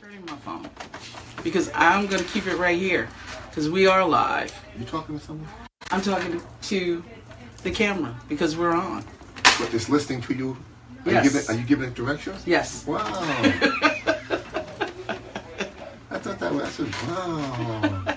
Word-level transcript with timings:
turning 0.00 0.24
my 0.24 0.36
phone 0.36 0.66
because 1.44 1.70
I'm 1.74 2.06
going 2.06 2.22
to 2.22 2.28
keep 2.30 2.46
it 2.46 2.56
right 2.56 2.78
here 2.78 3.08
because 3.48 3.68
we 3.68 3.86
are 3.86 4.02
live. 4.02 4.50
You 4.78 4.86
talking 4.86 5.18
to 5.18 5.24
someone? 5.24 5.46
I'm 5.90 6.00
talking 6.00 6.40
to 6.62 7.04
the 7.62 7.70
camera 7.70 8.14
because 8.28 8.56
we're 8.56 8.72
on. 8.72 9.02
What, 9.58 9.70
just 9.70 9.90
listening 9.90 10.22
to 10.22 10.34
you? 10.34 10.56
Are 11.04 11.12
Yes. 11.12 11.24
You 11.24 11.30
giving, 11.30 11.50
are 11.50 11.60
you 11.60 11.66
giving 11.66 11.88
it 11.88 11.94
directions? 11.94 12.46
Yes. 12.46 12.86
Wow. 12.86 12.98
I 16.10 16.18
thought 16.18 16.38
that 16.38 16.52
was, 16.52 16.62
I 16.62 16.68
said, 16.68 16.94
wow. 17.08 18.16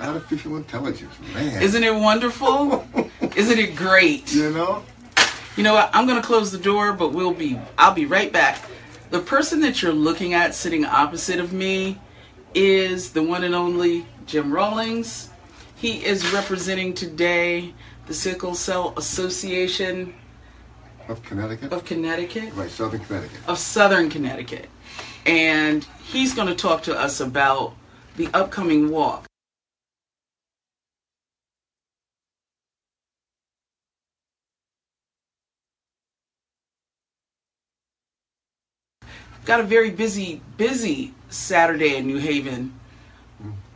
Artificial 0.00 0.56
intelligence, 0.56 1.14
man. 1.32 1.62
Isn't 1.62 1.84
it 1.84 1.94
wonderful? 1.94 2.86
Isn't 3.36 3.58
it 3.58 3.76
great? 3.76 4.34
You 4.34 4.50
know? 4.50 4.84
You 5.56 5.62
know 5.62 5.72
what? 5.74 5.90
I'm 5.94 6.06
going 6.06 6.20
to 6.20 6.26
close 6.26 6.52
the 6.52 6.58
door, 6.58 6.92
but 6.92 7.12
we'll 7.12 7.32
be 7.32 7.58
I'll 7.78 7.94
be 7.94 8.04
right 8.04 8.30
back. 8.30 8.62
The 9.12 9.20
person 9.20 9.60
that 9.60 9.82
you're 9.82 9.92
looking 9.92 10.32
at 10.32 10.54
sitting 10.54 10.86
opposite 10.86 11.38
of 11.38 11.52
me 11.52 12.00
is 12.54 13.10
the 13.10 13.22
one 13.22 13.44
and 13.44 13.54
only 13.54 14.06
Jim 14.24 14.50
Rawlings. 14.50 15.28
He 15.76 16.02
is 16.02 16.32
representing 16.32 16.94
today 16.94 17.74
the 18.06 18.14
Sickle 18.14 18.54
Cell 18.54 18.94
Association 18.96 20.14
Of 21.08 21.22
Connecticut? 21.24 21.74
of 21.74 21.84
Connecticut. 21.84 22.54
Right, 22.54 22.70
Southern 22.70 23.00
Connecticut. 23.00 23.38
of 23.46 23.58
Southern 23.58 24.08
Connecticut. 24.08 24.70
And 25.26 25.84
he's 26.04 26.32
going 26.32 26.48
to 26.48 26.54
talk 26.54 26.82
to 26.84 26.98
us 26.98 27.20
about 27.20 27.74
the 28.16 28.30
upcoming 28.32 28.88
walk. 28.90 29.26
Got 39.44 39.60
a 39.60 39.64
very 39.64 39.90
busy, 39.90 40.40
busy 40.56 41.14
Saturday 41.28 41.96
in 41.96 42.06
New 42.06 42.18
Haven 42.18 42.78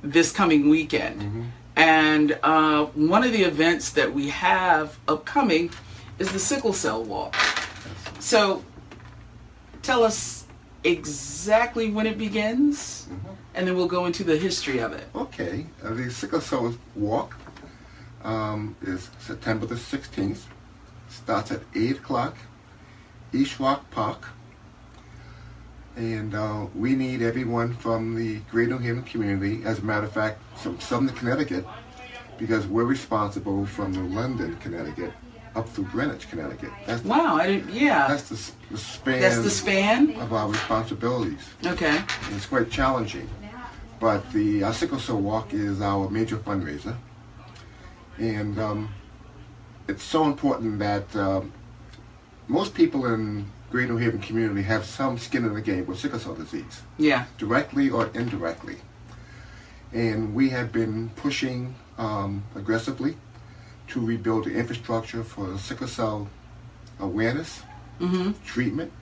this 0.03 0.31
coming 0.31 0.69
weekend. 0.69 1.53
And 1.75 2.39
uh, 2.43 2.85
one 2.87 3.25
of 3.25 3.33
the 3.33 3.43
events 3.43 3.91
that 3.91 4.13
we 4.15 4.29
have 4.29 4.99
upcoming 5.09 5.71
is 6.19 6.31
the 6.33 6.39
Sickle 6.39 6.73
Cell 6.73 7.03
Walk. 7.03 7.35
So, 8.21 8.65
tell 9.83 10.05
us 10.05 10.47
exactly 10.85 11.91
when 11.91 12.07
it 12.07 12.17
begins, 12.17 13.09
and 13.55 13.67
then 13.67 13.77
we'll 13.77 13.89
go 13.89 14.07
into 14.07 14.25
the 14.25 14.37
history 14.37 14.79
of 14.79 14.93
it. 14.93 15.05
Okay, 15.15 15.67
uh, 15.85 15.93
the 15.93 16.11
Sickle 16.11 16.41
Cell 16.41 16.75
Walk 16.95 17.37
um, 18.23 18.77
is 18.83 19.11
September 19.19 19.67
the 19.67 19.75
16th. 19.75 20.43
Starts 21.09 21.51
at 21.51 21.63
8 21.75 21.99
o'clock, 21.99 22.37
Rock 23.59 23.91
Park. 23.91 24.29
And 25.97 26.35
uh, 26.35 26.67
we 26.75 26.95
need 26.95 27.23
everyone 27.23 27.75
from 27.75 28.15
the 28.15 28.37
Greater 28.51 28.73
New 28.73 28.79
Haven 28.79 29.03
community, 29.03 29.63
as 29.65 29.79
a 29.79 29.83
matter 29.83 30.05
of 30.05 30.13
fact, 30.13 30.41
from 30.59 30.79
Southern 30.79 31.09
Connecticut, 31.09 31.65
because 32.37 32.67
we're 32.67 32.85
responsible 32.85 33.65
from 33.65 33.93
New 33.93 34.15
London, 34.15 34.57
Connecticut, 34.57 35.13
up 35.55 35.67
through 35.71 35.85
Greenwich, 35.85 36.29
Connecticut. 36.29 36.71
That's 36.85 37.01
the, 37.01 37.09
Wow, 37.09 37.37
I 37.37 37.47
didn't, 37.47 37.73
yeah. 37.73 38.09
that's 38.09 38.29
the, 38.29 38.53
the 38.71 38.77
span 38.79 39.21
That's 39.23 39.39
the 39.39 39.49
span? 39.49 40.15
of 40.17 40.35
our 40.35 40.51
responsibilities. 40.51 41.49
Okay. 41.65 41.97
And 41.97 42.37
it's 42.37 42.45
quite 42.45 42.71
challenging. 42.71 43.29
But 43.99 44.31
the 44.33 44.65
uh, 44.65 44.73
Sickle 44.73 44.99
Cell 44.99 45.19
Walk 45.19 45.55
is 45.55 45.81
our 45.81 46.11
major 46.11 46.37
fundraiser. 46.37 46.95
And 48.19 48.59
um, 48.59 48.91
it's 49.89 50.03
so 50.03 50.25
important 50.25 50.79
that 50.81 51.17
um, 51.17 51.55
most 52.49 52.75
people 52.75 53.07
in 53.07 53.51
Greater 53.71 53.93
New 53.93 53.99
Haven 53.99 54.21
community 54.21 54.63
have 54.63 54.85
some 54.85 55.19
skin 55.19 55.45
in 55.45 55.55
the 55.55 55.61
game 55.61 55.87
with 55.87 55.99
sickle 55.99 56.19
cell 56.19 56.35
disease, 56.35 56.83
Yeah. 56.99 57.25
directly 57.39 57.91
or 57.91 58.11
indirectly. 58.15 58.77
And 59.93 60.35
we 60.35 60.51
have 60.51 60.73
been 60.73 61.11
pushing 61.17 61.75
um, 61.99 62.45
aggressively 62.55 63.17
to 63.89 64.05
rebuild 64.05 64.45
the 64.45 64.55
infrastructure 64.55 65.25
for 65.25 65.57
sickle 65.59 65.89
cell 65.89 66.29
awareness, 67.01 67.63
Mm-hmm. 68.01 68.33
treatment, 68.45 68.93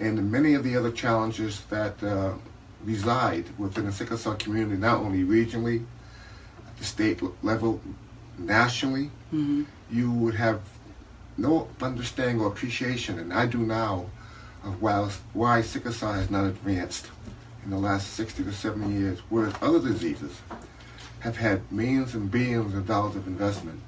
and 0.00 0.30
many 0.32 0.54
of 0.54 0.64
the 0.64 0.76
other 0.76 0.90
challenges 0.90 1.60
that 1.70 2.02
uh, 2.02 2.32
reside 2.84 3.44
within 3.56 3.86
the 3.86 3.92
sickle 3.92 4.18
cell 4.18 4.34
community, 4.34 4.76
not 4.76 4.98
only 4.98 5.22
regionally, 5.22 5.84
at 6.66 6.76
the 6.76 6.84
state 6.84 7.22
level, 7.44 7.80
nationally, 8.36 9.10
Mm-hmm. 9.32 9.62
you 9.92 10.10
would 10.10 10.34
have 10.34 10.60
no 11.36 11.68
understanding 11.80 12.40
or 12.40 12.48
appreciation, 12.48 13.18
and 13.18 13.32
I 13.32 13.46
do 13.46 13.58
now, 13.58 14.06
of 14.62 14.80
why, 14.80 15.08
why 15.32 15.60
sickle 15.62 15.92
cell 15.92 16.12
has 16.12 16.30
not 16.30 16.44
advanced 16.44 17.08
in 17.64 17.70
the 17.70 17.78
last 17.78 18.12
60 18.14 18.44
to 18.44 18.52
70 18.52 18.92
years, 18.92 19.18
whereas 19.30 19.54
other 19.62 19.80
diseases 19.80 20.40
have 21.20 21.36
had 21.36 21.70
millions 21.72 22.14
and 22.14 22.30
billions 22.30 22.74
of 22.74 22.86
dollars 22.86 23.16
of 23.16 23.26
investment. 23.26 23.80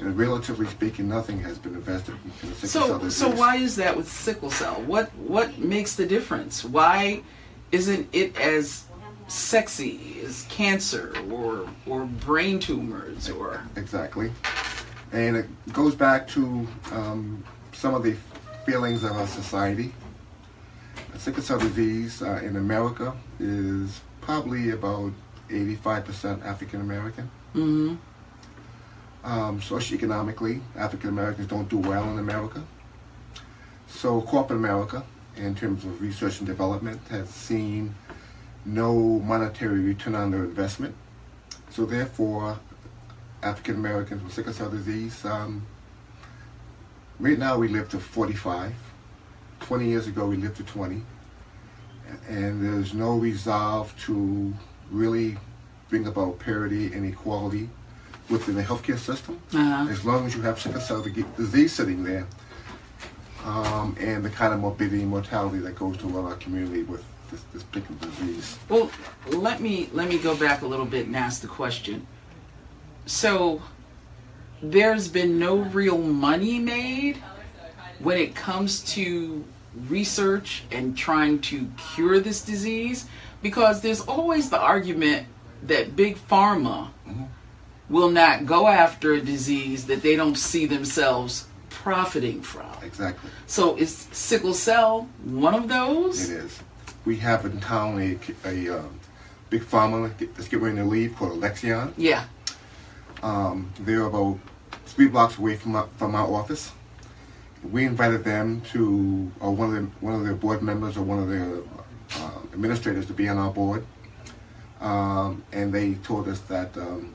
And 0.00 0.16
relatively 0.18 0.66
speaking, 0.66 1.08
nothing 1.08 1.40
has 1.40 1.56
been 1.56 1.74
invested 1.74 2.16
in 2.42 2.50
the 2.50 2.54
sickle 2.56 2.68
cell 2.68 2.86
So, 2.88 2.98
disease. 2.98 3.16
so 3.16 3.30
why 3.30 3.56
is 3.56 3.76
that 3.76 3.96
with 3.96 4.10
sickle 4.10 4.50
cell? 4.50 4.74
What 4.82 5.14
what 5.14 5.56
makes 5.58 5.94
the 5.94 6.04
difference? 6.04 6.64
Why 6.64 7.22
isn't 7.70 8.08
it 8.12 8.36
as 8.36 8.84
sexy 9.28 10.20
as 10.24 10.46
cancer 10.50 11.14
or 11.30 11.68
or 11.86 12.04
brain 12.06 12.58
tumors 12.58 13.30
or 13.30 13.62
Exactly. 13.76 14.32
And 15.12 15.36
it 15.36 15.72
goes 15.72 15.94
back 15.94 16.26
to 16.28 16.66
um, 16.92 17.44
some 17.72 17.94
of 17.94 18.02
the 18.02 18.16
feelings 18.64 19.04
of 19.04 19.12
our 19.12 19.26
society. 19.26 19.92
Sickle 21.18 21.42
cell 21.42 21.58
disease 21.58 22.22
uh, 22.22 22.40
in 22.42 22.56
America 22.56 23.14
is 23.38 24.00
probably 24.20 24.70
about 24.70 25.12
85% 25.48 26.44
African 26.44 26.80
American. 26.80 27.30
mm-hmm. 27.54 27.94
Um, 29.24 29.58
socioeconomically, 29.58 30.60
African 30.76 31.08
Americans 31.08 31.46
don't 31.46 31.66
do 31.66 31.78
well 31.78 32.04
in 32.10 32.18
America. 32.18 32.62
So 33.88 34.20
corporate 34.20 34.58
America, 34.58 35.02
in 35.36 35.54
terms 35.54 35.86
of 35.86 36.02
research 36.02 36.40
and 36.40 36.46
development, 36.46 37.00
has 37.08 37.30
seen 37.30 37.94
no 38.66 38.92
monetary 39.20 39.80
return 39.80 40.14
on 40.14 40.30
their 40.30 40.44
investment. 40.44 40.94
So 41.70 41.86
therefore, 41.86 42.58
African 43.44 43.76
Americans 43.76 44.22
with 44.24 44.32
sickle 44.32 44.52
cell 44.52 44.70
disease, 44.70 45.24
um, 45.24 45.66
right 47.20 47.38
now 47.38 47.58
we 47.58 47.68
live 47.68 47.88
to 47.90 48.00
45. 48.00 48.72
20 49.60 49.86
years 49.86 50.06
ago 50.06 50.26
we 50.26 50.36
lived 50.36 50.56
to 50.56 50.64
20. 50.64 51.02
And 52.28 52.64
there's 52.64 52.94
no 52.94 53.16
resolve 53.16 53.94
to 54.02 54.54
really 54.90 55.36
bring 55.88 56.06
about 56.06 56.38
parity 56.38 56.92
and 56.92 57.06
equality 57.06 57.68
within 58.30 58.54
the 58.54 58.62
healthcare 58.62 58.98
system. 58.98 59.40
Uh-huh. 59.52 59.90
As 59.90 60.04
long 60.04 60.26
as 60.26 60.34
you 60.34 60.42
have 60.42 60.58
sickle 60.58 60.80
cell 60.80 61.02
disease 61.02 61.72
sitting 61.72 62.02
there, 62.02 62.26
um, 63.44 63.94
and 64.00 64.24
the 64.24 64.30
kind 64.30 64.54
of 64.54 64.60
morbidity 64.60 65.02
and 65.02 65.10
mortality 65.10 65.58
that 65.58 65.74
goes 65.76 65.98
to 65.98 66.18
our 66.18 66.34
community 66.36 66.82
with 66.82 67.04
this, 67.30 67.42
this 67.52 67.62
particular 67.62 68.00
disease. 68.00 68.58
Well, 68.68 68.90
let 69.28 69.60
me 69.60 69.90
let 69.92 70.08
me 70.08 70.18
go 70.18 70.34
back 70.34 70.62
a 70.62 70.66
little 70.66 70.86
bit 70.86 71.06
and 71.06 71.16
ask 71.16 71.42
the 71.42 71.48
question. 71.48 72.06
So, 73.06 73.62
there's 74.62 75.08
been 75.08 75.38
no 75.38 75.56
real 75.56 75.98
money 75.98 76.58
made 76.58 77.16
when 77.98 78.18
it 78.18 78.34
comes 78.34 78.82
to 78.94 79.44
research 79.88 80.64
and 80.70 80.96
trying 80.96 81.40
to 81.40 81.68
cure 81.94 82.20
this 82.20 82.42
disease 82.42 83.06
because 83.42 83.80
there's 83.82 84.00
always 84.00 84.50
the 84.50 84.58
argument 84.58 85.26
that 85.64 85.96
big 85.96 86.16
pharma 86.16 86.88
will 87.88 88.10
not 88.10 88.46
go 88.46 88.66
after 88.66 89.12
a 89.12 89.20
disease 89.20 89.86
that 89.86 90.02
they 90.02 90.16
don't 90.16 90.36
see 90.36 90.66
themselves 90.66 91.46
profiting 91.68 92.40
from. 92.40 92.70
Exactly. 92.82 93.30
So 93.46 93.76
is 93.76 94.08
sickle 94.12 94.54
cell 94.54 95.08
one 95.22 95.54
of 95.54 95.68
those? 95.68 96.30
It 96.30 96.44
is. 96.44 96.60
We 97.04 97.16
have 97.16 97.44
in 97.44 97.60
town 97.60 98.00
a, 98.00 98.48
a 98.48 98.78
um, 98.78 99.00
big 99.50 99.62
pharma 99.62 100.10
that's 100.34 100.48
getting 100.48 100.64
ready 100.64 100.76
to 100.78 100.84
leave 100.84 101.16
called 101.16 101.32
Alexion. 101.32 101.92
Yeah. 101.98 102.24
Um, 103.24 103.72
they're 103.80 104.04
about 104.04 104.38
three 104.84 105.08
blocks 105.08 105.38
away 105.38 105.56
from 105.56 105.76
our, 105.76 105.88
from 105.96 106.14
our 106.14 106.30
office. 106.30 106.72
We 107.62 107.86
invited 107.86 108.22
them 108.22 108.60
to, 108.72 109.32
or 109.40 109.50
one 109.52 109.68
of 109.68 109.74
them, 109.74 109.92
one 110.00 110.14
of 110.14 110.24
their 110.24 110.34
board 110.34 110.62
members 110.62 110.98
or 110.98 111.02
one 111.02 111.18
of 111.18 111.30
their 111.30 111.60
uh, 112.16 112.40
administrators 112.52 113.06
to 113.06 113.14
be 113.14 113.26
on 113.26 113.38
our 113.38 113.50
board, 113.50 113.86
um, 114.82 115.42
and 115.52 115.72
they 115.72 115.94
told 115.94 116.28
us 116.28 116.40
that 116.40 116.76
um, 116.76 117.14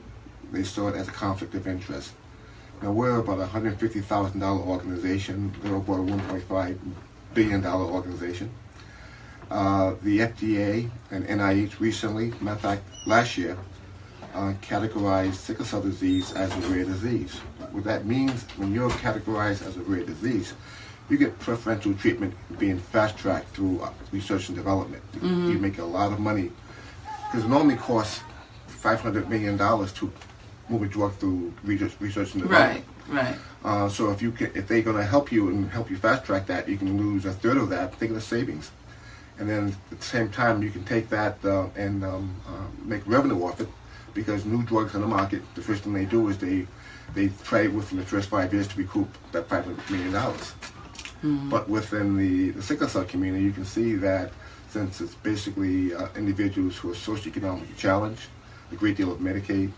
they 0.50 0.64
saw 0.64 0.88
it 0.88 0.96
as 0.96 1.06
a 1.06 1.12
conflict 1.12 1.54
of 1.54 1.68
interest. 1.68 2.12
Now 2.82 2.90
we're 2.90 3.20
about 3.20 3.38
a 3.38 3.46
hundred 3.46 3.78
fifty 3.78 4.00
thousand 4.00 4.40
dollar 4.40 4.62
organization. 4.62 5.54
They're 5.62 5.76
about 5.76 6.00
a 6.00 6.02
one 6.02 6.20
point 6.22 6.42
five 6.42 6.80
billion 7.34 7.60
dollar 7.60 7.84
organization. 7.84 8.50
Uh, 9.48 9.94
the 10.02 10.18
FDA 10.18 10.90
and 11.12 11.24
NIH 11.26 11.78
recently, 11.78 12.32
matter 12.40 12.50
of 12.50 12.60
fact, 12.60 12.82
last 13.06 13.38
year, 13.38 13.56
uh, 14.34 14.52
categorized 14.62 15.34
sickle 15.34 15.64
cell 15.64 15.80
disease 15.80 16.32
as 16.32 16.52
a 16.52 16.60
rare 16.68 16.84
disease. 16.84 17.38
What 17.72 17.84
that 17.84 18.06
means, 18.06 18.42
when 18.56 18.72
you're 18.72 18.90
categorized 18.90 19.66
as 19.66 19.76
a 19.76 19.80
rare 19.80 20.04
disease, 20.04 20.54
you 21.08 21.18
get 21.18 21.38
preferential 21.38 21.94
treatment 21.94 22.34
being 22.58 22.78
fast 22.78 23.16
tracked 23.18 23.48
through 23.50 23.80
uh, 23.80 23.90
research 24.12 24.48
and 24.48 24.56
development. 24.56 25.02
You 25.22 25.58
make 25.58 25.78
a 25.78 25.84
lot 25.84 26.12
of 26.12 26.20
money 26.20 26.52
because 27.26 27.44
it 27.44 27.48
normally 27.48 27.76
costs 27.76 28.20
five 28.66 29.00
hundred 29.00 29.28
million 29.28 29.56
dollars 29.56 29.92
to 29.94 30.12
move 30.68 30.82
a 30.82 30.86
drug 30.86 31.12
through 31.14 31.52
research, 31.64 31.92
research 32.00 32.34
and 32.34 32.42
development. 32.42 32.84
Right, 33.08 33.24
right. 33.24 33.38
Uh, 33.64 33.88
so 33.88 34.10
if 34.10 34.22
you 34.22 34.30
can, 34.30 34.52
if 34.54 34.68
they're 34.68 34.82
going 34.82 34.96
to 34.96 35.04
help 35.04 35.32
you 35.32 35.48
and 35.48 35.68
help 35.70 35.90
you 35.90 35.96
fast 35.96 36.24
track 36.24 36.46
that, 36.46 36.68
you 36.68 36.76
can 36.76 36.96
lose 36.96 37.24
a 37.24 37.32
third 37.32 37.56
of 37.56 37.68
that. 37.70 37.94
Think 37.96 38.10
of 38.10 38.14
the 38.14 38.22
savings, 38.22 38.70
and 39.38 39.48
then 39.48 39.76
at 39.90 39.98
the 39.98 40.04
same 40.04 40.30
time 40.30 40.62
you 40.62 40.70
can 40.70 40.84
take 40.84 41.08
that 41.10 41.44
uh, 41.44 41.66
and 41.76 42.04
um, 42.04 42.34
uh, 42.46 42.66
make 42.84 43.02
revenue 43.06 43.42
off 43.44 43.60
it 43.60 43.68
because 44.14 44.44
new 44.44 44.62
drugs 44.64 44.94
on 44.94 45.00
the 45.00 45.06
market. 45.06 45.42
The 45.54 45.62
first 45.62 45.84
thing 45.84 45.92
they 45.92 46.04
do 46.04 46.28
is 46.28 46.38
they 46.38 46.66
they 47.14 47.28
try 47.44 47.66
within 47.66 47.98
the 47.98 48.04
first 48.04 48.28
five 48.28 48.52
years 48.52 48.68
to 48.68 48.76
recoup 48.78 49.08
that 49.32 49.48
five 49.48 49.64
hundred 49.64 49.90
million 49.90 50.12
dollars. 50.12 50.54
But 51.50 51.68
within 51.68 52.16
the, 52.16 52.50
the 52.50 52.62
sickle 52.62 52.88
cell 52.88 53.04
community, 53.04 53.44
you 53.44 53.52
can 53.52 53.66
see 53.66 53.94
that 53.96 54.32
since 54.70 55.00
it's 55.00 55.14
basically 55.16 55.92
uh, 55.94 56.08
individuals 56.16 56.76
who 56.78 56.90
are 56.92 56.94
socioeconomically 56.94 57.76
challenged, 57.76 58.22
a 58.72 58.76
great 58.76 58.96
deal 58.96 59.12
of 59.12 59.18
Medicaid, 59.18 59.72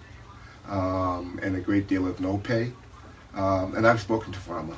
um, 0.69 1.41
and 1.43 1.57
a 1.57 1.61
great 1.61 1.89
deal 1.89 2.07
of 2.07 2.21
no 2.21 2.39
pay. 2.39 2.73
Um, 3.35 3.75
and 3.75 3.87
I've 3.87 4.01
spoken 4.01 4.33
to 4.33 4.39
pharma 4.39 4.77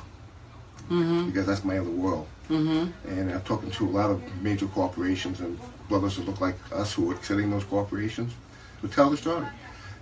because 1.27 1.45
that's 1.45 1.63
my 1.63 1.77
other 1.77 1.89
world. 1.89 2.27
Mm-hmm. 2.49 3.09
And 3.09 3.31
I've 3.31 3.43
talked 3.43 3.71
to 3.71 3.85
a 3.85 3.89
lot 3.89 4.09
of 4.09 4.21
major 4.41 4.67
corporations 4.67 5.39
and 5.41 5.59
brothers 5.89 6.15
that 6.15 6.25
look 6.25 6.41
like 6.41 6.55
us 6.71 6.93
who 6.93 7.11
are 7.11 7.21
sitting 7.21 7.51
those 7.51 7.63
corporations 7.65 8.33
who 8.81 8.87
tell 8.87 9.09
the 9.09 9.17
story. 9.17 9.47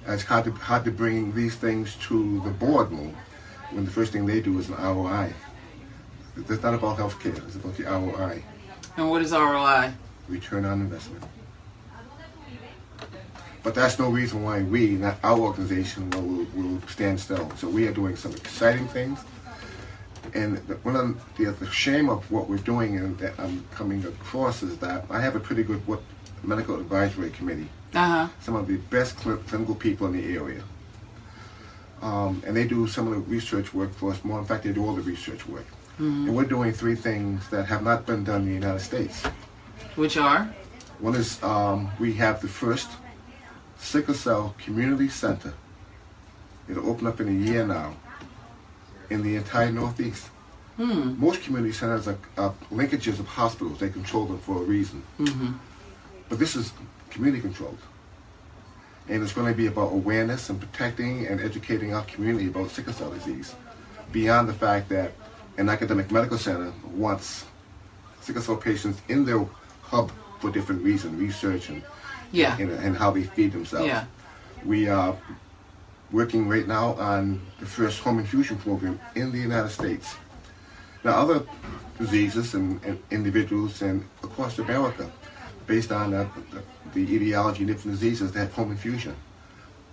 And 0.06 0.14
it's 0.16 0.24
hard 0.24 0.46
to, 0.46 0.52
hard 0.52 0.84
to 0.86 0.92
bring 0.92 1.34
these 1.34 1.56
things 1.56 1.96
to 2.08 2.42
the 2.42 2.50
boardroom 2.50 3.16
when 3.72 3.86
the 3.86 3.92
first 3.92 4.12
thing 4.12 4.26
they 4.26 4.42
do 4.42 4.60
is 4.60 4.70
an 4.70 4.76
ROI. 4.76 5.34
It's 6.36 6.64
not 6.64 6.74
about 6.74 6.98
healthcare, 6.98 7.38
it's 7.46 7.56
about 7.56 7.76
the 7.78 7.84
ROI, 7.84 8.44
And 8.98 9.10
what 9.10 9.22
is 9.22 9.32
ROI? 9.32 9.94
return 10.28 10.66
on 10.66 10.82
investment. 10.82 11.24
But 13.62 13.76
that's 13.76 13.98
no 13.98 14.10
reason 14.10 14.44
why 14.44 14.62
we, 14.62 14.92
not 14.92 15.18
our 15.24 15.40
organization, 15.40 16.10
will, 16.10 16.46
will 16.54 16.82
stand 16.88 17.20
still. 17.20 17.50
So 17.58 17.70
we 17.70 17.88
are 17.88 17.94
doing 17.94 18.16
some 18.18 18.34
exciting 18.34 18.88
things. 18.90 19.20
And 20.34 20.58
the, 20.68 20.76
one 20.78 20.96
of 20.96 21.36
the, 21.38 21.46
the 21.52 21.70
shame 21.72 22.10
of 22.10 22.30
what 22.32 22.50
we're 22.50 22.58
doing 22.58 22.98
and 22.98 23.18
that 23.20 23.34
I'm 23.40 23.64
coming 23.74 24.04
across 24.06 24.64
is 24.64 24.78
that 24.80 25.06
I 25.10 25.22
have 25.22 25.36
a 25.36 25.40
pretty 25.40 25.64
good 25.64 25.86
what 25.88 26.02
medical 26.44 26.76
advisory 26.78 27.30
committee. 27.30 27.70
Uh 27.94 28.08
huh. 28.08 28.28
Some 28.42 28.56
of 28.56 28.68
the 28.68 28.78
best 28.78 29.20
cl- 29.20 29.38
clinical 29.38 29.76
people 29.76 30.08
in 30.08 30.14
the 30.14 30.36
area. 30.36 30.64
Um, 32.02 32.44
and 32.46 32.56
they 32.56 32.68
do 32.68 32.88
some 32.88 33.08
of 33.08 33.14
the 33.14 33.20
research 33.20 33.74
work 33.74 33.94
for 33.94 34.12
us 34.12 34.24
more. 34.24 34.40
In 34.40 34.46
fact, 34.46 34.64
they 34.64 34.74
do 34.74 34.86
all 34.86 34.94
the 34.94 35.02
research 35.02 35.48
work. 35.48 35.66
And 36.00 36.36
we're 36.36 36.46
doing 36.46 36.74
three 36.74 36.96
things 36.96 37.48
that 37.50 37.66
have 37.68 37.84
not 37.84 38.06
been 38.06 38.24
done 38.24 38.42
in 38.42 38.48
the 38.48 38.54
United 38.56 38.80
States. 38.80 39.24
Which 39.96 40.18
are? 40.18 40.54
One 41.00 41.16
is 41.16 41.42
um, 41.44 41.92
we 42.00 42.14
have 42.14 42.42
the 42.42 42.48
first 42.48 42.90
sickle 43.78 44.16
cell 44.16 44.56
community 44.58 45.08
center. 45.08 45.54
It'll 46.68 46.90
open 46.90 47.06
up 47.06 47.22
in 47.22 47.28
a 47.28 47.32
year 47.32 47.66
now 47.66 47.96
in 49.10 49.22
the 49.22 49.36
entire 49.36 49.72
Northeast. 49.72 50.30
Hmm. 50.78 51.20
Most 51.20 51.44
community 51.44 51.74
centers 51.74 52.08
are, 52.08 52.18
are 52.38 52.56
linkages 52.72 53.20
of 53.20 53.28
hospitals. 53.28 53.80
They 53.80 53.90
control 53.90 54.26
them 54.26 54.40
for 54.40 54.58
a 54.58 54.66
reason. 54.66 55.04
Mm-hmm. 55.20 55.52
But 56.28 56.40
this 56.40 56.56
is 56.56 56.74
community 57.14 57.42
controlled. 57.42 57.78
And 59.10 59.22
it's 59.22 59.34
going 59.34 59.52
to 59.52 59.58
be 59.58 59.68
about 59.68 59.92
awareness 59.92 60.50
and 60.50 60.60
protecting 60.60 61.28
and 61.28 61.40
educating 61.42 61.94
our 61.94 62.04
community 62.06 62.48
about 62.48 62.72
sickle 62.72 62.94
cell 62.94 63.12
disease. 63.12 63.56
Beyond 64.12 64.48
the 64.50 64.54
fact 64.54 64.90
that 64.90 65.12
an 65.58 65.70
academic 65.70 66.12
medical 66.12 66.38
center 66.38 66.72
wants 66.94 67.46
sickle 68.22 68.42
cell 68.42 68.56
patients 68.58 69.02
in 69.10 69.26
their 69.26 69.46
hub 69.82 70.12
for 70.40 70.50
different 70.52 70.84
reasons, 70.84 71.20
research 71.20 71.70
and, 71.70 71.84
Yeah. 72.32 72.58
and, 72.58 72.72
and 72.72 72.98
how 72.98 73.12
they 73.12 73.24
feed 73.24 73.52
themselves. 73.52 73.88
Yeah. 73.88 74.06
We 74.66 74.88
are 74.88 75.16
working 76.12 76.48
right 76.48 76.68
now 76.68 76.94
on 76.94 77.42
the 77.60 77.66
first 77.66 78.00
home 78.00 78.20
infusion 78.20 78.58
program 78.58 79.00
in 79.16 79.32
the 79.32 79.40
United 79.40 79.70
States. 79.70 80.16
Now, 81.04 81.12
other 81.14 81.44
diseases 82.00 82.54
and, 82.54 82.82
and 82.86 83.00
individuals 83.12 83.82
and 83.82 84.06
across 84.24 84.58
America, 84.60 85.12
based 85.68 85.92
on 85.92 86.14
uh, 86.14 86.28
the, 86.94 87.06
the 87.06 87.16
etiology 87.16 87.64
of 87.64 87.68
different 87.70 88.00
diseases, 88.00 88.32
they 88.32 88.40
have 88.42 88.54
home 88.54 88.72
infusion. 88.72 89.16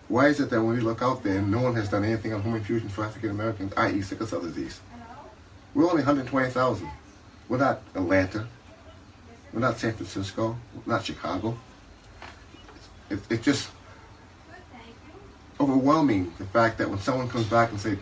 Why 0.08 0.26
is 0.28 0.40
it 0.40 0.50
that 0.50 0.61
when 0.62 0.75
we 0.75 0.81
look 0.81 1.02
out 1.02 1.22
there, 1.22 1.40
no 1.40 1.61
one 1.61 1.75
has 1.76 1.88
done 1.88 2.05
anything 2.05 2.32
on 2.34 2.43
home 2.43 2.56
infusion 2.56 2.88
for 2.88 3.05
African 3.05 3.31
Americans, 3.31 3.72
i.e., 3.76 4.02
sickle 4.02 4.26
cell 4.26 4.40
disease? 4.40 4.81
We're 5.75 5.84
only 5.84 6.02
120,000. 6.02 6.90
We're 7.49 7.58
not 7.58 7.81
Atlanta. 7.94 8.46
We're 9.52 9.61
not 9.61 9.78
San 9.78 9.93
Francisco. 9.93 10.56
We're 10.84 10.93
not 10.94 11.05
Chicago. 11.05 11.56
It's 13.08 13.23
It, 13.31 13.32
it's 13.34 13.44
just 13.44 13.70
overwhelming 15.61 16.32
the 16.38 16.44
fact 16.46 16.78
that 16.78 16.88
when 16.88 16.99
someone 16.99 17.28
comes 17.28 17.46
back 17.46 17.70
and 17.70 17.81
say, 17.81 17.96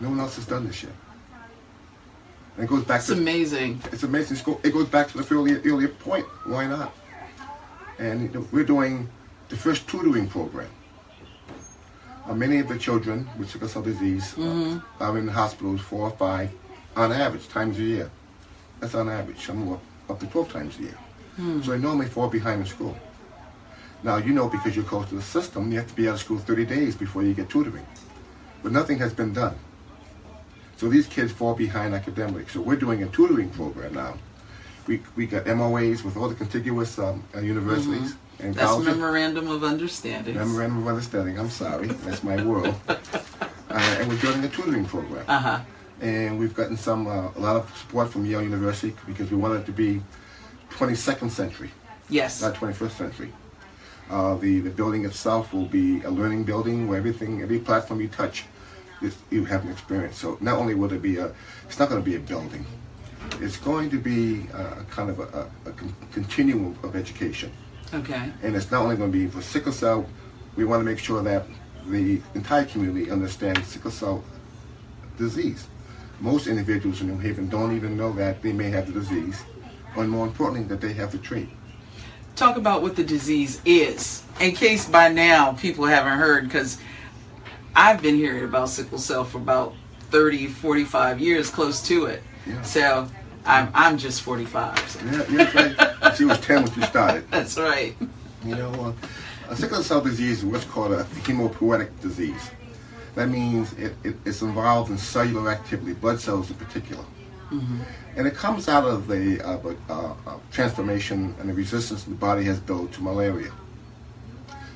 no 0.00 0.10
one 0.10 0.20
else 0.20 0.36
has 0.36 0.46
done 0.46 0.66
this 0.66 0.82
yet. 0.82 0.92
And 2.56 2.64
it 2.64 2.68
goes 2.68 2.84
back 2.84 2.98
It's 2.98 3.06
to 3.08 3.14
amazing. 3.14 3.80
it's 3.92 4.02
amazing. 4.02 4.36
It's 4.36 4.44
go- 4.44 4.60
It 4.62 4.72
goes 4.72 4.88
back 4.88 5.08
to 5.08 5.18
the 5.22 5.34
earlier, 5.34 5.60
earlier 5.64 5.88
point. 5.88 6.26
Why 6.46 6.66
not? 6.66 6.92
And 7.98 8.34
we're 8.52 8.64
doing 8.64 9.08
the 9.48 9.56
first 9.56 9.86
tutoring 9.88 10.28
program. 10.28 10.70
Uh, 12.26 12.34
many 12.34 12.58
of 12.58 12.68
the 12.68 12.78
children 12.78 13.28
with 13.38 13.50
sickle 13.50 13.68
cell 13.68 13.82
disease 13.82 14.34
uh, 14.38 14.80
are 15.00 15.18
in 15.18 15.28
hospitals 15.28 15.80
four 15.80 16.08
or 16.08 16.10
five, 16.12 16.50
on 16.96 17.12
average, 17.12 17.48
times 17.48 17.78
a 17.78 17.82
year. 17.82 18.10
That's 18.80 18.94
on 18.94 19.08
average. 19.08 19.44
Some 19.44 19.68
are 19.72 19.78
up 20.08 20.20
to 20.20 20.26
12 20.26 20.52
times 20.52 20.78
a 20.78 20.82
year. 20.82 20.98
So 21.62 21.72
they 21.72 21.78
normally 21.78 22.06
fall 22.06 22.28
behind 22.28 22.60
in 22.60 22.66
school. 22.66 22.96
Now, 24.02 24.16
you 24.18 24.32
know 24.32 24.48
because 24.48 24.76
you're 24.76 24.84
close 24.84 25.08
to 25.08 25.16
the 25.16 25.22
system, 25.22 25.70
you 25.72 25.78
have 25.78 25.88
to 25.88 25.94
be 25.94 26.08
out 26.08 26.14
of 26.14 26.20
school 26.20 26.38
30 26.38 26.64
days 26.66 26.94
before 26.96 27.22
you 27.22 27.34
get 27.34 27.48
tutoring. 27.48 27.86
But 28.62 28.72
nothing 28.72 28.98
has 28.98 29.12
been 29.12 29.32
done. 29.32 29.56
So 30.76 30.88
these 30.88 31.06
kids 31.06 31.32
fall 31.32 31.54
behind 31.54 31.94
academically. 31.94 32.46
So 32.48 32.60
we're 32.60 32.76
doing 32.76 33.02
a 33.02 33.08
tutoring 33.08 33.50
program 33.50 33.94
now. 33.94 34.16
We, 34.86 35.00
we 35.16 35.26
got 35.26 35.44
MOAs 35.46 36.04
with 36.04 36.16
all 36.16 36.28
the 36.28 36.34
contiguous 36.34 36.98
um, 36.98 37.24
uh, 37.34 37.40
universities 37.40 38.16
and 38.40 38.54
That's 38.54 38.66
colleges. 38.70 38.94
memorandum 38.94 39.48
of 39.48 39.64
understanding. 39.64 40.34
Memorandum 40.34 40.82
of 40.82 40.88
Understanding. 40.88 41.38
I'm 41.38 41.50
sorry, 41.50 41.86
that's 41.88 42.22
my 42.22 42.42
world. 42.50 42.74
uh, 42.88 42.96
and 43.70 44.08
we're 44.08 44.18
doing 44.18 44.44
a 44.44 44.48
tutoring 44.48 44.84
program. 44.84 45.24
Uh 45.28 45.38
huh. 45.38 45.60
And 46.00 46.38
we've 46.38 46.54
gotten 46.54 46.76
some 46.76 47.06
uh, 47.06 47.30
a 47.36 47.40
lot 47.40 47.56
of 47.56 47.74
support 47.78 48.10
from 48.10 48.26
Yale 48.26 48.42
University 48.42 48.94
because 49.06 49.30
we 49.30 49.36
want 49.38 49.54
it 49.54 49.64
to 49.66 49.72
be 49.72 50.02
22nd 50.72 51.30
century, 51.30 51.70
Yes. 52.10 52.42
not 52.42 52.54
21st 52.54 52.90
century. 52.90 53.32
Uh, 54.10 54.34
the 54.36 54.60
the 54.60 54.68
building 54.70 55.06
itself 55.06 55.54
will 55.54 55.64
be 55.64 56.02
a 56.02 56.10
learning 56.10 56.44
building 56.44 56.88
where 56.88 56.98
everything, 56.98 57.40
every 57.40 57.58
platform 57.58 58.00
you 58.02 58.08
touch, 58.08 58.44
is, 59.00 59.16
you 59.30 59.44
have 59.46 59.64
an 59.64 59.70
experience. 59.70 60.18
So 60.18 60.36
not 60.42 60.58
only 60.58 60.74
will 60.74 60.92
it 60.92 61.00
be 61.00 61.16
a, 61.16 61.32
it's 61.66 61.78
not 61.78 61.88
going 61.88 62.02
to 62.02 62.04
be 62.04 62.16
a 62.16 62.20
building. 62.20 62.66
It's 63.40 63.56
going 63.56 63.90
to 63.90 63.98
be 63.98 64.46
a, 64.52 64.84
kind 64.90 65.10
of 65.10 65.20
a, 65.20 65.48
a, 65.66 65.70
a 65.70 65.72
continuum 66.12 66.78
of 66.82 66.96
education. 66.96 67.52
Okay. 67.92 68.32
And 68.42 68.56
it's 68.56 68.70
not 68.70 68.82
only 68.82 68.96
going 68.96 69.12
to 69.12 69.18
be 69.18 69.26
for 69.26 69.42
sickle 69.42 69.72
cell, 69.72 70.06
we 70.56 70.64
want 70.64 70.80
to 70.80 70.84
make 70.84 70.98
sure 70.98 71.22
that 71.22 71.46
the 71.86 72.20
entire 72.34 72.64
community 72.64 73.10
understands 73.10 73.66
sickle 73.66 73.90
cell 73.90 74.24
disease. 75.18 75.66
Most 76.20 76.46
individuals 76.46 77.00
in 77.00 77.08
New 77.08 77.18
Haven 77.18 77.48
don't 77.48 77.74
even 77.74 77.96
know 77.96 78.12
that 78.12 78.42
they 78.42 78.52
may 78.52 78.70
have 78.70 78.86
the 78.86 78.92
disease, 78.92 79.42
or 79.96 80.06
more 80.06 80.26
importantly, 80.26 80.66
that 80.68 80.80
they 80.80 80.92
have 80.94 81.12
the 81.12 81.18
trait. 81.18 81.48
Talk 82.36 82.56
about 82.56 82.82
what 82.82 82.96
the 82.96 83.04
disease 83.04 83.60
is, 83.64 84.22
in 84.40 84.52
case 84.52 84.88
by 84.88 85.08
now 85.08 85.52
people 85.52 85.84
haven't 85.84 86.18
heard, 86.18 86.44
because 86.44 86.78
I've 87.76 88.02
been 88.02 88.16
hearing 88.16 88.44
about 88.44 88.68
sickle 88.68 88.98
cell 88.98 89.24
for 89.24 89.38
about 89.38 89.74
30, 90.10 90.46
45 90.48 91.20
years, 91.20 91.50
close 91.50 91.86
to 91.88 92.06
it. 92.06 92.22
Yeah. 92.46 92.62
So 92.62 93.08
I'm, 93.44 93.70
I'm 93.74 93.98
just 93.98 94.22
45. 94.22 94.78
So. 94.88 95.00
Yeah, 95.04 95.24
yeah, 95.30 95.76
right. 96.02 96.16
she 96.16 96.24
was 96.24 96.38
10 96.40 96.62
when 96.62 96.72
she 96.72 96.82
started. 96.82 97.24
That's 97.30 97.58
right. 97.58 97.94
You 98.44 98.56
know, 98.56 98.70
uh, 98.72 98.92
a 99.50 99.56
sickle 99.56 99.82
cell 99.82 100.00
disease 100.00 100.38
is 100.38 100.44
what's 100.44 100.64
called 100.64 100.92
a 100.92 101.04
hemopoietic 101.04 102.00
disease. 102.00 102.50
That 103.14 103.28
means 103.28 103.72
it, 103.74 103.94
it, 104.02 104.16
it's 104.24 104.42
involved 104.42 104.90
in 104.90 104.98
cellular 104.98 105.50
activity, 105.50 105.94
blood 105.94 106.20
cells 106.20 106.50
in 106.50 106.56
particular. 106.56 107.04
And 108.16 108.26
it 108.26 108.34
comes 108.34 108.68
out 108.68 108.84
of 108.84 109.06
the 109.06 109.40
uh, 109.40 109.58
uh, 109.88 110.14
uh, 110.26 110.38
transformation 110.50 111.34
and 111.38 111.48
the 111.48 111.54
resistance 111.54 112.04
the 112.04 112.14
body 112.14 112.44
has 112.44 112.60
built 112.60 112.92
to 112.94 113.02
malaria. 113.02 113.52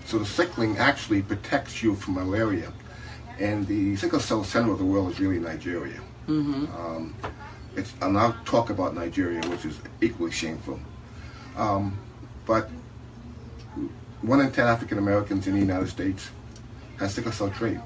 So 0.07 0.19
the 0.19 0.27
sickling 0.27 0.79
actually 0.79 1.23
protects 1.23 1.83
you 1.83 1.95
from 1.95 2.15
malaria. 2.15 2.73
And 3.39 3.67
the 3.67 3.97
sickle 3.97 4.21
cell 4.21 4.43
center 4.43 4.73
of 4.73 4.79
the 4.79 4.85
world 4.85 5.13
is 5.13 5.21
really 5.21 5.39
Nigeria. 5.39 6.01
Um, 6.29 7.15
it's, 7.79 7.93
and 8.03 8.19
I'll 8.19 8.37
talk 8.45 8.71
about 8.71 8.95
Nigeria, 8.95 9.41
which 9.49 9.65
is 9.65 9.79
equally 10.01 10.33
shameful. 10.33 10.79
Um, 11.57 11.99
but 12.47 12.69
one 14.23 14.41
in 14.41 14.51
ten 14.53 14.67
African 14.67 14.99
Americans 14.99 15.47
in 15.47 15.55
the 15.55 15.61
United 15.61 15.89
States 15.89 16.31
has 16.99 17.15
sickle 17.15 17.33
cell 17.33 17.51
trait. 17.51 17.79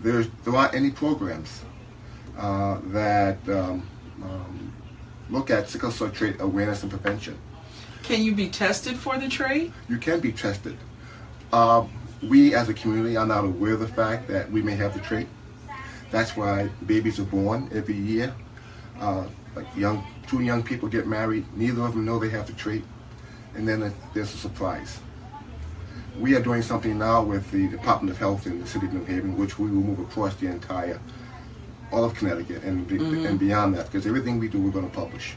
There's, 0.00 0.28
there 0.44 0.54
aren't 0.54 0.74
any 0.74 0.90
programs 0.90 1.62
uh, 2.36 2.78
that 2.86 3.38
um, 3.48 3.86
um, 4.22 4.72
look 5.30 5.50
at 5.50 5.68
sickle 5.68 5.90
cell 5.90 6.10
trait 6.10 6.36
awareness 6.40 6.82
and 6.82 6.90
prevention. 6.90 7.38
Can 8.02 8.22
you 8.22 8.34
be 8.34 8.48
tested 8.48 8.96
for 8.96 9.18
the 9.18 9.28
trait? 9.28 9.72
You 9.88 9.98
can 9.98 10.20
be 10.20 10.32
tested. 10.32 10.76
Uh, 11.52 11.86
we 12.22 12.54
as 12.54 12.68
a 12.68 12.74
community 12.74 13.16
are 13.16 13.26
not 13.26 13.44
aware 13.44 13.74
of 13.74 13.80
the 13.80 13.88
fact 13.88 14.28
that 14.28 14.50
we 14.50 14.62
may 14.62 14.74
have 14.74 14.94
the 14.94 15.00
trait. 15.00 15.28
That's 16.10 16.36
why 16.36 16.68
babies 16.86 17.18
are 17.18 17.24
born 17.24 17.68
every 17.72 17.96
year. 17.96 18.32
Uh, 19.00 19.26
like 19.54 19.66
young, 19.76 20.06
two 20.26 20.40
young 20.40 20.62
people 20.62 20.88
get 20.88 21.06
married, 21.06 21.44
neither 21.56 21.82
of 21.82 21.92
them 21.92 22.04
know 22.04 22.18
they 22.18 22.28
have 22.28 22.46
the 22.46 22.52
trait, 22.52 22.84
and 23.54 23.66
then 23.66 23.92
there's 24.14 24.32
a 24.34 24.36
surprise. 24.36 25.00
We 26.18 26.34
are 26.34 26.40
doing 26.40 26.62
something 26.62 26.98
now 26.98 27.22
with 27.22 27.50
the 27.50 27.68
Department 27.68 28.10
of 28.10 28.18
Health 28.18 28.46
in 28.46 28.60
the 28.60 28.66
city 28.66 28.86
of 28.86 28.94
New 28.94 29.04
Haven, 29.04 29.36
which 29.36 29.58
we 29.58 29.70
will 29.70 29.82
move 29.82 30.00
across 30.00 30.34
the 30.36 30.46
entire, 30.46 30.98
all 31.92 32.04
of 32.04 32.14
Connecticut 32.14 32.62
and, 32.64 32.88
mm-hmm. 32.88 33.26
and 33.26 33.38
beyond 33.38 33.74
that, 33.76 33.86
because 33.86 34.06
everything 34.06 34.38
we 34.38 34.48
do, 34.48 34.60
we're 34.60 34.70
going 34.70 34.88
to 34.88 34.96
publish. 34.96 35.36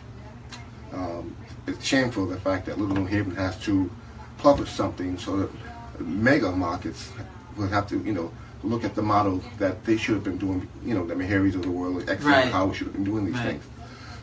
Um, 0.93 1.35
it's 1.67 1.85
shameful 1.85 2.25
the 2.25 2.39
fact 2.39 2.65
that 2.65 2.77
Little 2.77 2.95
New 2.95 3.05
Haven 3.05 3.35
has 3.35 3.59
to 3.63 3.91
publish 4.37 4.71
something 4.71 5.17
so 5.17 5.37
that 5.37 5.51
mega 5.99 6.51
markets 6.51 7.11
will 7.57 7.67
have 7.67 7.87
to, 7.89 8.01
you 8.03 8.13
know, 8.13 8.31
look 8.63 8.83
at 8.83 8.95
the 8.95 9.01
model 9.01 9.41
that 9.57 9.83
they 9.85 9.97
should 9.97 10.15
have 10.15 10.23
been 10.23 10.37
doing, 10.37 10.67
you 10.83 10.93
know, 10.93 11.05
the 11.05 11.15
Meharry's 11.15 11.55
of 11.55 11.63
the 11.63 11.71
world, 11.71 12.07
like 12.07 12.23
right. 12.23 12.51
how 12.51 12.71
should 12.73 12.87
have 12.87 12.93
been 12.93 13.03
doing 13.03 13.25
these 13.25 13.35
right. 13.35 13.45
things. 13.45 13.63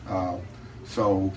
Uh, 0.07 0.37
so 0.85 1.33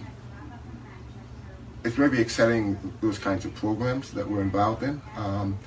it's 1.84 1.94
very 1.96 2.20
exciting 2.20 2.78
those 3.00 3.18
kinds 3.18 3.44
of 3.44 3.54
programs 3.54 4.10
that 4.12 4.28
we're 4.28 4.42
involved 4.42 4.82
in. 4.82 5.00
Um, 5.16 5.58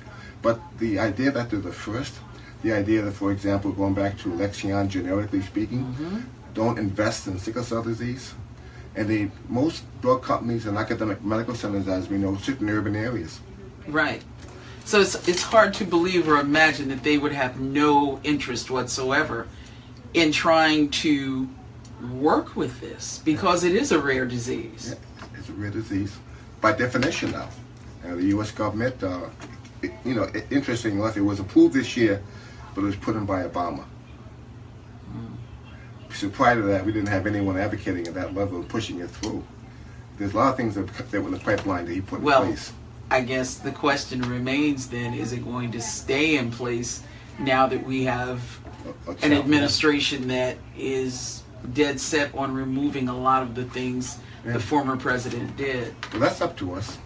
but 0.42 0.60
the 0.78 0.98
idea 0.98 1.30
that 1.32 1.50
they're 1.50 1.58
the 1.60 1.72
first, 1.72 2.14
the 2.62 2.72
idea 2.72 3.02
that, 3.02 3.12
for 3.12 3.32
example, 3.32 3.72
going 3.72 3.94
back 3.94 4.18
to 4.18 4.32
Alexion, 4.32 4.88
generically 4.88 5.42
speaking, 5.42 5.84
mm-hmm. 5.84 6.20
don't 6.54 6.78
invest 6.78 7.26
in 7.26 7.38
sickle 7.38 7.64
cell 7.64 7.82
disease. 7.82 8.34
And 8.96 9.08
the 9.08 9.28
most 9.48 9.82
drug 10.02 10.22
companies 10.22 10.66
and 10.66 10.78
academic 10.78 11.22
medical 11.24 11.54
centers, 11.54 11.88
as 11.88 12.08
we 12.08 12.16
know, 12.16 12.36
sit 12.36 12.60
in 12.60 12.70
urban 12.70 12.94
areas. 12.94 13.40
Right. 13.88 14.22
So 14.84 15.00
it's, 15.00 15.28
it's 15.28 15.42
hard 15.42 15.72
to 15.74 15.84
believe 15.84 16.28
or 16.28 16.38
imagine 16.38 16.88
that 16.88 17.02
they 17.02 17.16
would 17.16 17.32
have 17.32 17.58
no 17.58 18.20
interest 18.22 18.70
whatsoever 18.70 19.48
in 20.12 20.30
trying 20.30 20.90
to 20.90 21.48
work 22.12 22.54
with 22.54 22.80
this 22.80 23.20
because 23.24 23.64
it 23.64 23.74
is 23.74 23.92
a 23.92 23.98
rare 23.98 24.26
disease. 24.26 24.94
Yeah, 24.94 25.28
it's 25.38 25.48
a 25.48 25.52
rare 25.52 25.70
disease 25.70 26.16
by 26.60 26.72
definition 26.72 27.32
now. 27.32 27.48
Uh, 28.04 28.16
the 28.16 28.24
U.S. 28.26 28.50
government, 28.50 29.02
uh, 29.02 29.22
it, 29.80 29.92
you 30.04 30.14
know, 30.14 30.24
it, 30.24 30.46
interesting 30.50 30.98
enough, 30.98 31.16
it 31.16 31.22
was 31.22 31.40
approved 31.40 31.74
this 31.74 31.96
year, 31.96 32.22
but 32.74 32.82
it 32.82 32.84
was 32.84 32.96
put 32.96 33.16
in 33.16 33.24
by 33.24 33.42
Obama. 33.42 33.84
Mm. 35.10 35.36
So 36.14 36.28
prior 36.28 36.56
to 36.56 36.62
that, 36.62 36.84
we 36.84 36.92
didn't 36.92 37.08
have 37.08 37.26
anyone 37.26 37.58
advocating 37.58 38.06
at 38.06 38.14
that 38.14 38.34
level 38.34 38.58
and 38.58 38.68
pushing 38.68 39.00
it 39.00 39.08
through. 39.08 39.42
There's 40.18 40.34
a 40.34 40.36
lot 40.36 40.50
of 40.50 40.56
things 40.58 40.74
that, 40.74 40.86
that 41.10 41.20
were 41.20 41.28
in 41.28 41.32
the 41.32 41.40
pipeline 41.40 41.86
that 41.86 41.92
he 41.92 42.02
put 42.02 42.20
well, 42.20 42.42
in 42.42 42.48
place. 42.48 42.72
I 43.10 43.20
guess 43.20 43.56
the 43.56 43.70
question 43.70 44.22
remains 44.22 44.88
then, 44.88 45.14
is 45.14 45.32
it 45.32 45.44
going 45.44 45.70
to 45.72 45.80
stay 45.80 46.36
in 46.36 46.50
place 46.50 47.02
now 47.38 47.66
that 47.66 47.84
we 47.84 48.04
have 48.04 48.40
an 49.22 49.32
administration 49.32 50.28
that 50.28 50.56
is 50.76 51.42
dead 51.72 51.98
set 52.00 52.34
on 52.34 52.52
removing 52.52 53.08
a 53.08 53.16
lot 53.16 53.42
of 53.42 53.54
the 53.54 53.64
things 53.64 54.18
yeah. 54.44 54.52
the 54.52 54.60
former 54.60 54.96
president 54.96 55.56
did. 55.56 55.94
Well, 56.12 56.20
that's 56.20 56.40
up 56.40 56.56
to 56.58 56.74
us. 56.74 56.98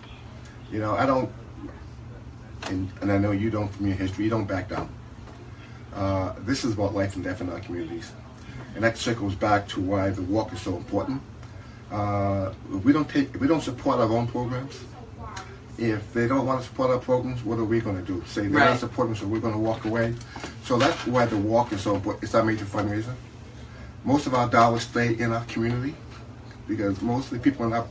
You 0.73 0.81
know, 0.81 0.95
I 0.95 1.07
don't, 1.07 1.31
and, 2.65 2.91
and 3.01 3.13
I 3.13 3.19
know 3.19 3.31
you 3.31 3.51
don't 3.51 3.69
from 3.69 3.87
your 3.87 3.97
history, 3.97 4.25
you 4.25 4.31
don't 4.31 4.47
back 4.47 4.69
down. 4.69 4.89
Uh, 5.95 6.35
this 6.41 6.65
is 6.65 6.75
about 6.75 6.95
life 6.95 7.15
and 7.17 7.25
death 7.25 7.41
in 7.41 7.49
our 7.49 7.61
communities. 7.61 8.13
And 8.75 8.85
that 8.85 8.99
circles 8.99 9.35
back 9.35 9.67
to 9.69 9.81
why 9.81 10.11
the 10.11 10.23
walk 10.23 10.53
is 10.53 10.61
so 10.61 10.77
important. 10.77 11.23
Uh, 11.91 12.53
if 12.73 12.85
we 12.85 12.93
don't 12.93 13.09
take, 13.09 13.35
if 13.35 13.41
we 13.41 13.49
don't 13.49 13.63
support 13.63 13.99
our 13.99 14.13
own 14.13 14.27
programs, 14.27 14.81
if 15.79 16.13
they 16.13 16.27
don't 16.27 16.45
want 16.45 16.61
to 16.61 16.67
support 16.67 16.91
our 16.91 16.99
programs, 16.99 17.45
what 17.45 17.59
are 17.59 17.65
we 17.65 17.81
going 17.81 17.97
to 17.97 18.03
do? 18.03 18.23
Say 18.27 18.43
they're 18.43 18.51
right. 18.51 18.71
not 18.71 18.81
supporting, 18.81 19.15
so 19.15 19.27
we're 19.27 19.41
going 19.41 19.55
to 19.55 19.61
walk 19.61 19.85
away. 19.85 20.15
So 20.65 20.77
that's 20.77 21.07
why 21.07 21.27
the 21.27 21.37
walk 21.37 21.73
is 21.73 21.81
so 21.83 21.95
important. 21.95 22.25
It's 22.25 22.35
our 22.35 22.45
major 22.45 22.65
fundraiser 22.65 23.15
most 24.05 24.27
of 24.27 24.35
our 24.35 24.49
dollars 24.49 24.83
stay 24.83 25.15
in 25.15 25.33
our 25.33 25.45
community 25.45 25.95
because 26.67 27.01
mostly 27.03 27.39
people 27.39 27.67
in 27.67 27.73
our 27.73 27.87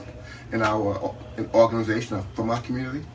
in 0.52 0.62
our 0.62 1.16
in 1.38 1.50
organization 1.54 2.18
are 2.18 2.26
from 2.34 2.50
our 2.50 2.62
community. 2.62 3.06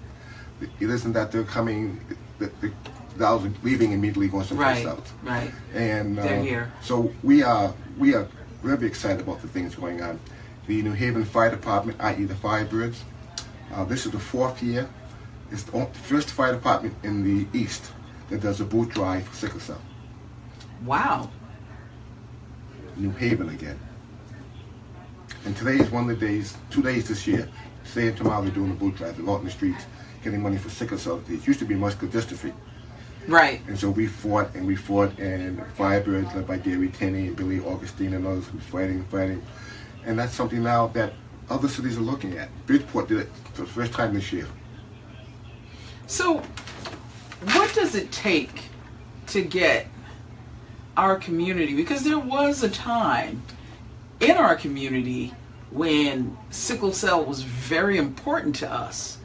It 0.60 0.90
isn't 0.90 1.12
that 1.14 1.32
they're 1.32 1.44
coming, 1.44 2.00
the, 2.38 2.52
the 2.60 2.72
dollars 3.18 3.46
are 3.46 3.52
leaving 3.64 3.92
immediately 3.92 4.28
going 4.28 4.44
someplace 4.44 4.84
right, 4.84 4.86
else. 4.86 5.12
Right. 5.22 5.50
And 5.74 6.18
uh, 6.18 6.22
they're 6.22 6.42
here. 6.42 6.72
So 6.82 7.12
we 7.22 7.42
are 7.42 7.74
we 7.98 8.14
are 8.14 8.28
very 8.62 8.86
excited 8.86 9.20
about 9.20 9.42
the 9.42 9.48
things 9.48 9.74
going 9.74 10.02
on. 10.02 10.20
The 10.68 10.80
New 10.82 10.92
Haven 10.92 11.24
Fire 11.24 11.50
Department, 11.50 12.00
i.e. 12.00 12.24
the 12.24 12.34
Firebirds, 12.34 12.98
uh, 13.72 13.84
this 13.84 14.06
is 14.06 14.12
the 14.12 14.18
fourth 14.18 14.62
year. 14.62 14.88
It's 15.50 15.64
the 15.64 15.86
first 15.92 16.30
fire 16.30 16.52
department 16.52 16.94
in 17.02 17.24
the 17.24 17.58
East 17.58 17.92
that 18.30 18.40
does 18.40 18.60
a 18.60 18.64
boot 18.64 18.90
drive 18.90 19.24
for 19.24 19.34
sickle 19.34 19.60
cell. 19.60 19.80
Wow. 20.84 21.30
New 22.96 23.10
Haven 23.10 23.48
again. 23.50 23.78
And 25.44 25.56
today 25.56 25.76
is 25.76 25.90
one 25.90 26.08
of 26.08 26.20
the 26.20 26.26
days, 26.26 26.56
two 26.70 26.82
days 26.82 27.08
this 27.08 27.26
year. 27.26 27.48
Today 27.84 28.08
and 28.08 28.16
tomorrow 28.16 28.42
they're 28.42 28.50
doing 28.50 28.70
a 28.70 28.74
boot 28.74 28.96
drive. 28.96 29.16
They're 29.16 29.28
out 29.28 29.40
in 29.40 29.46
the 29.46 29.50
streets 29.50 29.84
getting 30.22 30.40
money 30.40 30.56
for 30.56 30.70
sickle 30.70 30.98
cell 30.98 31.18
disease. 31.18 31.42
It 31.42 31.46
used 31.46 31.58
to 31.60 31.64
be 31.64 31.74
muscular 31.74 32.12
dystrophy. 32.12 32.52
Right. 33.26 33.60
And 33.66 33.78
so 33.78 33.90
we 33.90 34.06
fought 34.06 34.54
and 34.54 34.66
we 34.66 34.76
fought 34.76 35.18
and 35.18 35.58
Firebirds 35.76 36.34
led 36.34 36.46
by 36.46 36.58
Gary 36.58 36.88
Tenney 36.88 37.28
and 37.28 37.36
Billy 37.36 37.60
Augustine 37.60 38.14
and 38.14 38.26
others 38.26 38.52
were 38.52 38.60
fighting 38.60 38.96
and 38.96 39.08
fighting. 39.08 39.42
And 40.04 40.18
that's 40.18 40.34
something 40.34 40.62
now 40.62 40.88
that 40.88 41.12
other 41.50 41.68
cities 41.68 41.96
are 41.96 42.02
looking 42.02 42.37
at. 42.38 42.49
Bridgeport 42.66 43.08
did 43.08 43.18
it 43.18 43.28
for 43.54 43.62
the 43.62 43.68
first 43.68 43.92
time 43.92 44.14
this 44.14 44.32
year. 44.32 44.46
So 46.06 46.42
what 47.52 47.75
does 47.75 47.94
it 47.94 48.11
take 48.12 48.62
to 49.28 49.42
get 49.42 49.87
our 50.96 51.16
community 51.16 51.75
because 51.75 52.04
there 52.04 52.18
was 52.18 52.62
a 52.62 52.68
time 52.68 53.42
in 54.20 54.32
our 54.32 54.54
community 54.54 55.32
when 55.70 56.37
sickle 56.50 56.92
cell 56.92 57.25
was 57.25 57.42
very 57.42 57.96
important 57.96 58.54
to 58.54 58.70
us 58.70 59.18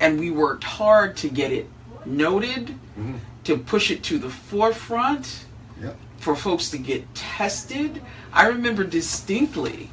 and 0.00 0.20
we 0.20 0.30
worked 0.30 0.64
hard 0.64 1.16
to 1.16 1.28
get 1.28 1.50
it 1.50 1.68
noted 2.04 2.66
mm-hmm. 2.66 3.16
to 3.42 3.56
push 3.56 3.90
it 3.90 4.02
to 4.02 4.18
the 4.18 4.28
forefront 4.28 5.46
yep. 5.80 5.96
for 6.18 6.36
folks 6.36 6.70
to 6.70 6.76
get 6.76 7.14
tested 7.14 8.02
i 8.32 8.46
remember 8.46 8.84
distinctly 8.84 9.88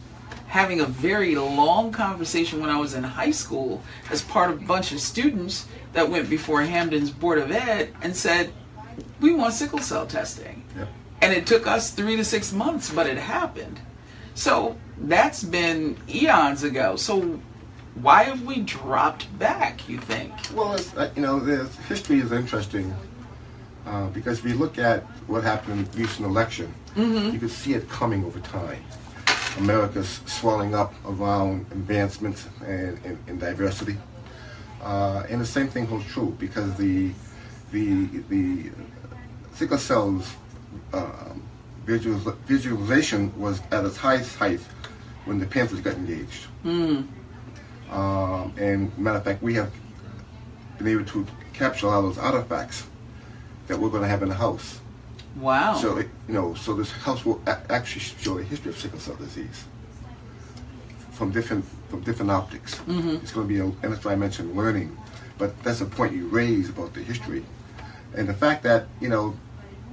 having 0.52 0.82
a 0.82 0.86
very 0.86 1.34
long 1.36 1.92
conversation 1.92 2.60
when 2.62 2.70
i 2.70 2.78
was 2.78 2.94
in 2.94 3.04
high 3.04 3.32
school 3.32 3.82
as 4.10 4.22
part 4.22 4.52
of 4.52 4.62
a 4.62 4.66
bunch 4.66 4.92
of 4.92 5.00
students 5.00 5.66
that 5.94 6.10
went 6.10 6.30
before 6.30 6.62
hamden's 6.62 7.10
board 7.10 7.40
of 7.40 7.52
ed 7.52 7.94
and 8.04 8.16
said 8.16 8.52
we 9.20 9.34
want 9.34 9.54
sickle 9.54 9.80
cell 9.80 10.06
testing 10.06 10.64
yep. 10.78 10.88
And 11.22 11.34
it 11.34 11.46
took 11.46 11.68
us 11.68 11.92
three 11.92 12.16
to 12.16 12.26
six 12.26 12.52
months, 12.52 12.92
but 12.92 13.06
it 13.06 13.18
happened. 13.18 13.80
So 14.34 14.76
that's 14.98 15.44
been 15.44 15.98
eons 16.10 16.64
ago. 16.64 16.96
So 16.96 17.40
why 17.96 18.24
have 18.24 18.44
we 18.44 18.62
dropped 18.62 19.38
back, 19.38 19.88
you 19.88 20.00
think? 20.00 20.34
Well, 20.54 20.80
uh, 20.98 21.10
you 21.16 21.22
know, 21.22 21.40
the 21.40 21.66
history 21.88 22.20
is 22.20 22.32
interesting 22.32 22.94
uh, 23.86 24.08
because 24.08 24.40
if 24.40 24.46
you 24.46 24.56
look 24.56 24.80
at 24.80 25.04
what 25.28 25.44
happened 25.44 25.80
in 25.80 25.92
the 25.92 25.98
recent 26.00 26.26
election, 26.26 26.74
mm-hmm. 26.96 27.34
you 27.34 27.40
can 27.40 27.50
see 27.50 27.74
it 27.76 27.88
coming 27.88 28.26
over 28.26 28.40
time. 28.40 28.84
America's 29.58 30.22
swelling 30.26 30.74
up 30.74 30.94
around 31.06 31.66
advancement 31.72 32.48
and, 32.66 33.04
and, 33.06 33.18
and 33.28 33.40
diversity. 33.40 33.98
Uh, 34.82 35.24
and 35.30 35.40
the 35.40 35.46
same 35.46 35.68
thing 35.68 35.86
holds 35.86 36.06
true 36.06 36.36
because 36.40 36.76
the 36.76 37.12
the 37.72 38.06
the 38.30 38.72
sickle 39.54 39.78
cells 39.78 40.36
um, 40.94 41.44
visual, 41.86 42.18
visualization 42.46 43.38
was 43.40 43.62
at 43.72 43.86
its 43.86 43.98
highest 43.98 44.36
height 44.36 44.60
when 45.26 45.40
the 45.40 45.46
Panthers 45.46 45.80
got 45.82 45.96
engaged. 45.96 46.48
Mm. 46.66 47.08
Um, 47.92 48.54
and 48.58 48.98
matter 48.98 49.18
of 49.18 49.24
fact, 49.24 49.44
we 49.44 49.54
have 49.56 49.72
been 50.78 50.88
able 50.88 51.06
to 51.06 51.28
capture 51.54 51.88
all 51.88 52.02
those 52.02 52.18
artifacts 52.18 52.88
that 53.68 53.80
we're 53.80 53.90
going 53.90 54.04
to 54.04 54.08
have 54.08 54.24
in 54.24 54.30
the 54.30 54.36
house. 54.36 54.81
Wow. 55.36 55.76
So, 55.76 55.98
it, 55.98 56.10
you 56.28 56.34
know, 56.34 56.54
so 56.56 56.74
this 56.74 56.92
house 56.92 57.26
will 57.26 57.42
a- 57.46 57.72
actually 57.72 58.02
show 58.02 58.38
the 58.38 58.44
history 58.44 58.72
of 58.72 58.78
sickle 58.78 59.00
cell 59.00 59.16
disease 59.16 59.66
from 61.12 61.32
different 61.32 61.66
from 61.90 62.02
different 62.02 62.32
optics. 62.32 62.76
Mm-hmm. 62.76 63.18
It's 63.22 63.32
going 63.32 63.48
to 63.48 63.54
be, 63.54 63.60
a, 63.60 63.66
and 63.66 63.94
that's 63.94 64.06
why 64.06 64.14
I 64.14 64.16
mentioned 64.16 64.56
learning. 64.56 64.98
But 65.38 65.62
that's 65.64 65.82
a 65.82 65.86
point 65.86 66.14
you 66.14 66.28
raise 66.28 66.70
about 66.70 66.94
the 66.94 67.02
history. 67.02 67.44
And 68.16 68.28
the 68.28 68.34
fact 68.34 68.64
that, 68.64 68.88
you 69.00 69.10
know, 69.10 69.36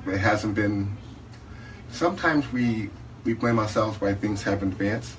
it 0.07 0.19
hasn't 0.19 0.55
been. 0.55 0.97
Sometimes 1.91 2.53
we 2.53 2.91
we 3.25 3.35
blame 3.35 3.59
ourselves 3.59 4.01
why 4.01 4.15
things 4.15 4.43
haven't 4.43 4.73
advanced 4.73 5.17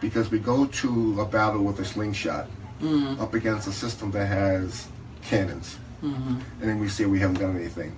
because 0.00 0.30
we 0.30 0.38
go 0.38 0.66
to 0.66 1.20
a 1.20 1.24
battle 1.24 1.62
with 1.62 1.78
a 1.80 1.84
slingshot 1.84 2.46
mm-hmm. 2.80 3.20
up 3.20 3.34
against 3.34 3.68
a 3.68 3.72
system 3.72 4.10
that 4.12 4.26
has 4.26 4.88
cannons, 5.22 5.78
mm-hmm. 6.02 6.38
and 6.60 6.68
then 6.68 6.78
we 6.78 6.88
say 6.88 7.04
we 7.06 7.18
haven't 7.18 7.40
done 7.40 7.56
anything. 7.56 7.96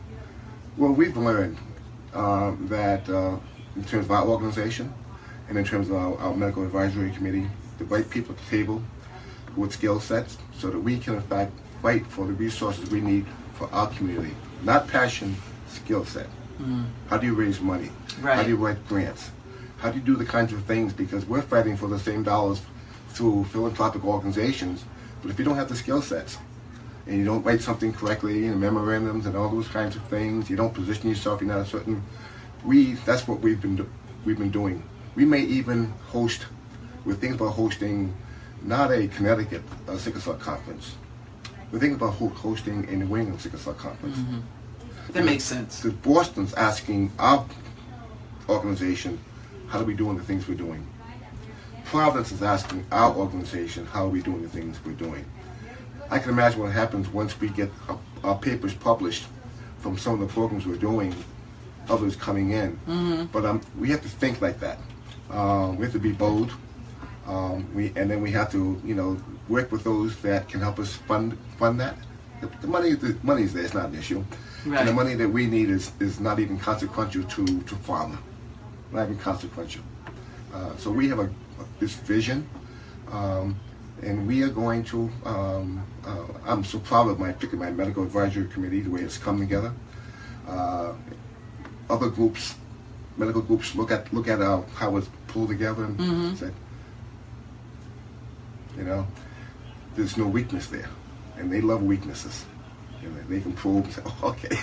Well, 0.76 0.92
we've 0.92 1.16
learned 1.16 1.56
um, 2.12 2.66
that 2.68 3.08
uh, 3.08 3.38
in 3.76 3.84
terms 3.84 4.06
of 4.06 4.10
our 4.10 4.26
organization, 4.26 4.92
and 5.48 5.56
in 5.56 5.64
terms 5.64 5.88
of 5.88 5.96
our, 5.96 6.18
our 6.18 6.34
medical 6.34 6.64
advisory 6.64 7.10
committee, 7.12 7.46
the 7.78 7.84
right 7.86 8.08
people 8.10 8.34
at 8.34 8.38
the 8.44 8.50
table 8.50 8.82
with 9.56 9.72
skill 9.72 10.00
sets 10.00 10.36
so 10.54 10.68
that 10.68 10.78
we 10.78 10.98
can 10.98 11.14
in 11.14 11.22
fact 11.22 11.52
fight 11.80 12.06
for 12.06 12.26
the 12.26 12.32
resources 12.32 12.90
we 12.90 13.00
need 13.00 13.24
for 13.54 13.72
our 13.72 13.86
community. 13.88 14.34
Not 14.64 14.86
passion, 14.88 15.36
skill 15.68 16.04
set. 16.04 16.26
How 17.08 17.16
do 17.16 17.26
you 17.26 17.34
raise 17.34 17.60
money? 17.60 17.90
How 18.36 18.42
do 18.42 18.48
you 18.50 18.56
write 18.56 18.86
grants? 18.88 19.30
How 19.78 19.90
do 19.90 19.98
you 19.98 20.04
do 20.04 20.16
the 20.16 20.24
kinds 20.24 20.52
of 20.52 20.64
things? 20.64 20.92
Because 20.92 21.24
we're 21.24 21.42
fighting 21.42 21.76
for 21.76 21.86
the 21.88 21.98
same 21.98 22.22
dollars 22.22 22.60
through 23.10 23.44
philanthropic 23.44 24.04
organizations, 24.04 24.84
but 25.22 25.30
if 25.30 25.38
you 25.38 25.44
don't 25.44 25.56
have 25.56 25.68
the 25.68 25.76
skill 25.76 26.02
sets, 26.02 26.38
and 27.06 27.16
you 27.16 27.24
don't 27.24 27.42
write 27.44 27.60
something 27.60 27.92
correctly 27.92 28.46
and 28.46 28.60
memorandums 28.60 29.26
and 29.26 29.36
all 29.36 29.48
those 29.48 29.68
kinds 29.68 29.96
of 29.96 30.02
things, 30.04 30.50
you 30.50 30.56
don't 30.56 30.74
position 30.74 31.08
yourself, 31.08 31.40
you're 31.40 31.48
not 31.48 31.60
a 31.60 31.66
certain. 31.66 32.02
We 32.64 32.94
that's 32.94 33.28
what 33.28 33.40
we've 33.40 33.60
been 33.60 33.76
do, 33.76 33.88
we've 34.24 34.38
been 34.38 34.50
doing. 34.50 34.82
We 35.14 35.24
may 35.24 35.40
even 35.40 35.92
host. 36.08 36.46
We're 37.04 37.14
thinking 37.14 37.38
about 37.40 37.52
hosting 37.54 38.14
not 38.62 38.90
a 38.90 39.06
Connecticut 39.08 39.62
uh, 39.88 39.96
sickle 39.96 40.20
cell 40.20 40.34
conference. 40.34 40.96
We're 41.70 41.78
thinking 41.78 41.96
about 41.96 42.14
ho- 42.14 42.28
hosting 42.28 42.88
a 42.88 42.92
New 42.92 43.16
England 43.16 43.40
sickle 43.40 43.58
cell 43.58 43.74
conference. 43.74 44.18
That 45.12 45.24
makes 45.24 45.44
sense. 45.44 45.82
Because 45.82 45.96
Boston's 45.98 46.54
asking 46.54 47.12
our 47.18 47.46
organization, 48.48 49.18
how 49.68 49.80
are 49.80 49.84
we 49.84 49.94
doing 49.94 50.16
the 50.16 50.22
things 50.24 50.48
we're 50.48 50.54
doing? 50.54 50.86
Providence 51.84 52.32
is 52.32 52.42
asking 52.42 52.84
our 52.90 53.14
organization, 53.14 53.86
how 53.86 54.06
are 54.06 54.08
we 54.08 54.20
doing 54.22 54.42
the 54.42 54.48
things 54.48 54.78
we're 54.84 54.92
doing? 54.92 55.24
I 56.10 56.18
can 56.18 56.30
imagine 56.30 56.60
what 56.60 56.72
happens 56.72 57.08
once 57.08 57.38
we 57.40 57.48
get 57.48 57.70
our, 57.88 57.98
our 58.24 58.38
papers 58.38 58.74
published 58.74 59.26
from 59.78 59.98
some 59.98 60.14
of 60.14 60.20
the 60.20 60.26
programs 60.26 60.66
we're 60.66 60.76
doing, 60.76 61.14
others 61.88 62.16
coming 62.16 62.50
in. 62.52 62.78
But 63.32 63.44
um, 63.44 63.60
we 63.78 63.88
have 63.90 64.02
to 64.02 64.08
think 64.08 64.40
like 64.40 64.60
that. 64.60 64.78
Um, 65.30 65.76
we 65.76 65.84
have 65.84 65.92
to 65.92 65.98
be 65.98 66.12
bold. 66.12 66.52
Um, 67.26 67.66
we 67.74 67.92
and 67.96 68.08
then 68.08 68.22
we 68.22 68.30
have 68.32 68.50
to, 68.52 68.80
you 68.84 68.94
know, 68.94 69.16
work 69.48 69.72
with 69.72 69.82
those 69.82 70.16
that 70.22 70.48
can 70.48 70.60
help 70.60 70.78
us 70.78 70.94
fund 70.94 71.36
fund 71.58 71.80
that. 71.80 71.96
The, 72.40 72.46
the 72.60 72.66
money, 72.68 72.92
the 72.94 73.16
money 73.22 73.42
is 73.42 73.52
there; 73.52 73.64
it's 73.64 73.74
not 73.74 73.86
an 73.86 73.96
issue. 73.96 74.22
Right. 74.64 74.80
And 74.80 74.88
the 74.88 74.92
money 74.92 75.14
that 75.14 75.28
we 75.28 75.46
need 75.46 75.70
is, 75.70 75.90
is 76.00 76.20
not 76.20 76.38
even 76.38 76.58
consequential 76.58 77.24
to 77.24 77.44
to 77.44 77.74
pharma, 77.74 78.18
not 78.92 79.04
even 79.04 79.18
consequential. 79.18 79.82
Uh, 80.54 80.76
so 80.76 80.90
we 80.90 81.08
have 81.08 81.18
a, 81.18 81.28
this 81.80 81.94
vision, 81.94 82.48
um, 83.10 83.56
and 84.02 84.26
we 84.26 84.42
are 84.42 84.48
going 84.48 84.84
to. 84.84 85.10
Um, 85.24 85.86
uh, 86.04 86.24
I'm 86.44 86.64
so 86.64 86.78
proud 86.78 87.08
of 87.08 87.18
my 87.18 87.32
particularly 87.32 87.70
my 87.70 87.76
medical 87.76 88.02
advisory 88.02 88.46
committee, 88.48 88.80
the 88.80 88.90
way 88.90 89.00
it's 89.00 89.18
come 89.18 89.38
together. 89.38 89.72
Uh, 90.48 90.92
other 91.88 92.08
groups, 92.08 92.54
medical 93.16 93.42
groups, 93.42 93.74
look 93.74 93.90
at 93.90 94.12
look 94.12 94.28
at 94.28 94.40
uh, 94.40 94.62
how 94.74 94.96
it's 94.96 95.08
pulled 95.28 95.48
together 95.48 95.84
and 95.84 96.38
say, 96.38 96.50
you 98.76 98.84
know, 98.84 99.06
there's 99.94 100.16
no 100.16 100.26
weakness 100.26 100.66
there, 100.66 100.88
and 101.38 101.52
they 101.52 101.60
love 101.60 101.82
weaknesses. 101.82 102.44
You 103.02 103.08
know, 103.08 103.20
they 103.28 103.40
can 103.40 103.52
probe 103.52 103.84
and 103.84 103.92
say, 103.92 104.02
oh, 104.06 104.18
okay. 104.22 104.58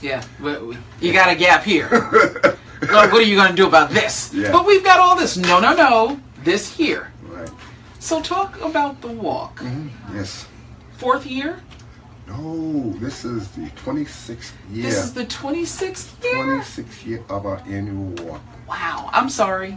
Yeah, 0.00 0.22
but 0.40 0.62
you 1.00 1.12
got 1.12 1.30
a 1.30 1.34
gap 1.34 1.64
here. 1.64 1.88
What 2.80 3.12
are 3.12 3.22
you 3.22 3.36
going 3.36 3.50
to 3.50 3.56
do 3.56 3.66
about 3.66 3.90
this? 3.90 4.32
Yeah. 4.32 4.52
But 4.52 4.64
we've 4.64 4.84
got 4.84 5.00
all 5.00 5.16
this. 5.16 5.36
No, 5.36 5.58
no, 5.58 5.74
no. 5.74 6.20
This 6.44 6.72
here. 6.72 7.12
So 8.08 8.22
talk 8.22 8.58
about 8.62 9.02
the 9.02 9.08
walk. 9.08 9.58
Mhm. 9.60 9.90
Yes. 10.14 10.46
Fourth 10.96 11.26
year. 11.26 11.60
No, 12.26 12.94
this 13.00 13.22
is 13.22 13.48
the 13.48 13.68
26th 13.84 14.52
year. 14.72 14.84
This 14.86 14.96
is 15.04 15.12
the 15.12 15.26
26th 15.26 16.24
year. 16.24 16.34
26th 16.42 17.04
year 17.04 17.20
of 17.28 17.44
our 17.44 17.60
annual 17.68 18.14
walk. 18.24 18.40
Wow. 18.66 19.10
I'm 19.12 19.28
sorry. 19.28 19.76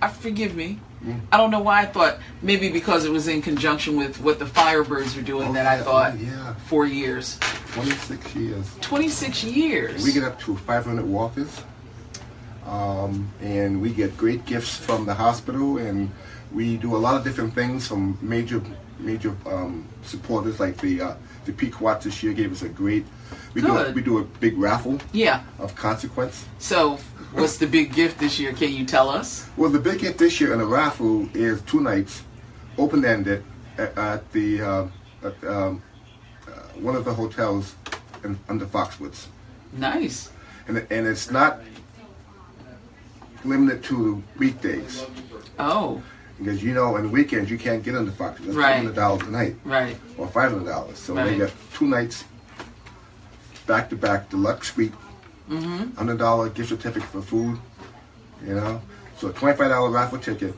I 0.00 0.06
forgive 0.06 0.54
me. 0.54 0.78
Mm. 1.04 1.18
I 1.32 1.36
don't 1.36 1.50
know 1.50 1.58
why 1.58 1.80
I 1.80 1.86
thought 1.86 2.18
maybe 2.42 2.68
because 2.68 3.04
it 3.06 3.10
was 3.10 3.26
in 3.26 3.42
conjunction 3.42 3.96
with 3.96 4.20
what 4.20 4.38
the 4.38 4.44
Firebirds 4.44 5.16
were 5.16 5.22
doing 5.22 5.52
that 5.54 5.66
I 5.66 5.80
Oh, 5.80 5.82
thought 5.84 6.16
yeah, 6.20 6.54
four 6.68 6.86
years. 6.86 7.40
26 7.72 8.36
years. 8.36 8.66
26 8.82 9.42
years. 9.42 10.04
We 10.04 10.12
get 10.12 10.22
up 10.22 10.38
to 10.42 10.56
500 10.58 11.04
walkers, 11.06 11.60
um, 12.68 13.28
and 13.42 13.82
we 13.82 13.90
get 13.90 14.16
great 14.16 14.46
gifts 14.46 14.76
from 14.76 15.06
the 15.06 15.14
hospital, 15.14 15.78
and 15.78 16.12
we 16.54 16.76
do 16.76 16.94
a 16.94 16.98
lot 16.98 17.16
of 17.16 17.24
different 17.24 17.54
things 17.54 17.86
from 17.86 18.16
major 18.22 18.62
major 18.98 19.36
um, 19.46 19.86
supporters 20.04 20.60
like 20.60 20.76
the 20.78 21.00
uh, 21.00 21.14
the 21.44 21.52
Pequot 21.52 22.00
this 22.00 22.22
year 22.22 22.32
gave 22.32 22.52
us 22.52 22.62
a 22.62 22.68
great. 22.68 23.04
We 23.52 23.60
do 23.60 23.76
a, 23.76 23.84
Good. 23.84 23.94
we 23.94 24.02
do 24.02 24.18
a 24.18 24.24
big 24.24 24.56
raffle 24.56 24.98
yeah. 25.12 25.42
of 25.58 25.74
consequence. 25.74 26.46
So 26.58 26.98
what's 27.32 27.58
the 27.58 27.66
big 27.66 27.92
gift 27.92 28.18
this 28.18 28.38
year? 28.38 28.52
Can 28.52 28.72
you 28.72 28.84
tell 28.84 29.10
us? 29.10 29.48
Well, 29.56 29.70
the 29.70 29.78
big 29.78 30.00
hit 30.00 30.18
this 30.18 30.40
year 30.40 30.52
in 30.52 30.58
the 30.58 30.66
raffle 30.66 31.28
is 31.34 31.60
two 31.62 31.80
nights, 31.80 32.22
open 32.78 33.04
ended, 33.04 33.44
at, 33.76 33.96
at 33.98 34.32
the 34.32 34.62
uh, 34.62 34.86
at, 35.22 35.44
um, 35.44 35.82
uh, 36.46 36.50
one 36.80 36.96
of 36.96 37.04
the 37.04 37.14
hotels 37.14 37.74
in, 38.22 38.38
under 38.48 38.66
Foxwoods. 38.66 39.26
Nice. 39.72 40.30
and 40.68 40.78
and 40.90 41.06
it's 41.06 41.30
not 41.30 41.60
limited 43.44 43.82
to 43.84 44.22
weekdays 44.38 45.04
Oh, 45.58 46.02
because 46.38 46.62
you 46.62 46.72
know 46.74 46.96
on 46.96 47.10
weekends 47.10 47.50
you 47.50 47.58
can't 47.58 47.82
get 47.82 47.94
into 47.94 48.12
Fox. 48.12 48.40
That's 48.40 48.56
Right. 48.56 48.76
hundred 48.76 48.94
dollars 48.94 49.22
a 49.26 49.30
night 49.30 49.56
right. 49.64 49.96
or 50.18 50.26
five 50.28 50.50
hundred 50.52 50.66
dollars. 50.70 50.98
So 50.98 51.14
Right. 51.14 51.30
they 51.30 51.38
got 51.38 51.52
two 51.72 51.86
nights 51.86 52.24
back 53.66 53.88
to 53.90 53.96
back 53.96 54.30
deluxe 54.30 54.72
suite, 54.72 54.92
Mm-hmm. 55.48 55.96
hundred 55.96 56.18
dollar 56.18 56.48
gift 56.48 56.68
certificate 56.70 57.08
for 57.08 57.22
food. 57.22 57.58
You 58.46 58.54
know, 58.54 58.80
so 59.18 59.28
a 59.28 59.32
twenty 59.32 59.56
five 59.56 59.70
dollar 59.70 59.90
raffle 59.90 60.18
ticket. 60.18 60.54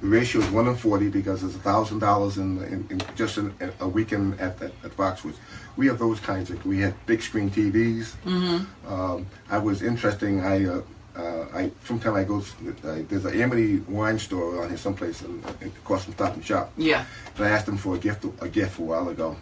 The 0.00 0.08
ratio 0.08 0.40
is 0.40 0.50
one 0.50 0.66
in 0.66 0.74
forty 0.76 1.08
because 1.08 1.44
it's 1.44 1.54
thousand 1.56 2.00
dollars 2.00 2.36
in, 2.38 2.58
in, 2.64 2.86
in 2.90 3.02
just 3.14 3.38
in, 3.38 3.54
a 3.80 3.86
weekend 3.88 4.40
at, 4.40 4.60
at 4.60 4.72
at 4.84 4.96
Foxwoods. 4.96 5.36
We 5.76 5.86
have 5.86 5.98
those 5.98 6.18
kinds 6.20 6.50
of. 6.50 6.64
We 6.66 6.80
had 6.80 6.94
big 7.06 7.22
screen 7.22 7.50
TVs. 7.50 8.14
Mm-hmm. 8.24 8.92
Um, 8.92 9.26
I 9.48 9.58
was 9.58 9.82
interesting. 9.82 10.40
I 10.40 10.66
uh, 10.66 10.82
uh, 11.16 11.44
I 11.52 11.70
sometimes 11.84 12.16
I 12.16 12.24
go. 12.24 12.38
Uh, 12.38 13.02
there's 13.08 13.24
an 13.24 13.38
Amity 13.38 13.78
wine 13.80 14.18
store 14.18 14.54
around 14.54 14.70
here 14.70 14.78
someplace 14.78 15.22
across 15.62 16.04
from 16.04 16.14
Stop 16.14 16.34
and 16.34 16.44
Shop. 16.44 16.72
Yeah. 16.76 17.04
And 17.36 17.44
I 17.44 17.50
asked 17.50 17.66
them 17.66 17.76
for 17.76 17.94
a 17.94 17.98
gift 17.98 18.24
a 18.40 18.48
gift 18.48 18.78
a 18.78 18.82
while 18.82 19.08
ago, 19.08 19.36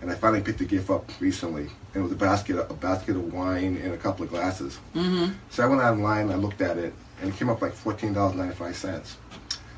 and 0.00 0.10
I 0.10 0.14
finally 0.14 0.40
picked 0.40 0.58
the 0.58 0.64
gift 0.64 0.88
up 0.88 1.10
recently. 1.20 1.62
And 1.94 1.96
it 1.96 2.02
was 2.02 2.12
a 2.12 2.16
basket 2.16 2.58
a 2.58 2.74
basket 2.74 3.16
of 3.16 3.32
wine 3.32 3.80
and 3.82 3.92
a 3.92 3.96
couple 3.96 4.24
of 4.24 4.30
glasses. 4.30 4.78
Mm-hmm. 4.94 5.32
So 5.50 5.64
I 5.64 5.66
went 5.66 5.82
online. 5.82 6.30
I 6.30 6.36
looked 6.36 6.60
at 6.60 6.78
it, 6.78 6.94
and 7.20 7.30
it 7.30 7.36
came 7.36 7.48
up 7.50 7.60
like 7.60 7.72
fourteen 7.72 8.12
dollars 8.12 8.36
ninety 8.36 8.54
five 8.54 8.76
cents, 8.76 9.16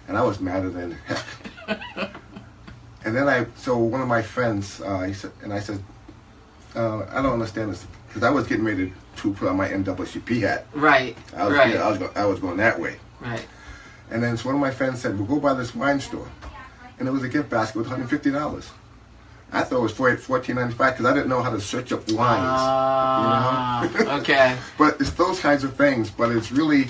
and 0.09 0.19
I 0.19 0.23
was 0.23 0.39
madder 0.39 0.69
than 0.69 0.93
heck. 1.07 1.25
and 3.05 3.17
then 3.17 3.27
I 3.27 3.47
so 3.57 3.79
one 3.79 4.03
of 4.03 4.09
my 4.09 4.21
friends 4.21 4.83
uh, 4.83 5.01
he 5.01 5.15
said, 5.15 5.33
and 5.43 5.51
I 5.51 5.61
said, 5.61 5.83
uh, 6.77 7.07
I 7.11 7.23
don't 7.23 7.33
understand 7.33 7.73
this 7.73 7.87
because 8.13 8.23
I 8.23 8.31
was 8.31 8.47
getting 8.47 8.65
ready 8.65 8.93
to 9.17 9.33
put 9.33 9.49
on 9.49 9.57
my 9.57 9.69
NAACP 9.69 10.41
hat. 10.41 10.67
Right. 10.75 11.17
I 11.35 11.47
was, 11.47 11.55
right. 11.55 11.75
yeah, 11.75 11.83
I 11.87 11.89
was, 11.89 11.99
go- 11.99 12.11
I 12.15 12.27
was 12.27 12.41
going 12.41 12.59
that 12.59 12.79
way. 12.79 12.97
right. 13.21 13.47
And 14.11 14.23
then 14.23 14.37
so 14.37 14.47
one 14.51 14.57
of 14.57 14.61
my 14.61 14.71
friends 14.71 15.01
said, 15.01 15.19
"We'll 15.19 15.27
go 15.27 15.41
by 15.41 15.55
this 15.55 15.75
wine 15.75 15.99
store," 15.99 16.29
and 16.99 17.09
it 17.09 17.11
was 17.11 17.23
a 17.23 17.29
gift 17.31 17.49
basket 17.49 17.79
with 17.79 17.87
150 17.87 18.31
dollars. 18.31 18.71
I 19.55 19.63
thought 19.63 19.79
it 19.79 19.83
was 19.83 19.93
14.95 19.95 20.77
because 20.77 21.05
I 21.07 21.13
didn't 21.15 21.29
know 21.29 21.43
how 21.43 21.51
to 21.51 21.61
search 21.61 21.93
up 21.93 22.01
wines. 22.11 22.41
Ah, 22.43 23.83
you 23.85 24.05
know? 24.05 24.11
okay. 24.19 24.57
But 24.79 25.01
it's 25.01 25.11
those 25.13 25.41
kinds 25.41 25.65
of 25.65 25.77
things. 25.77 26.11
But 26.11 26.31
it's 26.33 26.51
really 26.53 26.89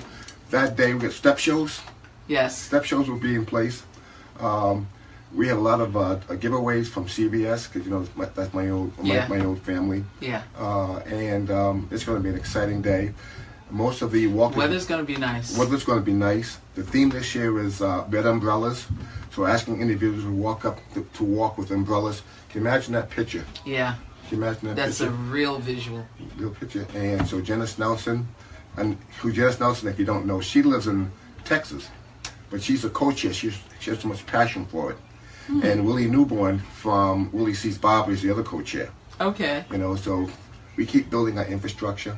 that 0.51 0.77
day 0.77 0.95
we 0.95 1.01
get 1.01 1.13
step 1.13 1.39
shows. 1.39 1.81
Yes. 2.29 2.61
Step 2.61 2.85
shows 2.85 3.09
will 3.09 3.19
be 3.19 3.35
in 3.37 3.45
place. 3.47 3.85
Um, 4.41 4.89
we 5.35 5.49
have 5.49 5.59
a 5.59 5.61
lot 5.61 5.81
of 5.81 5.97
uh, 5.97 6.17
giveaways 6.37 6.89
from 6.89 7.07
CVS 7.07 7.73
because 7.73 7.87
you 7.87 7.91
know 7.93 8.01
that's 8.03 8.17
my, 8.17 8.25
that's 8.27 8.55
my 8.55 8.69
old 8.71 8.97
my, 8.99 9.05
Yeah. 9.15 9.29
my 9.29 9.45
old 9.45 9.61
family, 9.63 10.05
Yeah. 10.21 10.43
uh, 10.59 10.97
and 10.99 11.51
um, 11.51 11.89
it's 11.91 12.05
going 12.05 12.19
to 12.19 12.23
be 12.23 12.29
an 12.29 12.37
exciting 12.37 12.83
day. 12.83 13.13
Most 13.71 14.03
of 14.03 14.13
the 14.13 14.27
walkers 14.27 14.59
Weather's 14.59 14.85
gonna 14.85 15.03
be 15.03 15.17
nice. 15.17 15.57
Weather's 15.57 15.83
going 15.85 15.99
to 15.99 16.05
be 16.05 16.13
nice. 16.13 16.59
The 16.75 16.83
theme 16.83 17.09
this 17.09 17.35
year 17.35 17.59
is 17.59 17.81
uh, 17.81 18.05
red 18.11 18.27
umbrellas. 18.27 18.87
So 19.35 19.47
asking 19.47 19.81
individuals 19.81 20.25
to 20.25 20.31
walk 20.31 20.67
up 20.67 20.79
to, 20.93 21.07
to 21.15 21.25
walk 21.25 21.57
with 21.57 21.71
umbrellas. 21.71 22.21
Can 22.51 22.61
you 22.61 22.69
imagine 22.69 22.93
that 22.93 23.09
picture? 23.09 23.47
Yeah. 23.65 23.95
Can 24.29 24.39
you 24.39 24.45
imagine 24.45 24.69
that 24.69 24.77
picture? 24.77 24.89
That's 24.89 25.01
a 25.01 25.11
real 25.11 25.59
visual. 25.59 26.07
real 26.37 26.51
picture. 26.51 26.87
And 26.95 27.27
so 27.27 27.41
Janice 27.41 27.79
Nelson, 27.79 28.29
and 28.77 28.99
who 29.23 29.33
Janice 29.33 29.59
Nelson, 29.59 29.89
if 29.89 29.99
you 29.99 30.05
don't 30.05 30.27
know, 30.27 30.43
she 30.43 30.61
lives 30.63 30.87
in 30.87 31.11
Texas, 31.47 31.89
but 32.51 32.63
she's 32.63 32.85
a 32.85 32.91
co-chair. 32.91 33.33
She's, 33.33 33.57
she 33.81 33.89
has 33.89 34.01
so 34.01 34.09
much 34.09 34.27
passion 34.27 34.67
for 34.67 34.91
it. 34.93 34.99
And 35.49 35.87
Willie 35.87 36.09
Newborn 36.09 36.59
from 36.59 37.31
Willie 37.33 37.55
Sees 37.55 37.79
Barber 37.79 38.13
is 38.13 38.23
the 38.23 38.31
other 38.31 38.43
co-chair. 38.43 38.91
Okay. 39.21 39.65
You 39.71 39.79
know, 39.79 39.97
so 39.97 40.29
we 40.77 40.87
keep 40.87 41.11
building 41.11 41.39
our 41.39 41.45
infrastructure. 41.47 42.17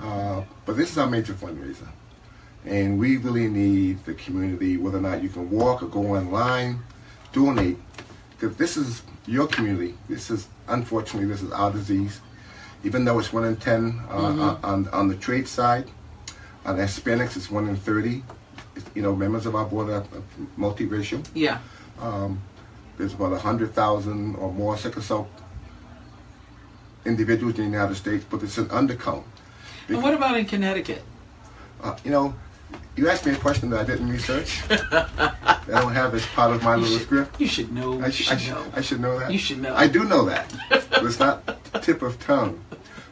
Uh, 0.00 0.42
but 0.64 0.76
this 0.76 0.90
is 0.90 0.98
our 0.98 1.06
major 1.08 1.34
fundraiser. 1.34 1.88
And 2.64 2.98
we 2.98 3.16
really 3.16 3.48
need 3.48 4.04
the 4.04 4.14
community, 4.14 4.76
whether 4.76 4.98
or 4.98 5.00
not 5.00 5.22
you 5.22 5.28
can 5.28 5.48
walk 5.50 5.82
or 5.82 5.86
go 5.86 6.16
online, 6.16 6.80
donate. 7.32 7.78
Because 8.30 8.56
this 8.56 8.76
is 8.76 9.02
your 9.26 9.46
community. 9.46 9.94
This 10.08 10.30
is, 10.30 10.48
unfortunately, 10.68 11.28
this 11.28 11.42
is 11.42 11.52
our 11.52 11.70
disease. 11.70 12.20
Even 12.84 13.04
though 13.04 13.18
it's 13.18 13.32
one 13.32 13.44
in 13.44 13.56
10 13.56 14.00
uh, 14.10 14.58
on, 14.62 14.88
on 14.88 15.08
the 15.08 15.14
trade 15.16 15.48
side, 15.48 15.88
On 16.64 16.76
Hispanics, 16.76 17.36
it's 17.36 17.50
one 17.50 17.68
in 17.68 17.76
30. 17.76 18.22
It's, 18.74 18.84
you 18.94 19.02
know, 19.02 19.14
members 19.14 19.46
of 19.46 19.54
our 19.54 19.64
board 19.64 19.88
are 19.88 20.04
multiracial. 20.58 21.24
Yeah. 21.32 21.60
Um, 22.00 22.42
there's 22.98 23.14
about 23.14 23.30
100,000 23.32 24.36
or 24.36 24.52
more 24.52 24.76
sickle 24.76 25.02
cell 25.02 25.28
individuals 27.04 27.58
in 27.58 27.66
the 27.66 27.70
United 27.70 27.94
States, 27.94 28.24
but 28.28 28.42
it's 28.42 28.58
an 28.58 28.66
undercount. 28.66 29.24
And 29.88 30.02
what 30.02 30.14
about 30.14 30.36
in 30.36 30.46
Connecticut? 30.46 31.02
Uh, 31.82 31.96
you 32.04 32.10
know, 32.10 32.34
you 32.96 33.08
asked 33.08 33.26
me 33.26 33.32
a 33.32 33.36
question 33.36 33.70
that 33.70 33.80
I 33.80 33.84
didn't 33.84 34.08
research. 34.10 34.62
I 34.70 35.60
don't 35.68 35.92
have 35.94 36.14
as 36.14 36.24
part 36.26 36.52
of 36.52 36.62
my 36.62 36.74
You 36.74 36.82
little 36.82 36.98
should, 36.98 37.06
script. 37.06 37.40
you 37.40 37.46
should 37.46 37.72
know. 37.72 38.00
I, 38.02 38.10
sh- 38.10 38.24
should 38.24 38.32
I, 38.32 38.36
sh- 38.38 38.48
know. 38.48 38.64
I 38.74 38.80
should 38.80 39.00
know 39.00 39.18
that. 39.18 39.32
You 39.32 39.38
should 39.38 39.60
know. 39.60 39.74
I 39.74 39.86
do 39.86 40.04
know 40.04 40.24
that, 40.24 40.52
but 40.70 41.04
it's 41.04 41.18
not 41.20 41.42
tip 41.82 42.02
of 42.02 42.18
tongue. 42.18 42.60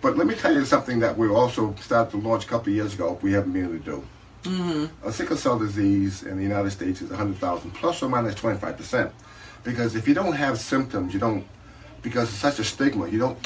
But 0.00 0.16
let 0.16 0.26
me 0.26 0.34
tell 0.34 0.52
you 0.52 0.64
something 0.64 0.98
that 1.00 1.16
we 1.16 1.28
also 1.28 1.74
started 1.80 2.10
to 2.12 2.16
launch 2.18 2.44
a 2.44 2.48
couple 2.48 2.70
of 2.72 2.76
years 2.76 2.94
ago. 2.94 3.14
If 3.14 3.22
we 3.22 3.32
haven't 3.32 3.52
been 3.52 3.64
able 3.64 3.74
to 3.78 3.84
do. 3.84 4.04
Mm-hmm. 4.44 5.08
A 5.08 5.12
sickle 5.12 5.36
cell 5.38 5.58
disease 5.58 6.22
in 6.22 6.36
the 6.36 6.42
United 6.42 6.70
States 6.70 7.00
is 7.00 7.08
100,000 7.08 7.70
plus 7.70 8.02
or 8.02 8.10
minus 8.10 8.34
25 8.34 8.76
percent, 8.76 9.10
because 9.64 9.96
if 9.96 10.06
you 10.06 10.14
don't 10.14 10.34
have 10.34 10.60
symptoms, 10.60 11.12
you 11.14 11.20
don't. 11.20 11.44
Because 12.02 12.28
it's 12.28 12.38
such 12.38 12.58
a 12.58 12.64
stigma, 12.64 13.08
you 13.08 13.18
don't 13.18 13.38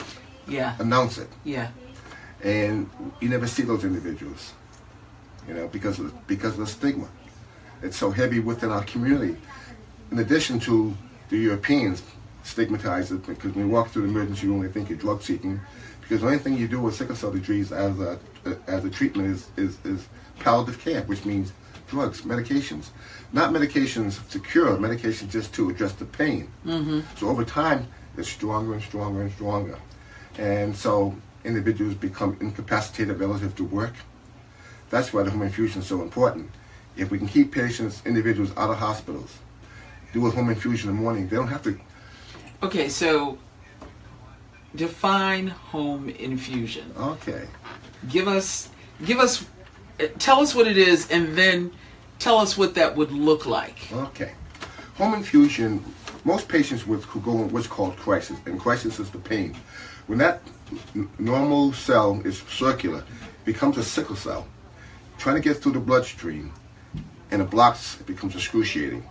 Yeah. 0.48 0.74
announce 0.80 1.16
it, 1.18 1.28
Yeah. 1.44 1.68
and 2.42 2.90
you 3.20 3.28
never 3.28 3.46
see 3.46 3.62
those 3.62 3.84
individuals. 3.84 4.52
You 5.46 5.54
know, 5.54 5.68
because 5.68 5.98
of, 5.98 6.12
because 6.26 6.52
of 6.54 6.58
the 6.58 6.66
stigma. 6.66 7.08
It's 7.82 7.96
so 7.96 8.10
heavy 8.10 8.40
within 8.40 8.70
our 8.70 8.82
community. 8.84 9.36
In 10.10 10.18
addition 10.18 10.58
to 10.60 10.94
the 11.30 11.36
Europeans 11.38 12.02
stigmatize 12.42 13.12
it 13.12 13.24
because 13.26 13.54
when 13.54 13.66
you 13.66 13.70
walk 13.72 13.90
through 13.90 14.02
the 14.02 14.08
emergency 14.08 14.46
room, 14.48 14.60
they 14.62 14.68
think 14.68 14.88
you're 14.88 14.98
drug 14.98 15.22
seeking. 15.22 15.60
Because 16.00 16.20
the 16.22 16.26
only 16.26 16.38
thing 16.38 16.56
you 16.56 16.66
do 16.66 16.80
with 16.80 16.94
sickle 16.96 17.14
cell 17.14 17.30
disease 17.30 17.70
as 17.70 17.98
a 18.00 18.18
as 18.66 18.84
a 18.84 18.90
treatment 18.90 19.28
is 19.28 19.48
is, 19.56 19.78
is 19.84 20.08
palliative 20.40 20.80
care, 20.80 21.02
which 21.02 21.24
means 21.24 21.52
drugs, 21.88 22.22
medications, 22.22 22.90
not 23.32 23.52
medications 23.52 24.26
to 24.30 24.38
cure, 24.38 24.76
medications 24.76 25.30
just 25.30 25.52
to 25.54 25.70
address 25.70 25.92
the 25.92 26.04
pain. 26.04 26.50
Mm-hmm. 26.64 27.00
So 27.16 27.28
over 27.28 27.44
time, 27.44 27.88
it's 28.16 28.28
stronger 28.28 28.74
and 28.74 28.82
stronger 28.82 29.22
and 29.22 29.32
stronger, 29.32 29.78
and 30.38 30.76
so 30.76 31.14
individuals 31.44 31.94
become 31.94 32.36
incapacitated 32.40 33.18
relative 33.18 33.54
to 33.56 33.64
work. 33.64 33.94
That's 34.90 35.12
why 35.12 35.22
the 35.22 35.30
home 35.30 35.42
infusion 35.42 35.82
is 35.82 35.88
so 35.88 36.02
important. 36.02 36.50
If 36.96 37.10
we 37.10 37.18
can 37.18 37.28
keep 37.28 37.52
patients, 37.52 38.02
individuals 38.04 38.50
out 38.56 38.70
of 38.70 38.78
hospitals, 38.78 39.38
do 40.12 40.26
a 40.26 40.30
home 40.30 40.50
infusion 40.50 40.90
in 40.90 40.96
the 40.96 41.02
morning, 41.02 41.28
they 41.28 41.36
don't 41.36 41.48
have 41.48 41.62
to. 41.62 41.78
Okay, 42.62 42.88
so 42.88 43.38
define 44.74 45.48
home 45.48 46.08
infusion. 46.08 46.92
Okay. 46.98 47.46
Give 48.08 48.26
us, 48.28 48.70
give 49.04 49.18
us, 49.18 49.46
tell 50.18 50.40
us 50.40 50.54
what 50.54 50.66
it 50.66 50.78
is, 50.78 51.10
and 51.10 51.36
then 51.36 51.72
tell 52.18 52.38
us 52.38 52.56
what 52.56 52.74
that 52.74 52.96
would 52.96 53.12
look 53.12 53.46
like. 53.46 53.92
Okay. 53.92 54.32
Home 54.96 55.14
infusion, 55.14 55.84
most 56.24 56.48
patients 56.48 56.86
with 56.86 57.04
who 57.04 57.20
go 57.20 57.32
in 57.42 57.50
what's 57.50 57.66
called 57.66 57.96
crisis, 57.96 58.38
and 58.46 58.58
crisis 58.58 58.98
is 58.98 59.10
the 59.10 59.18
pain. 59.18 59.56
When 60.06 60.18
that 60.18 60.42
n- 60.94 61.08
normal 61.18 61.72
cell 61.72 62.20
is 62.24 62.38
circular, 62.48 63.04
becomes 63.44 63.78
a 63.78 63.84
sickle 63.84 64.16
cell, 64.16 64.46
trying 65.18 65.36
to 65.36 65.42
get 65.42 65.58
through 65.58 65.72
the 65.72 65.80
bloodstream, 65.80 66.52
and 67.30 67.42
it 67.42 67.50
blocks, 67.50 68.00
it 68.00 68.06
becomes 68.06 68.34
excruciating. 68.34 69.04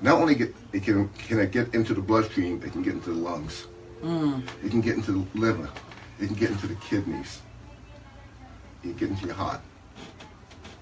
Not 0.00 0.20
only 0.20 0.34
get 0.34 0.54
it 0.72 0.82
can 0.82 1.08
can 1.10 1.40
it 1.40 1.50
get 1.50 1.74
into 1.74 1.94
the 1.94 2.02
bloodstream, 2.02 2.62
it 2.64 2.72
can 2.72 2.82
get 2.82 2.94
into 2.94 3.10
the 3.10 3.18
lungs. 3.18 3.66
Hmm. 4.02 4.40
It 4.64 4.70
can 4.70 4.80
get 4.80 4.96
into 4.96 5.12
the 5.12 5.38
liver. 5.38 5.68
It 6.20 6.26
can 6.26 6.36
get 6.36 6.50
into 6.50 6.66
the 6.66 6.74
kidneys. 6.76 7.40
It 8.82 8.88
can 8.88 8.92
get 8.94 9.08
into 9.10 9.26
your 9.26 9.34
heart. 9.34 9.60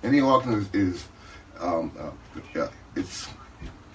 Any 0.03 0.21
organ 0.21 0.53
is, 0.55 0.75
is 0.75 1.05
um, 1.61 1.93
uh, 1.99 2.69
it's 2.97 3.29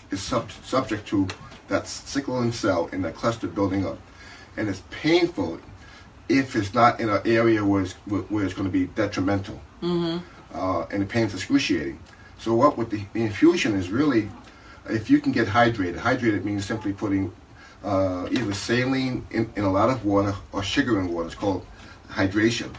is 0.09 0.21
sub- 0.21 0.51
subject 0.63 1.07
to 1.07 1.27
that 1.67 1.87
sickling 1.87 2.51
cell 2.51 2.87
in 2.93 3.01
that 3.01 3.15
cluster 3.15 3.47
building 3.47 3.85
up, 3.85 3.99
and 4.55 4.69
it's 4.69 4.81
painful 4.89 5.59
if 6.29 6.55
it's 6.55 6.73
not 6.73 6.99
in 6.99 7.09
an 7.09 7.21
area 7.25 7.63
where 7.63 7.83
it's, 7.83 7.93
where 7.93 8.45
it's 8.45 8.53
going 8.53 8.67
to 8.67 8.71
be 8.71 8.85
detrimental, 8.87 9.59
mm-hmm. 9.81 10.17
uh, 10.57 10.85
and 10.91 11.01
the 11.01 11.05
pain's 11.05 11.33
excruciating. 11.33 11.99
So 12.37 12.53
what 12.53 12.77
with 12.77 12.89
the, 12.89 13.03
the 13.13 13.23
infusion 13.23 13.75
is 13.75 13.89
really, 13.89 14.29
if 14.89 15.09
you 15.09 15.19
can 15.19 15.31
get 15.31 15.47
hydrated. 15.47 15.97
Hydrated 15.97 16.43
means 16.43 16.65
simply 16.65 16.93
putting 16.93 17.33
uh, 17.83 18.27
either 18.31 18.53
saline 18.53 19.25
in, 19.31 19.51
in 19.55 19.63
a 19.63 19.71
lot 19.71 19.89
of 19.89 20.05
water 20.05 20.35
or 20.51 20.63
sugar 20.63 20.99
in 20.99 21.11
water. 21.13 21.27
It's 21.27 21.35
called 21.35 21.65
hydration, 22.09 22.73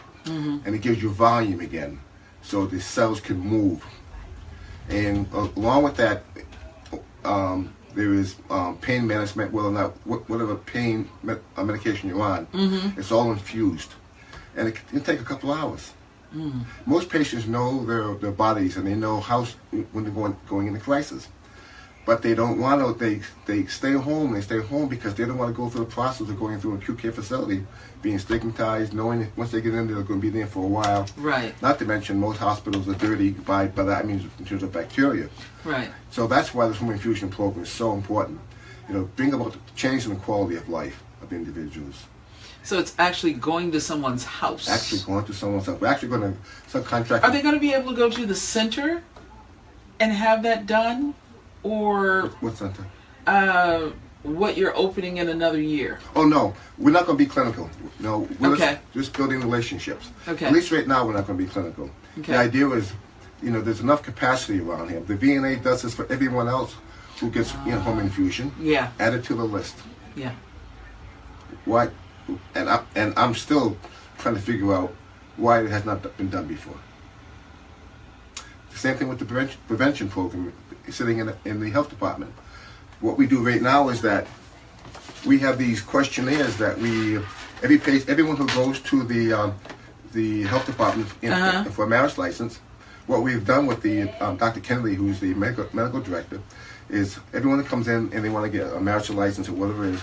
and 0.65 0.75
it 0.75 0.81
gives 0.81 1.03
you 1.03 1.11
volume 1.11 1.61
again, 1.61 2.01
so 2.49 2.65
the 2.67 2.81
cells 2.81 3.21
can 3.21 3.39
move. 3.39 3.85
And 4.89 5.31
along 5.35 5.83
with 5.83 5.97
that, 5.97 6.25
um, 7.25 7.75
there 7.95 8.15
is 8.15 8.37
um, 8.49 8.79
pain 8.79 9.07
management. 9.07 9.53
Whether 9.53 9.69
or 9.69 9.73
not 9.73 9.91
whatever 10.07 10.55
pain 10.57 11.09
med- 11.23 11.43
uh, 11.57 11.65
medication 11.65 12.09
you're 12.09 12.23
on, 12.23 12.47
it's 12.97 13.13
all 13.13 13.31
infused, 13.33 13.91
and 14.57 14.67
it 14.69 14.77
can 14.89 15.03
take 15.03 15.21
a 15.21 15.25
couple 15.25 15.53
hours. 15.53 15.93
Most 16.87 17.09
patients 17.11 17.47
know 17.47 17.85
their 17.85 18.15
their 18.15 18.31
bodies 18.47 18.77
and 18.77 18.87
they 18.87 18.95
know 18.95 19.21
how 19.21 19.45
when 19.93 20.05
they're 20.05 20.13
going 20.21 20.37
going 20.49 20.67
into 20.69 20.81
crisis, 20.81 21.29
but 22.09 22.23
they 22.23 22.35
don't 22.35 22.59
want 22.59 22.81
to. 22.81 22.99
They 22.99 23.21
they 23.45 23.67
stay 23.67 23.93
home. 23.93 24.33
They 24.33 24.41
stay 24.41 24.63
home 24.63 24.89
because 24.89 25.15
they 25.15 25.27
don't 25.27 25.37
want 25.37 25.55
to 25.55 25.63
go 25.63 25.69
through 25.69 25.85
the 25.85 25.91
process 25.91 26.27
of 26.31 26.39
going 26.39 26.59
through 26.59 26.77
an 26.77 26.79
acute 26.79 27.01
care 27.01 27.13
facility, 27.13 27.67
being 28.01 28.19
stigmatized, 28.19 28.95
knowing 28.95 29.21
that 29.21 29.37
once 29.37 29.51
they 29.51 29.61
get 29.61 29.75
in, 29.75 29.87
there, 29.87 29.97
they're 29.97 30.05
going 30.05 30.19
to 30.19 30.27
be 30.27 30.31
there 30.31 30.47
for 30.47 30.65
a 30.65 30.67
while. 30.67 31.07
Right. 31.19 31.53
Not 31.61 31.79
to 31.81 31.85
mention 31.85 32.19
most 32.19 32.39
hospitals 32.39 32.89
are 32.89 32.95
dirty 32.95 33.33
by 33.33 33.67
by 33.67 33.83
that 33.83 34.07
means 34.07 34.25
in 34.39 34.47
terms 34.47 34.63
of 34.63 34.73
bacteria. 34.73 35.29
Right. 35.65 35.91
So 36.11 36.27
that's 36.27 36.55
why 36.55 36.67
this 36.67 36.79
home 36.79 36.93
infusion 36.93 37.29
program 37.29 37.65
is 37.65 37.71
so 37.71 37.93
important. 37.93 38.41
You 38.89 38.95
know, 38.95 39.05
bring 39.15 39.35
about 39.35 39.59
change 39.77 40.07
in 40.07 40.15
the 40.15 40.21
quality 40.21 40.57
of 40.57 40.67
life 40.71 41.03
of 41.21 41.31
individuals. 41.35 42.07
So 42.63 42.79
it's 42.79 42.95
actually 42.99 43.35
going 43.35 43.71
to 43.73 43.83
someone's 43.83 44.25
house. 44.25 44.67
Actually 44.67 45.03
going 45.03 45.27
to 45.27 45.35
someone's 45.35 45.67
house. 45.67 45.79
We're 45.79 45.89
actually 45.89 46.09
going 46.09 46.33
to 46.33 46.39
subcontract. 46.73 47.23
Are 47.23 47.31
they 47.31 47.43
going 47.43 47.55
to 47.55 47.61
be 47.61 47.75
able 47.75 47.91
to 47.91 47.97
go 47.99 48.09
to 48.09 48.25
the 48.25 48.35
center 48.35 49.03
and 50.01 50.11
have 50.13 50.43
that 50.45 50.65
done, 50.65 51.15
or 51.63 52.29
What 52.41 52.57
center? 52.57 52.85
uh, 53.27 53.91
what 54.23 54.57
you're 54.57 54.77
opening 54.77 55.19
in 55.19 55.29
another 55.29 55.61
year? 55.61 56.01
Oh 56.17 56.25
no, 56.25 56.55
we're 56.77 56.91
not 56.91 57.07
going 57.07 57.17
to 57.19 57.25
be 57.25 57.29
clinical. 57.31 57.71
No, 58.01 58.29
we're 58.41 58.55
Okay. 58.55 58.73
just, 58.75 58.93
just 58.95 59.13
building 59.17 59.41
relationships. 59.41 60.11
Okay. 60.27 60.47
At 60.47 60.53
least 60.53 60.71
right 60.73 60.87
now, 60.87 61.07
we're 61.07 61.15
not 61.15 61.27
going 61.27 61.39
to 61.39 61.45
be 61.45 61.51
clinical. 61.51 61.91
Okay. 62.19 62.33
The 62.33 62.39
idea 62.39 62.69
is, 62.71 62.93
you 63.43 63.51
know, 63.51 63.61
there's 63.61 63.81
enough 63.81 64.03
capacity 64.03 64.61
around 64.61 64.91
here. 64.91 65.01
The 65.01 65.15
VNA 65.15 65.63
does 65.63 65.83
this 65.83 65.95
for 65.95 66.11
everyone 66.13 66.49
else 66.49 66.75
who 67.21 67.31
gets 67.31 67.53
you 67.65 67.73
know 67.73 67.79
home 67.81 67.99
infusion. 68.01 68.53
Yeah. 68.61 68.91
Add 68.99 69.15
it 69.15 69.25
to 69.25 69.35
the 69.35 69.45
list. 69.45 69.77
Yeah. 70.17 70.33
Why? 71.65 71.91
And 72.55 72.69
I 72.69 72.83
and 72.95 73.15
I'm 73.17 73.35
still 73.35 73.77
trying 74.19 74.35
to 74.35 74.41
figure 74.41 74.73
out 74.75 74.93
why 75.37 75.61
it 75.63 75.71
has 75.71 75.85
not 75.85 76.03
been 76.17 76.29
done 76.31 76.47
before. 76.47 76.77
Same 78.75 78.97
thing 78.97 79.09
with 79.09 79.19
the 79.19 79.25
prevention, 79.25 79.61
prevention 79.67 80.09
program 80.09 80.53
sitting 80.91 81.19
in 81.19 81.27
the, 81.27 81.37
in 81.45 81.61
the 81.61 81.71
health 81.71 81.91
department. 81.91 82.33
What 83.01 83.19
we 83.19 83.27
do 83.27 83.45
right 83.45 83.61
now 83.63 83.89
is 83.89 84.01
that 84.03 84.27
we 85.27 85.39
have 85.41 85.59
these 85.59 85.81
questionnaires 85.81 86.57
that 86.59 86.79
we 86.79 87.17
every 87.63 87.79
patient, 87.79 88.09
everyone 88.09 88.37
who 88.37 88.47
goes 88.49 88.81
to 88.81 89.03
the 89.05 89.33
um, 89.33 89.55
the 90.13 90.45
health 90.45 90.67
department 90.67 91.09
in, 91.23 91.33
Uh-huh. 91.33 91.65
for 91.71 91.85
a 91.85 91.89
marriage 91.89 92.17
license. 92.19 92.61
What 93.07 93.23
we've 93.23 93.45
done 93.45 93.67
with 93.67 93.83
the 93.83 94.11
um, 94.23 94.37
Dr. 94.37 94.61
Kennedy, 94.61 94.95
who's 94.95 95.19
the 95.21 95.35
medical 95.35 95.67
medical 95.73 96.01
director, 96.01 96.41
is 96.89 97.19
everyone 97.35 97.59
that 97.59 97.67
comes 97.67 97.89
in 97.89 98.13
and 98.13 98.25
they 98.25 98.29
want 98.29 98.51
to 98.51 98.59
get 98.59 98.73
a 98.73 98.81
marriage 98.81 99.11
license 99.11 99.49
or 99.49 99.53
whatever 99.55 99.85
it 99.87 99.95
is, 99.95 100.03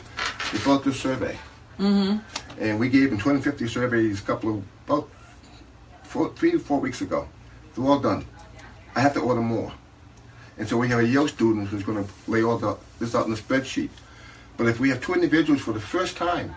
they 0.51 0.57
fill 0.57 0.73
out 0.73 0.83
this 0.83 0.99
survey. 0.99 1.37
Mm-hmm. 1.79 2.17
And 2.61 2.79
we 2.79 2.89
gave 2.89 3.09
them 3.09 3.19
250 3.19 3.67
surveys 3.67 4.19
a 4.19 4.23
couple 4.23 4.49
of 4.57 4.63
about 4.87 5.09
four, 6.03 6.33
three 6.33 6.53
or 6.55 6.59
four 6.59 6.79
weeks 6.79 7.01
ago. 7.01 7.27
They're 7.75 7.85
all 7.85 7.99
done. 7.99 8.25
I 8.95 9.01
have 9.01 9.13
to 9.13 9.19
order 9.19 9.41
more. 9.41 9.73
And 10.57 10.67
so 10.67 10.77
we 10.77 10.87
have 10.87 10.99
a 10.99 11.07
Yale 11.07 11.27
student 11.27 11.67
who's 11.67 11.83
going 11.83 12.03
to 12.03 12.09
lay 12.27 12.43
all 12.43 12.57
the, 12.57 12.77
this 12.99 13.13
out 13.13 13.25
in 13.25 13.31
the 13.31 13.37
spreadsheet. 13.37 13.89
But 14.57 14.67
if 14.67 14.79
we 14.79 14.89
have 14.89 15.01
two 15.01 15.13
individuals 15.13 15.61
for 15.61 15.73
the 15.73 15.81
first 15.81 16.15
time, 16.15 16.55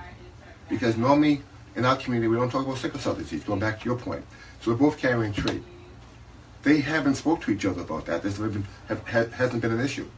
because 0.68 0.96
normally 0.96 1.42
in 1.74 1.84
our 1.84 1.96
community 1.96 2.28
we 2.28 2.36
don't 2.36 2.50
talk 2.50 2.64
about 2.64 2.78
sickle 2.78 3.00
cell 3.00 3.14
disease, 3.14 3.42
going 3.42 3.58
back 3.58 3.80
to 3.80 3.84
your 3.86 3.98
point. 3.98 4.24
So 4.60 4.70
they're 4.70 4.78
both 4.78 4.98
carrying 4.98 5.32
trait. 5.32 5.62
They 6.62 6.80
haven't 6.80 7.16
spoke 7.16 7.40
to 7.42 7.50
each 7.50 7.64
other 7.64 7.82
about 7.82 8.06
that. 8.06 8.22
This 8.22 8.38
been, 8.38 8.66
have, 8.88 9.06
ha, 9.08 9.24
hasn't 9.26 9.62
been 9.62 9.72
an 9.72 9.80
issue. 9.80 10.08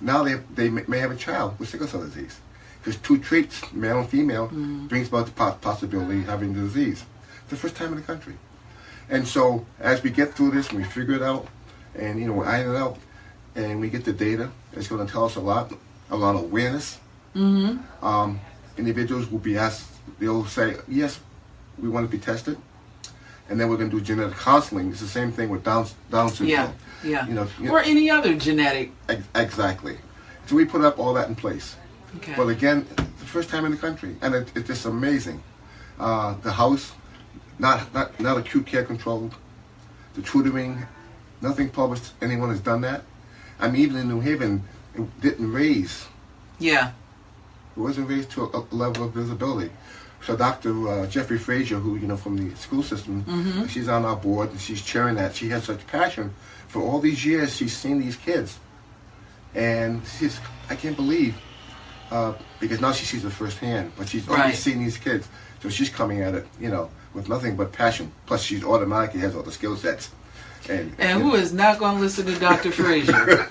Now 0.00 0.22
they, 0.22 0.34
they 0.54 0.68
may 0.70 0.98
have 0.98 1.10
a 1.10 1.16
child 1.16 1.58
with 1.58 1.68
sickle 1.68 1.88
cell 1.88 2.02
disease. 2.02 2.40
Because 2.78 2.96
two 3.00 3.18
traits, 3.18 3.72
male 3.72 3.98
and 3.98 4.08
female, 4.08 4.48
mm. 4.48 4.88
brings 4.88 5.08
about 5.08 5.26
the 5.26 5.32
po- 5.32 5.58
possibility 5.60 6.20
of 6.20 6.26
having 6.26 6.54
the 6.54 6.60
disease. 6.60 7.04
It's 7.42 7.50
the 7.50 7.56
first 7.56 7.74
time 7.74 7.88
in 7.88 7.96
the 7.96 8.02
country. 8.02 8.34
And 9.10 9.26
so 9.26 9.64
as 9.80 10.02
we 10.02 10.10
get 10.10 10.34
through 10.34 10.50
this 10.52 10.68
and 10.70 10.78
we 10.78 10.84
figure 10.84 11.14
it 11.14 11.22
out, 11.22 11.46
and 11.94 12.20
you 12.20 12.26
know 12.26 12.34
we 12.34 12.46
iron 12.46 12.74
it 12.74 12.78
out, 12.78 12.98
and 13.54 13.80
we 13.80 13.88
get 13.88 14.04
the 14.04 14.12
data, 14.12 14.50
it's 14.72 14.88
going 14.88 15.04
to 15.06 15.10
tell 15.12 15.24
us 15.24 15.36
a 15.36 15.40
lot, 15.40 15.72
a 16.10 16.16
lot 16.16 16.34
of 16.34 16.42
awareness. 16.42 16.98
Mm-hmm. 17.34 18.04
Um, 18.04 18.40
individuals 18.76 19.30
will 19.30 19.38
be 19.38 19.56
asked, 19.58 19.86
they'll 20.18 20.46
say, 20.46 20.76
yes, 20.86 21.20
we 21.78 21.88
want 21.88 22.08
to 22.10 22.16
be 22.16 22.22
tested. 22.22 22.58
and 23.48 23.58
then 23.58 23.68
we're 23.68 23.76
going 23.76 23.90
to 23.90 23.98
do 23.98 24.04
genetic 24.04 24.36
counseling. 24.36 24.90
It's 24.90 25.00
the 25.00 25.08
same 25.08 25.32
thing 25.32 25.48
with 25.48 25.64
Down 25.64 25.86
Down 26.10 26.28
syndrome. 26.28 26.48
Yeah, 26.48 26.72
yeah. 27.02 27.26
You 27.26 27.34
know, 27.34 27.48
you 27.60 27.70
or 27.70 27.80
any 27.80 28.10
other 28.10 28.34
genetic. 28.34 28.92
Ex- 29.08 29.24
exactly. 29.34 29.96
So 30.46 30.56
we 30.56 30.64
put 30.64 30.82
up 30.82 30.98
all 30.98 31.14
that 31.14 31.28
in 31.28 31.34
place. 31.34 31.76
Okay. 32.16 32.34
But 32.36 32.48
again, 32.48 32.86
the 32.96 33.26
first 33.26 33.48
time 33.50 33.64
in 33.64 33.70
the 33.72 33.76
country, 33.78 34.16
and 34.22 34.34
it, 34.34 34.50
it's 34.54 34.68
just 34.68 34.86
amazing. 34.86 35.42
Uh, 35.98 36.34
the 36.42 36.52
house, 36.52 36.92
not 37.58 37.92
not 37.94 38.18
not 38.20 38.36
acute 38.38 38.66
care 38.66 38.84
controlled. 38.84 39.34
The 40.14 40.22
tutoring, 40.22 40.86
nothing 41.40 41.68
published. 41.70 42.12
Anyone 42.22 42.50
has 42.50 42.60
done 42.60 42.80
that. 42.82 43.02
I 43.60 43.68
mean, 43.70 43.82
even 43.82 43.96
in 43.96 44.08
New 44.08 44.20
Haven, 44.20 44.64
it 44.94 45.20
didn't 45.20 45.52
raise. 45.52 46.06
yeah. 46.58 46.92
It 47.76 47.80
wasn't 47.80 48.08
raised 48.08 48.30
to 48.32 48.42
a, 48.44 48.58
a 48.58 48.74
level 48.74 49.04
of 49.04 49.12
visibility. 49.12 49.70
So 50.26 50.34
Dr. 50.36 50.88
Uh, 50.88 51.06
Jeffrey 51.06 51.38
Frazier, 51.38 51.76
who 51.78 51.94
you 51.96 52.08
know 52.08 52.16
from 52.16 52.36
the 52.36 52.56
school 52.56 52.82
system, 52.82 53.24
she's 53.68 53.88
on 53.88 54.04
our 54.04 54.16
board 54.16 54.50
and 54.50 54.60
she's 54.60 54.82
chairing 54.82 55.14
that. 55.14 55.36
She 55.36 55.48
has 55.50 55.62
such 55.64 55.86
passion 55.86 56.34
for 56.66 56.82
all 56.82 56.98
these 56.98 57.24
years. 57.24 57.54
She's 57.54 57.76
seen 57.76 58.00
these 58.00 58.16
kids, 58.16 58.58
and 59.54 60.02
she's 60.18 60.40
I 60.68 60.74
can't 60.74 60.96
believe 60.96 61.36
uh, 62.10 62.34
because 62.58 62.80
now 62.80 62.90
she 62.92 63.04
sees 63.04 63.24
it 63.24 63.30
firsthand. 63.30 63.92
But 63.96 64.08
she's 64.08 64.26
always 64.28 64.40
Right. 64.44 64.54
seen 64.56 64.78
these 64.82 64.98
kids, 64.98 65.28
so 65.62 65.68
she's 65.68 65.88
coming 65.90 66.20
at 66.22 66.34
it, 66.34 66.46
you 66.60 66.70
know, 66.70 66.90
with 67.18 67.28
nothing 67.28 67.56
but 67.56 67.72
passion. 67.72 68.10
Plus, 68.26 68.42
she's 68.42 68.64
automatically 68.64 69.20
has 69.20 69.34
all 69.34 69.42
the 69.42 69.52
skill 69.52 69.76
sets. 69.76 70.10
And, 70.68 70.94
And 70.98 71.22
who 71.22 71.34
is 71.34 71.52
not 71.52 71.78
going 71.78 71.96
to 71.96 72.00
listen 72.00 72.26
to 72.26 72.38
Dr. 72.38 72.70
Frazier? 72.72 73.46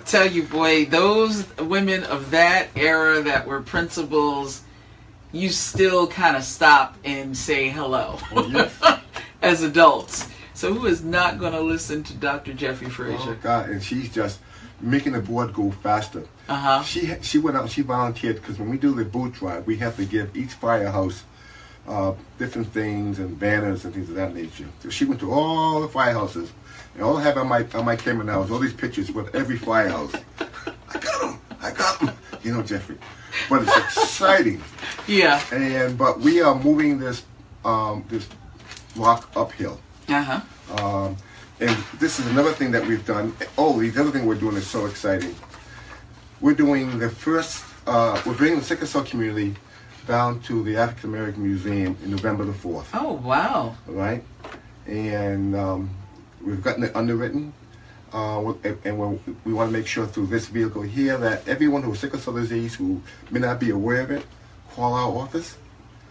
Tell 0.06 0.26
you, 0.30 0.42
boy, 0.44 0.84
those 0.86 1.44
women 1.58 2.04
of 2.04 2.30
that 2.30 2.68
era 2.76 3.22
that 3.22 3.46
were 3.46 3.60
principals, 3.62 4.62
you 5.32 5.48
still 5.48 6.06
kind 6.06 6.36
of 6.36 6.44
stop 6.44 6.96
and 7.04 7.36
say 7.36 7.68
hello 7.68 8.18
Oh, 8.32 8.46
yes. 8.46 8.78
as 9.42 9.62
adults. 9.62 10.28
So 10.52 10.72
who 10.72 10.86
is 10.86 11.02
not 11.02 11.38
going 11.38 11.52
to 11.52 11.60
listen 11.60 12.02
to 12.04 12.14
Dr. 12.14 12.52
Jeffrey 12.52 12.86
Oh 12.86 12.90
Frazier? 12.90 13.34
God! 13.42 13.70
And 13.70 13.82
she's 13.82 14.12
just 14.12 14.38
making 14.80 15.12
the 15.12 15.20
board 15.20 15.52
go 15.52 15.70
faster. 15.72 16.24
Uh 16.48 16.54
huh. 16.56 16.82
She 16.84 17.12
she 17.22 17.38
went 17.38 17.56
out 17.56 17.64
and 17.64 17.72
she 17.72 17.82
volunteered 17.82 18.36
because 18.36 18.58
when 18.58 18.70
we 18.70 18.76
do 18.76 18.94
the 18.94 19.04
boot 19.04 19.32
drive, 19.32 19.66
we 19.66 19.76
have 19.78 19.96
to 19.96 20.04
give 20.04 20.36
each 20.36 20.52
firehouse 20.52 21.24
uh, 21.88 22.14
different 22.38 22.68
things 22.68 23.18
and 23.18 23.38
banners 23.38 23.84
and 23.84 23.92
things 23.94 24.08
of 24.08 24.14
that 24.16 24.34
nature. 24.34 24.66
So 24.82 24.88
she 24.90 25.04
went 25.04 25.20
to 25.20 25.32
all 25.32 25.80
the 25.80 25.88
firehouses, 25.88 26.48
and 26.94 27.02
all 27.02 27.16
I 27.18 27.22
have 27.22 27.36
on 27.36 27.48
my 27.48 27.66
on 27.74 27.84
my 27.84 27.96
camera 27.96 28.24
now 28.24 28.42
is 28.42 28.50
all 28.50 28.58
these 28.58 28.72
pictures 28.72 29.10
with 29.12 29.34
every 29.34 29.56
firehouse. 29.58 30.12
I 30.40 30.98
got 30.98 31.20
them. 31.20 31.38
I 31.60 31.70
got 31.72 32.00
them. 32.00 32.10
You 32.42 32.54
know, 32.54 32.62
Jeffrey. 32.62 32.96
But 33.50 33.62
it's 33.62 33.76
exciting, 33.76 34.62
Yeah. 35.08 35.42
and 35.52 35.98
but 35.98 36.20
we 36.20 36.40
are 36.40 36.54
moving 36.54 36.98
this 36.98 37.22
um, 37.64 38.04
this 38.08 38.28
rock 38.96 39.28
uphill. 39.36 39.80
Uh 40.08 40.22
huh. 40.22 40.40
Um, 40.84 41.16
and 41.60 41.76
this 41.98 42.18
is 42.18 42.26
another 42.26 42.52
thing 42.52 42.70
that 42.72 42.86
we've 42.86 43.04
done. 43.06 43.34
Oh, 43.58 43.80
the 43.80 44.00
other 44.00 44.10
thing 44.10 44.26
we're 44.26 44.34
doing 44.34 44.56
is 44.56 44.66
so 44.66 44.86
exciting. 44.86 45.34
We're 46.40 46.54
doing 46.54 46.98
the 46.98 47.08
first, 47.08 47.64
uh, 47.86 48.20
we're 48.26 48.34
bringing 48.34 48.58
the 48.58 48.64
sickle 48.64 48.86
cell 48.86 49.04
community 49.04 49.54
down 50.06 50.40
to 50.42 50.62
the 50.62 50.76
African 50.76 51.10
American 51.10 51.42
Museum 51.42 51.96
in 52.04 52.10
November 52.10 52.44
the 52.44 52.52
4th, 52.52 52.86
Oh 52.94 53.14
wow. 53.14 53.76
all 53.88 53.94
right? 53.94 54.22
And 54.86 55.56
um, 55.56 55.90
we've 56.44 56.62
gotten 56.62 56.84
it 56.84 56.94
underwritten. 56.94 57.52
Uh, 58.12 58.52
and 58.84 58.96
we're, 58.96 59.18
want 59.44 59.72
to 59.72 59.76
make 59.76 59.88
sure 59.88 60.06
through 60.06 60.28
this 60.28 60.46
vehicle 60.46 60.82
here 60.82 61.18
that 61.18 61.48
everyone 61.48 61.82
who 61.82 61.90
has 61.90 61.98
sickle 61.98 62.18
cell 62.18 62.34
disease 62.34 62.72
who 62.76 63.02
may 63.32 63.40
not 63.40 63.58
be 63.58 63.70
aware 63.70 64.02
of 64.02 64.10
it, 64.12 64.24
call 64.70 64.94
our 64.94 65.10
office. 65.20 65.56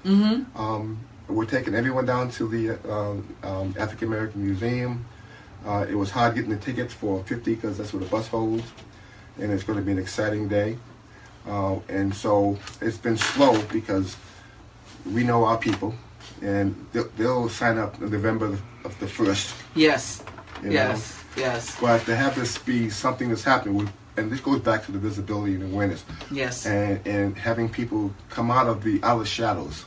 Mm-hmm. 0.04 0.60
Um, 0.60 1.00
we're 1.30 1.46
taking 1.46 1.74
everyone 1.74 2.06
down 2.06 2.30
to 2.32 2.48
the 2.50 2.78
uh, 2.92 3.16
um, 3.48 3.76
African 3.80 4.10
American 4.10 4.44
Museum. 4.44 5.06
Uh, 5.66 5.86
it 5.90 5.96
was 5.96 6.12
hard 6.12 6.36
getting 6.36 6.50
the 6.50 6.58
tickets 6.58 6.94
for 6.94 7.24
50 7.24 7.56
because 7.56 7.78
that's 7.78 7.94
where 7.94 8.04
the 8.04 8.10
bus 8.10 8.28
holds, 8.28 8.66
and 9.40 9.50
it's 9.50 9.64
going 9.64 9.80
to 9.80 9.86
be 9.86 9.94
an 9.94 10.00
exciting 10.00 10.50
day. 10.50 10.78
Uh, 11.48 11.80
and 11.90 12.14
so 12.14 12.58
it's 12.82 12.98
been 12.98 13.18
slow 13.18 13.62
because 13.64 14.16
we 15.12 15.24
know 15.24 15.44
our 15.46 15.58
people, 15.58 15.94
and 16.42 16.74
they'll, 16.94 17.10
they'll 17.18 17.50
sign 17.50 17.78
up 17.78 18.00
in 18.02 18.10
November 18.10 18.58
of 18.86 19.00
the 19.00 19.08
first. 19.08 19.54
Yes. 19.76 20.24
You 20.64 20.72
yes. 20.72 21.22
Yes. 21.36 21.78
But 21.82 22.06
to 22.06 22.16
have 22.16 22.36
this 22.36 22.58
be 22.58 22.90
something 22.90 23.30
that's 23.30 23.44
happening, 23.44 23.76
with, 23.76 23.92
and 24.16 24.32
this 24.32 24.40
goes 24.40 24.62
back 24.62 24.86
to 24.86 24.92
the 24.92 25.00
visibility 25.00 25.56
and 25.56 25.64
awareness, 25.74 26.06
Yes. 26.32 26.66
and, 26.66 27.06
and 27.06 27.38
having 27.38 27.68
people 27.70 28.14
come 28.30 28.50
out 28.52 28.68
of 28.68 28.84
the 28.84 29.04
out 29.04 29.20
of 29.20 29.28
shadows. 29.28 29.86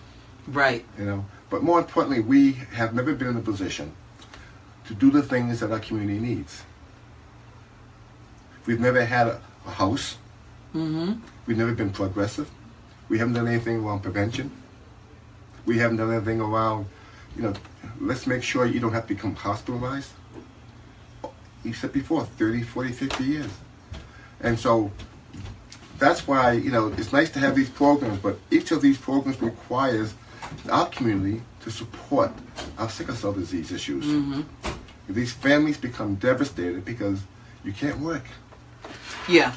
Right. 0.49 0.85
you 0.99 1.05
know. 1.05 1.25
But 1.49 1.63
more 1.63 1.79
importantly, 1.79 2.21
we 2.21 2.53
have 2.75 2.93
never 2.95 3.15
been 3.15 3.29
in 3.29 3.37
a 3.37 3.41
position 3.41 3.95
to 4.87 4.95
do 4.95 5.11
the 5.11 5.23
things 5.23 5.61
that 5.61 5.71
our 5.73 5.79
community 5.81 6.19
needs. 6.19 6.63
We've 8.67 8.81
never 8.81 9.05
had 9.05 9.29
a, 9.29 9.41
a 9.67 9.71
house. 9.71 10.19
Mm-hmm. 10.75 11.21
We've 11.47 11.57
never 11.57 11.73
been 11.73 11.91
progressive. 11.91 12.51
We 13.09 13.19
haven't 13.19 13.35
done 13.35 13.49
anything 13.49 13.85
around 13.85 14.01
prevention. 14.01 14.51
We 15.65 15.79
haven't 15.79 15.97
done 15.97 16.13
anything 16.13 16.41
around, 16.41 16.87
you 17.37 17.43
know, 17.43 17.55
let's 18.01 18.27
make 18.27 18.43
sure 18.43 18.67
you 18.67 18.81
don't 18.81 18.93
have 18.93 19.07
to 19.09 19.15
become 19.15 19.35
hospitalized. 19.35 20.11
You 21.65 21.73
said 21.73 21.93
before, 21.93 22.25
30, 22.25 22.63
40, 22.63 22.93
50 22.93 23.25
years. 23.25 23.51
And 24.41 24.59
so 24.59 24.93
that's 25.99 26.27
why, 26.27 26.53
you 26.53 26.71
know, 26.71 26.93
it's 26.97 27.13
nice 27.13 27.31
to 27.31 27.39
have 27.39 27.57
these 27.57 27.71
programs, 27.71 28.19
but 28.21 28.39
each 28.51 28.71
of 28.71 28.83
these 28.83 28.99
programs 28.99 29.41
requires 29.41 30.15
our 30.71 30.87
community 30.87 31.43
to 31.63 31.71
support 31.71 32.31
our 32.79 32.89
sickle 32.89 33.15
cell 33.15 33.33
disease 33.33 33.73
issues. 33.73 34.05
Mm-hmm. 34.05 34.43
These 35.09 35.33
families 35.33 35.79
become 35.79 36.17
devastated 36.17 36.85
because 36.85 37.21
you 37.65 37.73
can't 37.73 37.99
work. 37.99 38.25
Yeah. 39.29 39.53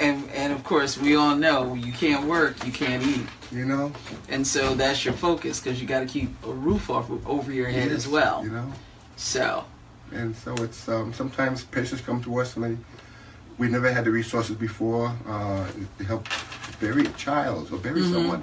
And 0.00 0.28
and 0.30 0.52
of 0.52 0.62
course 0.64 0.96
we 0.98 1.16
all 1.16 1.36
know 1.36 1.74
you 1.74 1.92
can't 1.92 2.26
work, 2.26 2.64
you 2.66 2.72
can't 2.72 3.02
eat. 3.02 3.26
You 3.50 3.64
know? 3.64 3.92
And 4.28 4.46
so 4.46 4.74
that's 4.74 5.04
your 5.04 5.14
focus 5.14 5.58
because 5.60 5.80
you 5.80 5.86
got 5.86 6.00
to 6.00 6.06
keep 6.06 6.30
a 6.44 6.52
roof 6.52 6.90
off 6.90 7.10
over 7.26 7.50
your 7.52 7.68
head 7.68 7.88
Yes, 7.90 8.04
as 8.04 8.08
well. 8.08 8.44
You 8.44 8.50
know? 8.50 8.72
So, 9.16 9.64
And 10.12 10.36
so 10.36 10.54
it's 10.56 10.88
um, 10.88 11.12
sometimes 11.14 11.64
patients 11.64 12.02
come 12.02 12.22
to 12.24 12.40
us 12.40 12.56
and 12.56 12.64
they, 12.64 12.76
we 13.56 13.68
never 13.68 13.90
had 13.90 14.04
the 14.04 14.10
resources 14.10 14.54
before 14.56 15.12
uh, 15.26 15.66
to 15.98 16.04
help 16.04 16.28
bury 16.80 17.06
a 17.06 17.10
child 17.12 17.72
or 17.72 17.78
bury 17.78 18.02
Mhm. 18.02 18.12
someone. 18.12 18.42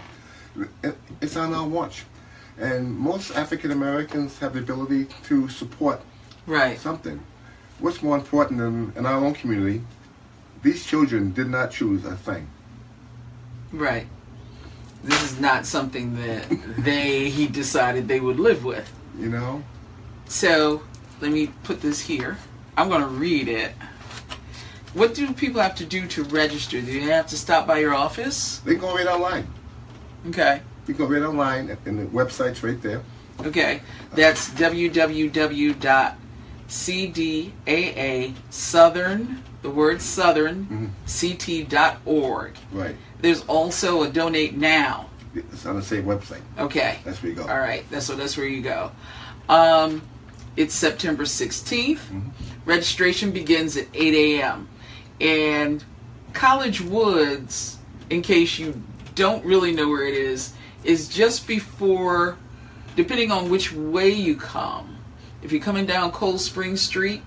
It, 0.84 0.98
it's 1.22 1.36
on 1.36 1.54
our 1.54 1.68
watch. 1.68 2.04
And 2.58 2.98
most 2.98 3.32
African 3.36 3.72
Americans 3.72 4.40
have 4.40 4.54
the 4.54 4.60
ability 4.60 5.08
to 5.28 5.48
support 5.50 6.02
right. 6.48 6.80
something. 6.80 7.20
What's 7.80 8.02
more 8.02 8.18
important 8.18 8.60
than 8.60 8.94
in 8.96 9.06
our 9.06 9.24
own 9.24 9.34
community, 9.34 9.82
these 10.66 10.84
children 10.84 11.32
did 11.32 11.48
not 11.48 11.70
choose 11.70 12.04
a 12.06 12.16
thing. 12.16 12.50
Right. 13.72 14.08
This 15.04 15.22
is 15.22 15.40
not 15.40 15.68
something 15.68 16.16
that 16.16 16.50
they 16.80 17.30
he 17.30 17.48
decided 17.48 18.08
they 18.08 18.20
would 18.20 18.40
live 18.40 18.66
with. 18.66 18.92
You 19.20 19.30
know? 19.30 19.64
So, 20.28 20.82
let 21.22 21.32
me 21.32 21.52
put 21.64 21.82
this 21.82 22.02
here. 22.02 22.40
I'm 22.76 22.90
going 22.90 23.02
to 23.02 23.08
read 23.08 23.48
it. 23.48 23.74
What 24.96 25.14
do 25.14 25.32
people 25.34 25.62
have 25.62 25.76
to 25.76 25.86
do 25.86 26.08
to 26.08 26.24
register? 26.24 26.82
Do 26.82 27.00
they 27.00 27.14
have 27.14 27.28
to 27.28 27.38
stop 27.38 27.68
by 27.68 27.78
your 27.78 27.94
office? 27.94 28.58
They 28.66 28.72
can 28.72 28.82
go 28.82 28.96
right 28.96 29.06
online. 29.06 29.48
Okay. 30.30 30.62
You 30.88 30.96
can 30.96 31.08
go 31.08 31.14
right 31.14 31.22
online 31.22 31.78
and 31.86 32.00
the 32.00 32.06
website's 32.06 32.64
right 32.64 32.82
there. 32.82 33.04
Okay. 33.42 33.82
That's 34.16 34.50
www.scdaa 36.68 38.34
southern, 38.50 39.44
the 39.62 39.70
word 39.70 40.02
southern, 40.02 40.92
Mhm. 41.08 41.38
ct.org. 41.38 42.54
Right. 42.72 42.96
There's 43.22 43.42
also 43.48 44.04
a 44.04 44.10
donate 44.10 44.58
now. 44.58 45.10
It's 45.34 45.66
on 45.66 45.76
the 45.76 45.82
same 45.82 46.06
website. 46.06 46.42
Okay. 46.58 47.00
That's 47.04 47.22
where 47.22 47.32
you 47.32 47.36
go. 47.38 47.44
All 47.48 47.60
right. 47.60 47.84
That's 47.92 48.06
so 48.06 48.16
that's 48.16 48.38
where 48.38 48.48
you 48.48 48.62
go. 48.62 48.92
Um, 49.50 50.02
it's 50.56 50.74
September 50.74 51.26
16th. 51.26 52.00
Mhm. 52.12 52.30
Registration 52.66 53.32
begins 53.32 53.76
at 53.78 53.88
8 53.94 54.14
a.m. 54.14 54.68
And 55.20 55.84
College 56.34 56.82
Woods, 56.82 57.78
in 58.10 58.22
case 58.22 58.58
you 58.60 58.82
don't 59.14 59.44
really 59.46 59.72
know 59.72 59.88
where 59.90 60.04
it 60.06 60.14
is, 60.14 60.52
is 60.84 61.08
just 61.08 61.48
before, 61.48 62.38
depending 62.96 63.32
on 63.32 63.50
which 63.50 63.72
way 63.74 64.10
you 64.10 64.36
come. 64.36 64.95
If 65.42 65.52
you're 65.52 65.62
coming 65.62 65.86
down 65.86 66.12
Cold 66.12 66.42
Spring 66.42 66.76
Street, 66.78 67.22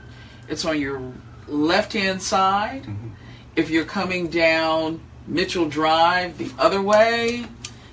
it's 0.48 0.64
on 0.64 0.80
your 0.80 1.00
left 1.46 1.92
hand 1.92 2.20
side. 2.22 2.84
Mhm. 2.84 3.10
If 3.56 3.70
you're 3.70 3.84
coming 3.84 4.28
down 4.28 5.00
Mitchell 5.26 5.68
Drive 5.68 6.38
the 6.38 6.50
other 6.58 6.80
way, 6.82 7.46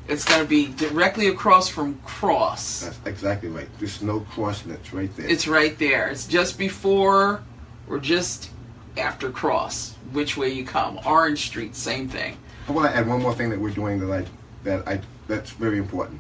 it's 0.08 0.24
going 0.24 0.42
to 0.42 0.48
be 0.48 0.68
directly 0.68 1.28
across 1.28 1.68
from 1.68 2.00
Cross. 2.06 2.82
That's 2.82 3.00
exactly 3.06 3.50
right. 3.50 3.68
There's 3.80 4.02
no 4.02 4.20
crossing. 4.22 4.72
It's 4.72 4.94
right 4.94 5.16
there. 5.18 5.28
It's 5.28 5.48
right 5.48 5.78
there. 5.80 6.08
It's 6.10 6.28
just 6.28 6.58
before 6.58 7.42
or 7.90 8.00
just 8.00 8.50
after 8.98 9.30
Cross, 9.30 9.96
which 10.12 10.38
way 10.38 10.50
you 10.50 10.64
come. 10.64 11.00
Orange 11.06 11.48
Street, 11.48 11.76
same 11.76 12.08
thing. 12.08 12.38
I 12.68 12.72
want 12.72 12.92
to 12.92 12.98
add 12.98 13.08
one 13.08 13.22
more 13.22 13.34
thing 13.34 13.50
that 13.50 13.60
we're 13.60 13.70
doing 13.70 14.00
that 14.00 14.12
I 14.12 14.26
that 14.64 14.88
I 14.88 15.02
that's 15.28 15.52
very 15.52 15.78
important. 15.78 16.20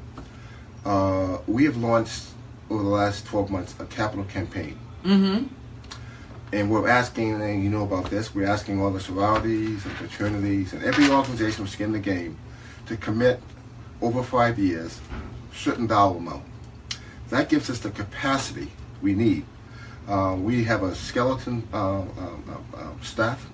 Uh, 0.85 1.37
we 1.47 1.63
have 1.65 1.77
launched 1.77 2.23
over 2.69 2.83
the 2.83 2.89
last 2.89 3.25
12 3.25 3.49
months 3.49 3.75
a 3.79 3.85
capital 3.85 4.25
campaign. 4.25 4.77
Mm-hmm. 5.03 5.47
And 6.53 6.71
we're 6.71 6.87
asking, 6.87 7.41
and 7.41 7.63
you 7.63 7.69
know 7.69 7.83
about 7.83 8.09
this, 8.09 8.33
we're 8.33 8.47
asking 8.47 8.81
all 8.81 8.91
the 8.91 8.99
sororities 8.99 9.83
and 9.85 9.93
fraternities 9.93 10.73
and 10.73 10.83
every 10.83 11.09
organization 11.09 11.65
who's 11.65 11.79
in 11.79 11.91
the 11.91 11.99
game 11.99 12.37
to 12.85 12.95
commit 12.97 13.41
over 14.01 14.23
five 14.23 14.57
years 14.57 14.99
certain 15.53 15.87
dollar 15.87 16.17
amount. 16.17 16.43
That 17.29 17.49
gives 17.49 17.69
us 17.69 17.79
the 17.79 17.89
capacity 17.89 18.71
we 19.01 19.13
need. 19.13 19.45
Uh, 20.07 20.37
we 20.39 20.63
have 20.65 20.83
a 20.83 20.93
skeleton 20.93 21.67
uh, 21.73 22.01
uh, 22.01 22.03
uh, 22.03 22.77
uh 22.77 22.89
staff. 23.01 23.49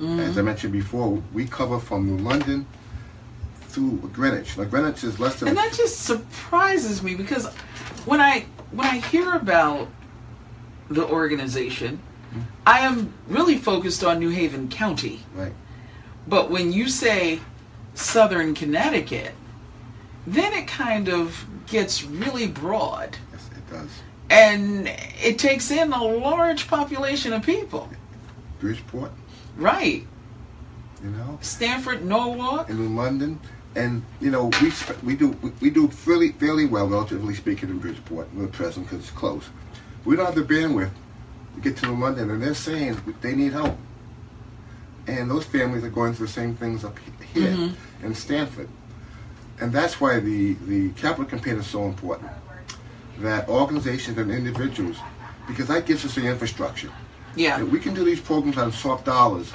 As 0.00 0.38
I 0.38 0.42
mentioned 0.42 0.72
before, 0.72 1.22
we 1.34 1.44
cover 1.44 1.78
from 1.78 2.06
New 2.06 2.22
London 2.22 2.66
through 3.70 3.98
Greenwich. 4.12 4.56
Now 4.56 4.64
Greenwich 4.64 5.04
is 5.04 5.18
less 5.18 5.36
than. 5.36 5.48
And 5.48 5.56
that 5.56 5.72
just 5.72 6.00
surprises 6.00 7.02
me 7.02 7.14
because 7.14 7.46
when 8.04 8.20
I 8.20 8.46
when 8.72 8.86
I 8.86 8.98
hear 8.98 9.34
about 9.34 9.88
the 10.88 11.06
organization, 11.06 12.00
mm-hmm. 12.30 12.40
I 12.66 12.80
am 12.80 13.12
really 13.28 13.56
focused 13.56 14.04
on 14.04 14.18
New 14.18 14.30
Haven 14.30 14.68
County. 14.68 15.20
Right. 15.34 15.52
But 16.26 16.50
when 16.50 16.72
you 16.72 16.88
say 16.88 17.40
Southern 17.94 18.54
Connecticut, 18.54 19.32
then 20.26 20.52
it 20.52 20.66
kind 20.66 21.08
of 21.08 21.46
gets 21.66 22.04
really 22.04 22.46
broad. 22.46 23.16
Yes, 23.32 23.50
it 23.56 23.70
does. 23.72 23.90
And 24.28 24.88
it 25.22 25.38
takes 25.38 25.70
in 25.70 25.92
a 25.92 26.04
large 26.04 26.68
population 26.68 27.32
of 27.32 27.42
people. 27.42 27.88
Bridgeport. 28.60 29.12
Right. 29.56 30.06
You 31.02 31.10
know. 31.10 31.38
Stamford, 31.40 32.04
Norwalk. 32.04 32.68
And 32.68 32.78
in 32.78 32.94
London. 32.94 33.40
And 33.76 34.02
you 34.20 34.30
know 34.30 34.50
we 34.60 34.72
we 35.02 35.14
do 35.14 35.28
we 35.60 35.70
do 35.70 35.88
fairly 35.88 36.32
fairly 36.32 36.66
well 36.66 36.88
relatively 36.88 37.34
speaking 37.34 37.68
in 37.68 37.78
Bridgeport. 37.78 38.28
We're 38.34 38.48
present 38.48 38.86
because 38.86 39.04
it's 39.04 39.16
close. 39.16 39.48
We 40.04 40.16
don't 40.16 40.26
have 40.26 40.34
the 40.34 40.42
bandwidth 40.42 40.90
to 41.54 41.60
get 41.60 41.76
to 41.78 41.86
New 41.86 42.02
London, 42.02 42.30
and 42.30 42.42
they're 42.42 42.54
saying 42.54 43.00
they 43.20 43.34
need 43.34 43.52
help. 43.52 43.76
And 45.06 45.30
those 45.30 45.44
families 45.44 45.84
are 45.84 45.90
going 45.90 46.14
through 46.14 46.26
the 46.26 46.32
same 46.32 46.54
things 46.56 46.84
up 46.84 46.96
here 47.34 47.52
mm-hmm. 47.52 48.06
in 48.06 48.14
Stamford. 48.14 48.68
And 49.60 49.72
that's 49.72 50.00
why 50.00 50.20
the, 50.20 50.54
the 50.66 50.90
capital 50.90 51.26
campaign 51.26 51.56
is 51.56 51.66
so 51.66 51.84
important. 51.84 52.30
That 53.18 53.48
organizations 53.48 54.16
and 54.16 54.30
individuals, 54.30 54.96
because 55.46 55.68
that 55.68 55.84
gives 55.84 56.04
us 56.04 56.14
the 56.14 56.26
infrastructure. 56.26 56.90
Yeah. 57.36 57.62
we 57.62 57.78
can 57.78 57.94
do 57.94 58.04
these 58.04 58.20
programs 58.20 58.58
on 58.58 58.72
soft 58.72 59.04
dollars, 59.04 59.52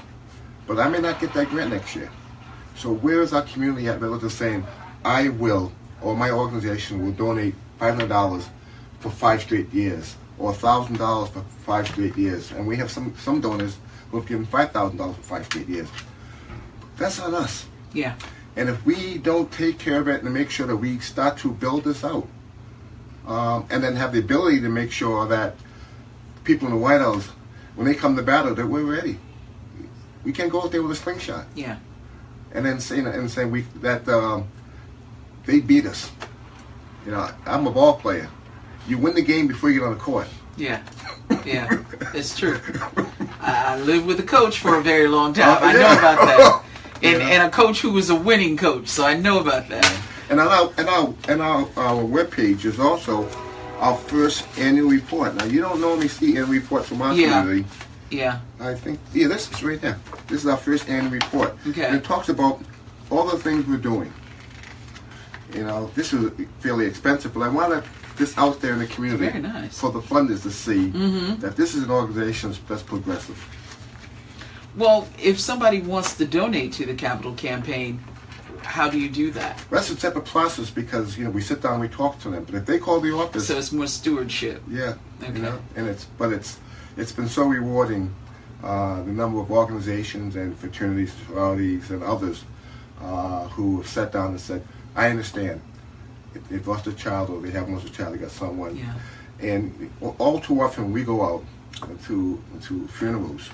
but 0.67 0.79
I 0.79 0.87
may 0.87 0.99
not 0.99 1.19
get 1.19 1.33
that 1.33 1.49
grant 1.49 1.71
next 1.71 1.95
year. 1.95 2.09
So 2.75 2.93
where 2.93 3.21
is 3.21 3.33
our 3.33 3.43
community 3.43 3.87
at 3.87 4.01
relative 4.01 4.31
saying, 4.31 4.65
I 5.03 5.29
will, 5.29 5.71
or 6.01 6.15
my 6.15 6.31
organization 6.31 7.03
will 7.03 7.11
donate 7.11 7.55
$500 7.79 8.47
for 8.99 9.09
five 9.09 9.41
straight 9.41 9.71
years, 9.73 10.15
or 10.37 10.53
$1,000 10.53 11.29
for 11.29 11.41
five 11.63 11.87
straight 11.87 12.17
years. 12.17 12.51
And 12.51 12.67
we 12.67 12.75
have 12.77 12.91
some, 12.91 13.15
some 13.17 13.39
donors 13.39 13.77
who 14.11 14.19
have 14.19 14.27
given 14.27 14.45
$5,000 14.45 15.15
for 15.15 15.21
five 15.21 15.45
straight 15.45 15.67
years. 15.67 15.89
That's 16.97 17.19
on 17.19 17.33
us. 17.33 17.65
Yeah. 17.93 18.15
And 18.55 18.69
if 18.69 18.85
we 18.85 19.17
don't 19.17 19.51
take 19.51 19.79
care 19.79 19.99
of 19.99 20.07
it 20.07 20.23
and 20.23 20.33
make 20.33 20.49
sure 20.49 20.67
that 20.67 20.77
we 20.77 20.99
start 20.99 21.37
to 21.39 21.51
build 21.51 21.83
this 21.83 22.03
out, 22.03 22.27
um, 23.27 23.65
and 23.69 23.83
then 23.83 23.95
have 23.95 24.13
the 24.13 24.19
ability 24.19 24.61
to 24.61 24.69
make 24.69 24.91
sure 24.91 25.27
that 25.27 25.55
people 26.43 26.67
in 26.67 26.73
the 26.73 26.79
White 26.79 27.01
House, 27.01 27.27
when 27.75 27.87
they 27.87 27.95
come 27.95 28.15
to 28.15 28.21
battle, 28.21 28.53
that 28.55 28.67
we're 28.67 28.83
ready. 28.83 29.17
We 30.23 30.31
can't 30.31 30.51
go 30.51 30.61
out 30.61 30.71
there 30.71 30.81
with 30.81 30.91
a 30.91 30.95
slingshot. 30.95 31.45
Yeah. 31.55 31.77
And 32.55 32.65
then 32.65 32.79
say 32.79 32.99
and 32.99 33.29
say 33.29 33.45
we 33.45 33.61
that 33.81 34.07
um, 34.07 34.47
they 35.45 35.59
beat 35.59 35.85
us. 35.85 36.09
You 37.05 37.11
know, 37.11 37.29
I'm 37.45 37.67
a 37.67 37.71
ball 37.71 37.97
player. 37.97 38.29
You 38.87 38.97
win 38.97 39.13
the 39.13 39.21
game 39.21 39.47
before 39.47 39.69
you 39.69 39.79
get 39.79 39.85
on 39.85 39.93
the 39.93 39.99
court. 39.99 40.27
Yeah, 40.57 40.81
yeah, 41.45 41.83
it's 42.13 42.37
true. 42.37 42.59
I 43.41 43.77
lived 43.79 44.05
with 44.05 44.19
a 44.19 44.23
coach 44.23 44.59
for 44.59 44.77
a 44.77 44.81
very 44.81 45.07
long 45.07 45.33
time. 45.33 45.61
Uh, 45.61 45.67
I 45.67 45.73
know 45.73 45.79
about 45.79 46.19
that, 46.25 46.63
and 47.03 47.21
yeah. 47.21 47.27
and 47.27 47.43
a 47.43 47.49
coach 47.49 47.81
who 47.81 47.91
was 47.91 48.09
a 48.09 48.15
winning 48.15 48.55
coach, 48.55 48.87
so 48.87 49.05
I 49.05 49.15
know 49.15 49.39
about 49.39 49.67
that. 49.67 50.01
And 50.29 50.39
our 50.39 50.71
and 50.77 50.87
our 50.87 51.13
and 51.27 51.41
our, 51.41 51.67
our 51.75 52.05
web 52.05 52.31
page 52.31 52.65
is 52.65 52.79
also 52.79 53.27
our 53.79 53.97
first 53.97 54.47
annual 54.57 54.89
report. 54.89 55.35
Now 55.35 55.45
you 55.45 55.59
don't 55.59 55.81
normally 55.81 56.07
see 56.07 56.37
annual 56.37 56.47
reports 56.47 56.87
from 56.87 57.01
our 57.01 57.13
yeah. 57.13 57.41
community. 57.41 57.69
Yeah. 58.09 58.39
I 58.59 58.73
think 58.75 58.99
yeah, 59.13 59.27
this 59.27 59.51
is 59.51 59.63
right 59.63 59.81
there. 59.81 59.99
This 60.27 60.41
is 60.41 60.47
our 60.47 60.57
first 60.57 60.89
annual 60.89 61.11
report. 61.11 61.55
Okay. 61.67 61.85
And 61.85 61.95
it 61.95 62.03
talks 62.03 62.29
about 62.29 62.61
all 63.09 63.25
the 63.27 63.37
things 63.37 63.65
we're 63.67 63.77
doing. 63.77 64.13
You 65.53 65.63
know, 65.63 65.91
this 65.95 66.13
is 66.13 66.31
fairly 66.59 66.85
expensive, 66.85 67.33
but 67.33 67.41
I 67.41 67.49
want 67.49 67.71
to 67.71 67.89
this 68.17 68.37
out 68.37 68.61
there 68.61 68.73
in 68.73 68.79
the 68.79 68.87
community 68.87 69.25
Very 69.25 69.41
nice. 69.41 69.77
for 69.77 69.91
the 69.91 69.99
funders 69.99 70.43
to 70.43 70.51
see 70.51 70.87
mm-hmm. 70.87 71.39
that 71.41 71.55
this 71.55 71.75
is 71.75 71.83
an 71.83 71.91
organization 71.91 72.53
that's 72.67 72.81
progressive. 72.81 73.37
Well, 74.75 75.07
if 75.21 75.39
somebody 75.39 75.81
wants 75.81 76.15
to 76.17 76.25
donate 76.25 76.73
to 76.73 76.85
the 76.85 76.93
capital 76.93 77.33
campaign, 77.33 78.03
how 78.61 78.89
do 78.89 78.99
you 78.99 79.09
do 79.09 79.31
that? 79.31 79.63
That's 79.69 79.89
a 79.89 79.95
separate 79.95 80.25
process 80.25 80.69
because 80.69 81.17
you 81.17 81.23
know 81.23 81.29
we 81.29 81.41
sit 81.41 81.61
down, 81.61 81.79
we 81.79 81.87
talk 81.87 82.19
to 82.21 82.29
them. 82.29 82.43
But 82.43 82.55
if 82.55 82.65
they 82.65 82.79
call 82.79 82.99
the 82.99 83.13
office, 83.13 83.47
so 83.47 83.57
it's 83.57 83.71
more 83.71 83.87
stewardship. 83.87 84.61
Yeah. 84.67 84.95
Okay. 85.21 85.33
You 85.33 85.39
know, 85.39 85.59
and 85.75 85.87
it's 85.87 86.05
but 86.17 86.33
it's 86.33 86.59
it's 86.97 87.11
been 87.11 87.29
so 87.29 87.45
rewarding. 87.45 88.13
Uh, 88.63 89.03
the 89.03 89.11
number 89.11 89.39
of 89.39 89.51
organizations 89.51 90.35
and 90.35 90.57
fraternities, 90.57 91.13
sororities, 91.27 91.91
and 91.91 92.01
others 92.01 92.45
uh, 93.01 93.47
who 93.49 93.77
have 93.77 93.87
sat 93.87 94.11
down 94.11 94.31
and 94.31 94.41
said, 94.41 94.65
"I 94.95 95.09
understand 95.09 95.61
they've 96.49 96.67
lost 96.67 96.87
a 96.87 96.93
child 96.93 97.29
or 97.29 97.41
they 97.41 97.51
haven't 97.51 97.73
lost 97.73 97.87
a 97.87 97.91
child, 97.91 98.13
they 98.13 98.17
got 98.17 98.31
someone. 98.31 98.75
Yeah. 98.75 98.93
And 99.39 99.91
all 100.17 100.39
too 100.39 100.61
often 100.61 100.91
we 100.91 101.03
go 101.03 101.23
out 101.23 101.43
to 102.05 102.41
to 102.63 102.87
funerals, 102.87 103.49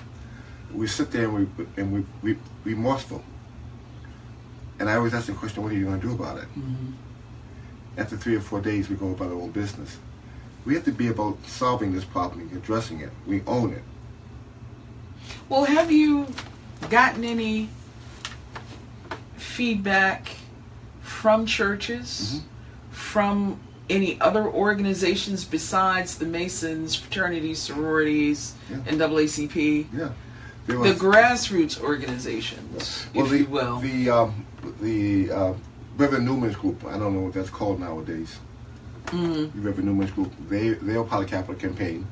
we 0.72 0.86
sit 0.86 1.10
there 1.10 1.24
and 1.24 1.56
we 1.56 1.66
and 1.76 1.92
we 1.92 2.04
we 2.22 2.38
remorseful. 2.64 3.22
And 4.78 4.88
I 4.88 4.96
always 4.96 5.14
ask 5.14 5.26
the 5.26 5.32
question, 5.32 5.62
what 5.62 5.72
are 5.72 5.76
you 5.76 5.84
going 5.84 6.00
to 6.00 6.06
do 6.06 6.14
about 6.14 6.38
it? 6.38 6.48
Mm-hmm. 6.56 6.92
After 7.98 8.16
three 8.16 8.34
or 8.34 8.40
four 8.40 8.60
days, 8.60 8.88
we 8.88 8.96
go 8.96 9.10
about 9.10 9.28
our 9.28 9.34
own 9.34 9.50
business. 9.50 9.98
We 10.64 10.74
have 10.74 10.84
to 10.84 10.92
be 10.92 11.08
about 11.08 11.38
solving 11.46 11.92
this 11.92 12.04
problem 12.04 12.40
and 12.40 12.52
addressing 12.56 13.00
it. 13.00 13.10
We 13.26 13.42
own 13.46 13.72
it. 13.72 13.82
Well, 15.48 15.64
have 15.64 15.90
you 15.90 16.26
gotten 16.88 17.24
any 17.24 17.68
feedback 19.36 20.36
from 21.02 21.46
churches? 21.46 22.36
Mm-hmm 22.36 22.48
from 23.12 23.60
any 23.90 24.18
other 24.20 24.46
organizations 24.46 25.44
besides 25.44 26.16
the 26.16 26.24
Masons, 26.24 26.94
fraternities, 26.94 27.58
sororities, 27.58 28.54
yeah. 28.70 28.76
NAACP? 28.78 29.86
Yeah. 29.92 30.10
The 30.66 30.94
grassroots 30.94 31.82
organizations, 31.82 33.06
well, 33.12 33.24
if 33.24 33.30
the, 33.32 33.38
you 33.38 33.46
will. 33.46 33.78
The, 33.80 34.10
um, 34.10 34.46
the 34.80 35.30
uh, 35.30 35.54
Reverend 35.96 36.24
Newman's 36.24 36.54
group, 36.54 36.84
I 36.84 36.96
don't 36.96 37.14
know 37.14 37.22
what 37.22 37.34
that's 37.34 37.50
called 37.50 37.80
nowadays. 37.80 38.38
Mm-hmm. 39.12 39.60
The 39.60 39.66
Reverend 39.66 39.88
Newman's 39.88 40.10
group, 40.10 40.32
they, 40.48 40.70
they 40.70 40.94
are 40.94 41.04
part 41.04 41.22
of 41.22 41.30
the 41.30 41.36
capital 41.36 41.54
campaign. 41.54 42.06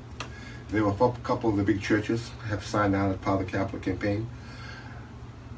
There 0.68 0.84
were 0.84 0.90
a 0.90 1.12
couple 1.22 1.48
of 1.48 1.56
the 1.56 1.64
big 1.64 1.80
churches 1.80 2.30
have 2.48 2.64
signed 2.64 2.94
on 2.94 3.10
as 3.10 3.16
part 3.16 3.40
of 3.40 3.46
the 3.46 3.52
capital 3.52 3.80
campaign. 3.80 4.28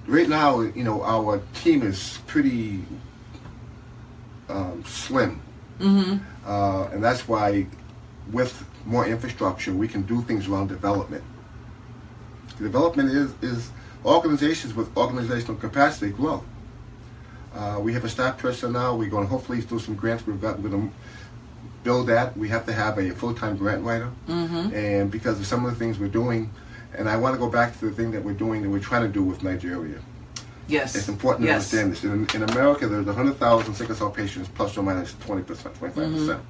Right 0.07 0.29
now, 0.29 0.61
you 0.61 0.85
know, 0.85 1.03
our 1.03 1.43
team 1.53 1.83
is 1.83 2.19
pretty 2.29 2.85
um, 4.49 4.85
slim. 4.87 5.43
Mm-hmm. 5.81 6.25
Uh, 6.47 6.85
and 6.93 7.03
that's 7.03 7.27
why, 7.27 7.67
with 8.31 8.65
more 8.87 9.07
infrastructure, 9.07 9.73
we 9.73 9.89
can 9.89 10.03
do 10.03 10.23
things 10.23 10.47
around 10.47 10.69
development. 10.69 11.25
Development 12.59 13.11
is, 13.11 13.35
is 13.43 13.71
organizations 14.05 14.75
with 14.75 14.97
organizational 14.97 15.57
capacity 15.57 16.13
grow. 16.13 16.45
Uh, 17.55 17.79
we 17.81 17.93
have 17.93 18.05
a 18.05 18.09
staff 18.09 18.39
person 18.39 18.73
now. 18.73 18.95
We're 18.95 19.11
going 19.11 19.25
to 19.25 19.29
hopefully 19.29 19.61
do 19.61 19.79
some 19.79 19.95
grants. 19.95 20.27
We've 20.27 20.41
got, 20.41 20.61
we're 20.61 20.71
going 20.71 20.89
to 20.89 20.95
build 21.83 22.09
that. 22.09 22.37
We 22.37 22.49
have 22.49 22.67
to 22.67 22.73
have 22.73 22.99
a 22.99 23.11
full-time 23.11 23.57
grant 23.57 23.83
writer. 23.83 24.11
Mm-hmm. 24.29 24.75
And 24.75 25.11
because 25.11 25.41
of 25.41 25.47
some 25.47 25.65
of 25.65 25.73
the 25.73 25.79
things 25.79 25.99
we're 25.99 26.09
doing, 26.09 26.51
and 26.95 27.09
I 27.09 27.17
want 27.17 27.35
to 27.35 27.39
go 27.39 27.49
back 27.49 27.79
to 27.79 27.87
the 27.87 27.93
thing 27.93 28.11
that 28.13 28.23
we're 28.23 28.33
doing 28.35 28.63
that 28.63 28.71
we're 28.71 28.79
trying 28.79 29.03
to 29.03 29.09
do 29.09 29.23
with 29.23 29.43
Nigeria. 29.43 29.99
Yes. 30.69 30.95
It's 30.95 31.09
important 31.09 31.47
yes. 31.47 31.71
to 31.71 31.81
understand 31.81 31.93
this. 31.93 32.35
In, 32.35 32.43
in 32.43 32.49
America, 32.51 32.87
there's 32.87 33.07
100,000 33.07 33.75
sickle 33.75 33.95
cell 33.95 34.11
patients, 34.11 34.49
plus 34.55 34.77
or 34.77 34.83
minus 34.83 35.13
20%, 35.15 35.45
25%. 35.45 35.79
percent 35.79 36.01
mm 36.01 36.37
hmm 36.37 36.41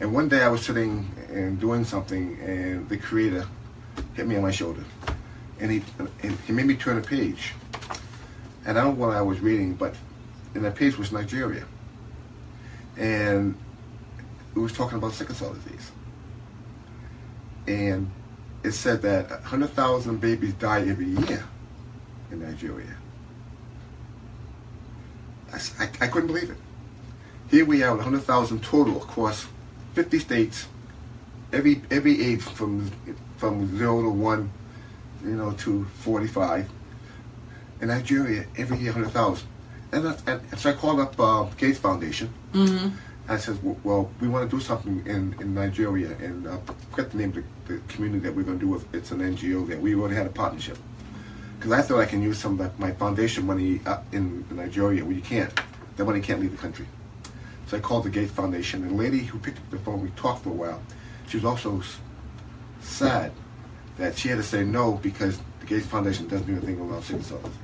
And 0.00 0.12
one 0.12 0.28
day 0.28 0.42
I 0.42 0.48
was 0.48 0.64
sitting 0.64 1.10
and 1.30 1.60
doing 1.60 1.84
something, 1.84 2.38
and 2.40 2.88
the 2.88 2.96
creator 2.96 3.46
hit 4.14 4.26
me 4.26 4.36
on 4.36 4.42
my 4.42 4.50
shoulder. 4.50 4.84
And 5.60 5.70
he, 5.70 5.82
and 6.22 6.38
he 6.46 6.52
made 6.52 6.66
me 6.66 6.74
turn 6.74 6.98
a 6.98 7.00
page. 7.00 7.54
And 8.64 8.78
I 8.78 8.84
don't 8.84 8.98
know 8.98 9.06
what 9.06 9.16
I 9.16 9.22
was 9.22 9.40
reading, 9.40 9.74
but 9.74 9.94
in 10.54 10.62
that 10.62 10.74
page 10.74 10.98
was 10.98 11.12
Nigeria. 11.12 11.64
And 12.96 13.54
it 14.54 14.58
was 14.58 14.72
talking 14.72 14.98
about 14.98 15.12
sickle 15.12 15.34
cell 15.34 15.54
disease. 15.54 15.92
And 17.66 18.10
it 18.62 18.72
said 18.72 19.02
that 19.02 19.30
100,000 19.30 20.20
babies 20.20 20.54
die 20.54 20.80
every 20.88 21.06
year 21.06 21.44
in 22.30 22.42
Nigeria. 22.42 22.96
I, 25.52 25.58
I, 25.78 25.90
I 26.02 26.06
couldn't 26.08 26.28
believe 26.28 26.50
it. 26.50 26.56
Here 27.50 27.64
we 27.64 27.80
have 27.80 27.96
100,000 27.96 28.62
total 28.62 29.02
across 29.02 29.46
50 29.94 30.18
states, 30.20 30.66
every 31.52 31.82
every 31.90 32.24
age 32.24 32.40
from 32.40 32.90
from 33.36 33.76
zero 33.76 34.02
to 34.02 34.08
one, 34.08 34.50
you 35.22 35.36
know, 35.36 35.52
to 35.52 35.84
45. 36.00 36.70
In 37.80 37.88
Nigeria, 37.88 38.46
every 38.56 38.78
year 38.78 38.92
100,000. 38.92 39.46
And, 39.90 40.06
and 40.26 40.58
so 40.58 40.70
I 40.70 40.72
called 40.72 41.00
up 41.00 41.18
uh, 41.20 41.42
Gates 41.58 41.78
Foundation. 41.78 42.32
Mm-hmm. 42.54 42.96
I 43.28 43.36
said, 43.36 43.58
well, 43.84 44.10
we 44.20 44.28
want 44.28 44.50
to 44.50 44.56
do 44.56 44.60
something 44.60 45.04
in, 45.06 45.36
in 45.40 45.54
Nigeria, 45.54 46.08
and 46.18 46.46
uh, 46.46 46.56
I 46.56 46.72
forget 46.90 47.12
the 47.12 47.18
name 47.18 47.28
of 47.30 47.36
the, 47.36 47.74
the 47.74 47.80
community 47.88 48.20
that 48.24 48.34
we're 48.34 48.42
going 48.42 48.58
to 48.58 48.64
do 48.64 48.70
with. 48.70 48.92
It's 48.94 49.12
an 49.12 49.20
NGO 49.20 49.66
that 49.68 49.80
we 49.80 49.94
already 49.94 50.16
had 50.16 50.26
a 50.26 50.30
partnership. 50.30 50.76
Because 51.56 51.72
I 51.72 51.82
thought 51.82 52.00
I 52.00 52.06
can 52.06 52.20
use 52.20 52.38
some 52.38 52.60
of 52.60 52.78
my 52.80 52.90
foundation 52.90 53.46
money 53.46 53.80
in 54.10 54.44
Nigeria. 54.50 55.04
Well, 55.04 55.12
you 55.12 55.22
can't. 55.22 55.52
That 55.96 56.04
money 56.04 56.20
can't 56.20 56.40
leave 56.40 56.50
the 56.50 56.56
country. 56.56 56.86
So 57.68 57.76
I 57.76 57.80
called 57.80 58.04
the 58.04 58.10
Gates 58.10 58.32
Foundation, 58.32 58.82
and 58.82 58.92
the 58.92 58.96
lady 58.96 59.20
who 59.20 59.38
picked 59.38 59.58
up 59.58 59.70
the 59.70 59.78
phone, 59.78 60.02
we 60.02 60.10
talked 60.10 60.42
for 60.42 60.50
a 60.50 60.52
while. 60.52 60.82
She 61.28 61.36
was 61.36 61.44
also 61.44 61.80
sad 62.80 63.32
that 63.98 64.18
she 64.18 64.28
had 64.28 64.38
to 64.38 64.42
say 64.42 64.64
no 64.64 64.94
because 64.94 65.38
the 65.60 65.66
Gates 65.66 65.86
Foundation 65.86 66.26
doesn't 66.26 66.46
do 66.46 66.52
anything 66.54 66.80
about 66.80 67.04
sickle 67.04 67.22
cell 67.22 67.38
disease. 67.38 67.56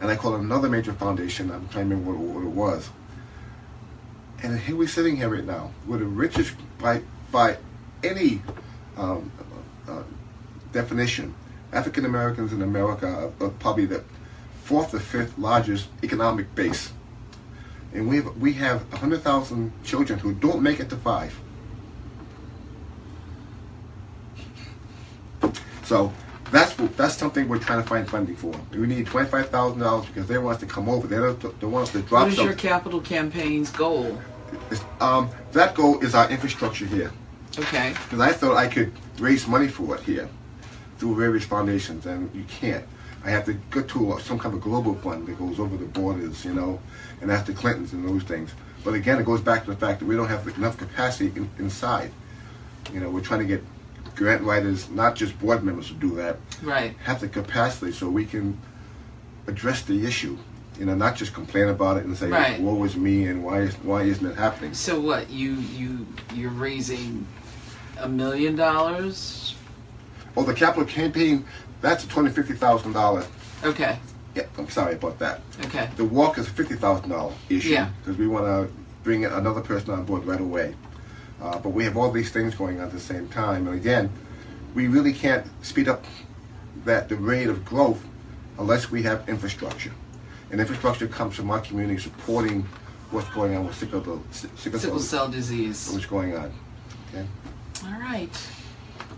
And 0.00 0.10
I 0.10 0.16
called 0.16 0.40
another 0.40 0.68
major 0.68 0.92
foundation. 0.92 1.50
I'm 1.50 1.68
trying 1.68 1.88
to 1.88 1.96
remember 1.96 2.12
what, 2.12 2.34
what 2.34 2.44
it 2.44 2.50
was. 2.50 2.90
And 4.42 4.58
here 4.60 4.76
we're 4.76 4.88
sitting 4.88 5.16
here 5.16 5.28
right 5.28 5.44
now. 5.44 5.72
We're 5.86 5.98
the 5.98 6.04
richest 6.04 6.54
by 6.78 7.02
by 7.32 7.58
any 8.02 8.40
um, 8.96 9.32
uh, 9.88 10.02
definition. 10.72 11.34
African 11.72 12.04
Americans 12.04 12.52
in 12.52 12.62
America 12.62 13.06
are, 13.06 13.46
are 13.46 13.50
probably 13.50 13.86
the 13.86 14.04
fourth 14.64 14.94
or 14.94 15.00
fifth 15.00 15.36
largest 15.38 15.88
economic 16.02 16.54
base, 16.54 16.92
and 17.92 18.08
we 18.08 18.16
have 18.16 18.36
we 18.36 18.52
have 18.54 18.90
hundred 18.92 19.22
thousand 19.22 19.72
children 19.84 20.18
who 20.18 20.32
don't 20.34 20.62
make 20.62 20.78
it 20.78 20.88
to 20.90 20.96
five. 20.96 21.38
So 25.84 26.12
that's 26.50 26.74
that's 26.96 27.16
something 27.16 27.48
we're 27.48 27.58
trying 27.58 27.82
to 27.82 27.88
find 27.88 28.08
funding 28.08 28.36
for. 28.36 28.54
We 28.72 28.86
need 28.86 29.06
twenty 29.06 29.28
five 29.28 29.50
thousand 29.50 29.80
dollars 29.80 30.06
because 30.06 30.26
they 30.26 30.38
want 30.38 30.56
us 30.56 30.60
to 30.60 30.66
come 30.66 30.88
over. 30.88 31.06
They 31.06 31.16
don't 31.16 31.60
they 31.60 31.66
want 31.66 31.88
us 31.88 31.92
to 31.92 32.02
drop 32.02 32.24
What 32.24 32.32
is 32.32 32.38
your 32.38 32.54
capital 32.54 33.00
campaign's 33.00 33.70
goal? 33.70 34.18
Um, 35.00 35.30
that 35.52 35.74
goal 35.74 36.00
is 36.00 36.14
our 36.14 36.30
infrastructure 36.30 36.86
here. 36.86 37.12
Okay. 37.58 37.94
Because 38.04 38.20
I 38.20 38.32
thought 38.32 38.56
I 38.56 38.68
could 38.68 38.92
raise 39.18 39.46
money 39.46 39.68
for 39.68 39.96
it 39.96 40.02
here 40.02 40.28
through 40.98 41.16
various 41.16 41.44
foundations, 41.44 42.06
and 42.06 42.34
you 42.34 42.44
can't. 42.44 42.84
I 43.24 43.30
have 43.30 43.44
to 43.46 43.54
go 43.70 43.82
to 43.82 44.20
some 44.20 44.38
kind 44.38 44.54
of 44.54 44.60
global 44.60 44.94
fund 44.94 45.26
that 45.26 45.38
goes 45.38 45.58
over 45.58 45.76
the 45.76 45.84
borders, 45.84 46.44
you 46.44 46.54
know, 46.54 46.80
and 47.20 47.28
that's 47.28 47.46
the 47.46 47.52
Clintons 47.52 47.92
and 47.92 48.08
those 48.08 48.22
things. 48.22 48.52
But 48.84 48.94
again, 48.94 49.18
it 49.18 49.26
goes 49.26 49.40
back 49.40 49.64
to 49.64 49.70
the 49.70 49.76
fact 49.76 49.98
that 50.00 50.06
we 50.06 50.16
don't 50.16 50.28
have 50.28 50.46
enough 50.56 50.78
capacity 50.78 51.32
in, 51.36 51.50
inside. 51.58 52.10
You 52.92 53.00
know, 53.00 53.10
we're 53.10 53.20
trying 53.20 53.40
to 53.40 53.46
get 53.46 53.62
grant 54.18 54.42
writers, 54.42 54.90
not 54.90 55.14
just 55.14 55.38
board 55.38 55.62
members, 55.62 55.86
to 55.88 55.94
do 55.94 56.16
that. 56.16 56.36
Right. 56.62 56.94
Have 57.04 57.20
the 57.20 57.28
capacity 57.28 57.92
so 57.92 58.08
we 58.10 58.26
can 58.26 58.58
address 59.46 59.82
the 59.82 60.04
issue. 60.04 60.36
You 60.78 60.86
know, 60.86 60.94
not 60.94 61.16
just 61.16 61.32
complain 61.32 61.68
about 61.68 61.96
it 61.96 62.04
and 62.04 62.16
say, 62.16 62.28
Right. 62.28 62.60
"Woe 62.60 62.82
is 62.84 62.96
me," 62.96 63.26
and 63.26 63.42
why 63.42 63.60
is 63.60 63.74
why 63.76 64.02
isn't 64.02 64.24
it 64.26 64.36
happening? 64.36 64.74
So 64.74 65.00
what? 65.00 65.30
You 65.30 65.54
you 65.54 66.06
you're 66.34 66.50
raising 66.50 67.26
a 67.98 68.08
million 68.08 68.54
dollars? 68.56 69.54
Oh, 70.36 70.44
the 70.44 70.54
capital 70.54 70.84
campaign, 70.84 71.44
that's 71.80 72.04
a 72.04 72.08
twenty 72.08 72.30
fifty 72.30 72.54
thousand 72.54 72.92
dollar. 72.92 73.24
Okay. 73.64 73.98
Yeah, 74.36 74.44
I'm 74.56 74.68
sorry 74.70 74.94
about 74.94 75.18
that. 75.18 75.40
Okay. 75.64 75.88
The 75.96 76.04
walk 76.04 76.38
is 76.38 76.46
a 76.46 76.50
fifty 76.50 76.74
thousand 76.76 77.08
dollar 77.10 77.32
issue 77.48 77.70
Yeah. 77.70 77.90
because 78.00 78.16
we 78.18 78.28
want 78.28 78.44
to 78.46 78.72
bring 79.02 79.24
another 79.24 79.60
person 79.60 79.90
on 79.94 80.04
board 80.04 80.24
right 80.26 80.40
away. 80.40 80.74
Uh, 81.40 81.58
but 81.58 81.70
we 81.70 81.84
have 81.84 81.96
all 81.96 82.10
these 82.10 82.30
things 82.30 82.54
going 82.54 82.78
on 82.80 82.86
at 82.86 82.92
the 82.92 83.00
same 83.00 83.28
time, 83.28 83.66
and 83.68 83.76
again, 83.76 84.10
we 84.74 84.88
really 84.88 85.12
can't 85.12 85.46
speed 85.64 85.88
up 85.88 86.04
that 86.84 87.08
the 87.08 87.16
rate 87.16 87.48
of 87.48 87.64
growth 87.64 88.04
unless 88.58 88.90
we 88.90 89.02
have 89.02 89.28
infrastructure. 89.28 89.92
And 90.50 90.60
infrastructure 90.60 91.06
comes 91.06 91.36
from 91.36 91.50
our 91.50 91.60
community 91.60 92.00
supporting 92.00 92.62
what's 93.10 93.28
going 93.30 93.56
on 93.56 93.66
with 93.66 93.76
sickle, 93.76 94.00
sickle, 94.30 94.56
Sickle 94.56 94.78
cell, 94.78 94.98
cell 94.98 95.28
disease. 95.28 95.90
what's 95.92 96.06
going 96.06 96.36
on. 96.36 96.52
Okay. 97.14 97.26
All 97.86 98.00
right. 98.00 98.48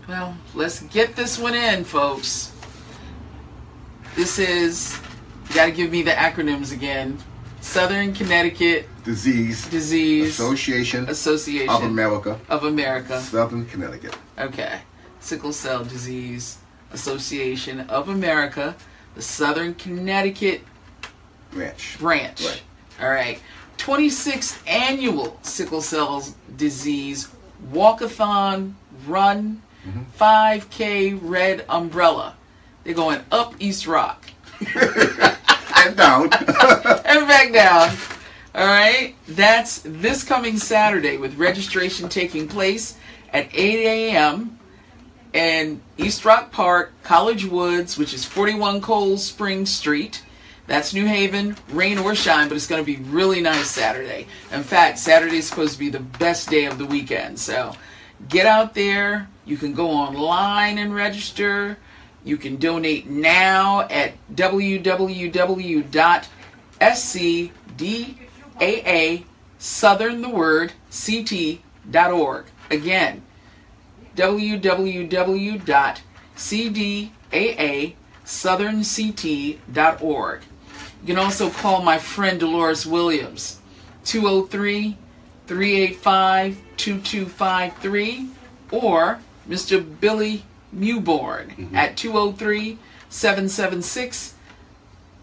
Well, 0.07 0.37
let's 0.53 0.81
get 0.83 1.15
this 1.15 1.39
one 1.39 1.55
in, 1.55 1.83
folks. 1.83 2.53
This 4.15 4.39
is, 4.39 4.99
you 5.49 5.55
got 5.55 5.65
to 5.67 5.71
give 5.71 5.91
me 5.91 6.01
the 6.01 6.11
acronyms 6.11 6.73
again 6.73 7.17
Southern 7.61 8.13
Connecticut 8.13 8.87
Disease 9.03 9.67
Disease 9.67 10.29
Association 10.29 11.07
Association 11.07 11.69
of 11.69 11.83
America, 11.83 12.39
of 12.49 12.63
America. 12.63 13.19
Southern 13.21 13.65
Connecticut. 13.65 14.17
Okay. 14.37 14.81
Sickle 15.19 15.53
Cell 15.53 15.85
Disease 15.85 16.57
Association 16.91 17.81
of 17.81 18.09
America, 18.09 18.75
the 19.15 19.21
Southern 19.21 19.75
Connecticut 19.75 20.61
branch. 21.51 21.97
branch. 21.99 22.43
Right. 22.43 22.61
All 23.01 23.09
right. 23.09 23.39
26th 23.77 24.67
annual 24.67 25.39
Sickle 25.41 25.81
Cell 25.81 26.23
Disease 26.55 27.29
Walkathon 27.71 28.73
Run 29.07 29.61
mm-hmm. 29.87 30.01
5K 30.19 31.19
Red 31.21 31.65
Umbrella. 31.69 32.35
They're 32.83 32.93
going 32.93 33.21
up 33.31 33.53
East 33.59 33.87
Rock 33.87 34.25
and 35.87 35.97
down. 35.97 36.23
and 37.05 37.27
back 37.27 37.51
down. 37.53 37.95
All 38.53 38.65
right. 38.65 39.15
That's 39.27 39.81
this 39.85 40.23
coming 40.23 40.57
Saturday 40.57 41.17
with 41.17 41.37
registration 41.37 42.09
taking 42.09 42.47
place 42.47 42.97
at 43.31 43.47
8 43.53 44.11
a.m. 44.13 44.59
in 45.33 45.81
East 45.97 46.25
Rock 46.25 46.51
Park, 46.51 46.93
College 47.03 47.45
Woods, 47.45 47.97
which 47.97 48.13
is 48.13 48.25
41 48.25 48.81
Cold 48.81 49.19
Spring 49.19 49.65
Street. 49.65 50.23
That's 50.67 50.93
New 50.93 51.05
Haven, 51.05 51.57
rain 51.69 51.97
or 51.97 52.15
shine, 52.15 52.47
but 52.47 52.55
it's 52.55 52.67
going 52.67 52.81
to 52.81 52.85
be 52.85 53.03
really 53.09 53.41
nice 53.41 53.69
Saturday. 53.69 54.27
In 54.53 54.63
fact, 54.63 54.99
Saturday 54.99 55.37
is 55.37 55.47
supposed 55.47 55.73
to 55.73 55.79
be 55.79 55.89
the 55.89 55.99
best 55.99 56.49
day 56.49 56.65
of 56.65 56.77
the 56.77 56.85
weekend. 56.85 57.39
So 57.39 57.73
get 58.29 58.45
out 58.45 58.73
there. 58.73 59.27
You 59.45 59.57
can 59.57 59.73
go 59.73 59.89
online 59.89 60.77
and 60.77 60.93
register. 60.93 61.77
You 62.23 62.37
can 62.37 62.57
donate 62.57 63.07
now 63.07 63.87
at 63.89 64.13
www.scdaa 64.33 65.23
southern 69.57 70.21
the 70.21 70.29
word 70.29 70.73
ct.org. 70.89 72.45
Again, 72.69 73.23
www.cdaa 74.15 75.59
southernct.org. 78.23 80.41
You 81.01 81.07
can 81.07 81.17
also 81.17 81.49
call 81.49 81.81
my 81.81 81.97
friend 81.97 82.39
Dolores 82.39 82.85
Williams, 82.85 83.59
203 84.05 84.95
385 85.47 86.61
2253, 86.77 88.29
or 88.71 89.19
Mr. 89.49 89.83
Billy 89.99 90.43
Mewborn 90.75 91.55
mm-hmm. 91.55 91.75
at 91.75 91.97
203 91.97 92.77
776 93.09 94.35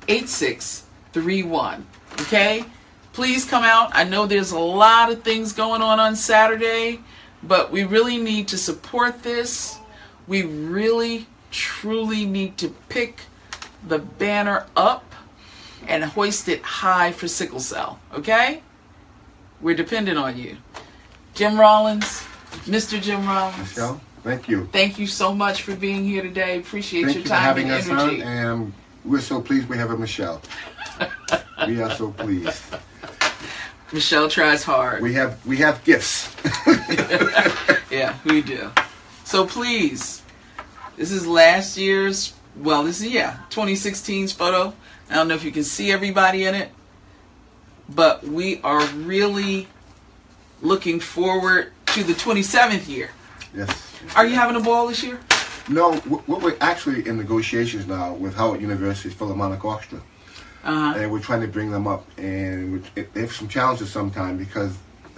8631. 0.09 1.87
Okay? 2.21 2.65
Please 3.13 3.45
come 3.45 3.65
out. 3.65 3.91
I 3.95 4.05
know 4.05 4.27
there's 4.27 4.53
a 4.53 4.59
lot 4.59 5.11
of 5.11 5.23
things 5.23 5.53
going 5.53 5.83
on 5.83 5.99
on 5.99 6.15
Saturday, 6.15 7.01
but 7.43 7.73
we 7.73 7.85
really 7.85 8.19
need 8.19 8.49
to 8.49 8.59
support 8.59 9.23
this. 9.23 9.79
We 10.27 10.43
really, 10.43 11.27
truly 11.51 12.27
need 12.27 12.57
to 12.59 12.69
pick 12.89 13.23
the 13.87 13.99
banner 13.99 14.67
up 14.77 15.05
and 15.87 16.05
hoist 16.05 16.49
it 16.49 16.63
high 16.63 17.13
for 17.13 17.29
sickle 17.29 17.61
cell. 17.61 17.99
Okay? 18.13 18.63
We're 19.61 19.77
dependent 19.77 20.19
on 20.19 20.39
you. 20.39 20.59
Jim 21.35 21.59
Rawlings, 21.59 22.25
Mr. 22.67 23.01
Jim 23.01 23.27
Rawlings. 23.27 23.59
Michelle, 23.59 24.01
thank 24.29 24.49
you. 24.49 24.67
Thank 24.73 24.99
you 24.99 25.07
so 25.07 25.35
much 25.35 25.63
for 25.63 25.75
being 25.75 26.05
here 26.05 26.23
today. 26.23 26.59
Appreciate 26.59 27.05
Thank 27.05 27.15
your 27.15 27.23
you 27.23 27.29
for 27.29 27.35
time 27.35 27.43
having 27.43 27.71
and 27.71 27.75
us 27.75 27.89
energy. 27.89 28.23
on, 28.23 28.29
and 28.29 28.73
we're 29.05 29.21
so 29.21 29.41
pleased 29.41 29.69
we 29.69 29.79
have 29.79 29.91
a 29.91 29.97
Michelle. 29.97 30.43
we 31.67 31.81
are 31.81 31.91
so 31.91 32.13
pleased. 32.13 32.63
Michelle 33.93 34.29
tries 34.29 34.63
hard. 34.63 35.03
We 35.03 35.15
have 35.15 35.45
we 35.47 35.57
have 35.59 35.83
gifts. 35.85 36.35
yeah, 37.91 38.17
we 38.25 38.43
do. 38.43 38.71
So 39.25 39.47
please, 39.47 40.23
this 40.97 41.11
is 41.11 41.27
last 41.27 41.79
year's, 41.79 42.35
well, 42.57 42.85
this 42.85 43.01
is, 43.01 43.09
yeah, 43.09 43.39
2016's 43.51 44.33
photo. 44.33 44.75
I 45.11 45.15
don't 45.15 45.29
know 45.29 45.35
if 45.35 45.45
you 45.45 45.53
can 45.53 45.65
see 45.65 45.91
everybody 45.91 46.45
in 46.45 46.55
it, 46.55 46.71
but 47.89 48.25
we 48.25 48.61
are 48.61 48.85
really 48.89 49.69
looking 50.61 51.01
forward 51.01 51.73
to 51.87 52.05
the 52.05 52.13
27th 52.13 52.89
year. 52.89 53.11
Yes. 53.55 53.71
Are 54.17 54.27
you 54.27 54.35
having 54.35 54.57
a 54.57 54.61
ball 54.61 54.87
this 54.89 55.03
year? 55.03 55.19
No, 55.69 56.01
we're 56.27 56.57
actually 56.61 57.07
in 57.07 57.17
negotiations 57.19 57.87
now 57.87 58.15
with 58.15 58.35
Howard 58.35 58.61
University's 58.61 59.13
Philharmonic 59.15 59.63
Orchestra, 59.65 60.01
Uh 60.65 60.75
huh. 60.93 60.99
and 60.99 61.13
we're 61.13 61.21
trying 61.21 61.43
to 61.43 61.49
bring 61.49 61.71
them 61.71 61.87
up, 61.87 62.07
and 62.19 62.83
they 62.95 63.21
have 63.21 63.33
some 63.33 63.49
challenges 63.49 63.91
sometime 63.91 64.39
because 64.39 64.77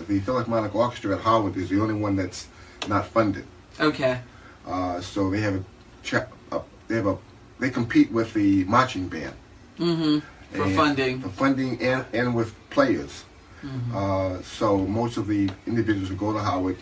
the 0.09 0.19
Philharmonic 0.21 0.75
Orchestra 0.75 1.15
at 1.17 1.23
Howard 1.23 1.57
is 1.57 1.69
the 1.69 1.81
only 1.81 1.95
one 1.95 2.17
that's 2.17 2.49
not 2.89 3.07
funded. 3.07 3.45
Okay. 3.79 4.19
Uh, 4.67 5.01
so 5.01 5.31
they 5.31 5.41
have 5.41 5.55
a, 5.55 5.65
cha- 6.03 6.27
a 6.53 6.61
they 6.89 6.97
have 6.97 7.07
a 7.07 7.17
they 7.61 7.71
compete 7.71 8.11
with 8.11 8.33
the 8.35 8.65
marching 8.65 9.09
band 9.09 9.35
Mm-hmm. 9.79 10.19
For 10.57 10.69
funding. 10.71 11.21
for 11.23 11.29
funding 11.29 11.81
and, 11.81 12.05
and 12.13 12.35
with 12.35 12.53
players. 12.71 13.25
Mm-hmm. 13.63 13.97
Uh, 13.97 14.43
so 14.43 14.79
most 14.79 15.17
of 15.17 15.27
the 15.29 15.49
individuals 15.67 16.09
who 16.09 16.17
go 16.17 16.33
to 16.33 16.41
Howard 16.41 16.77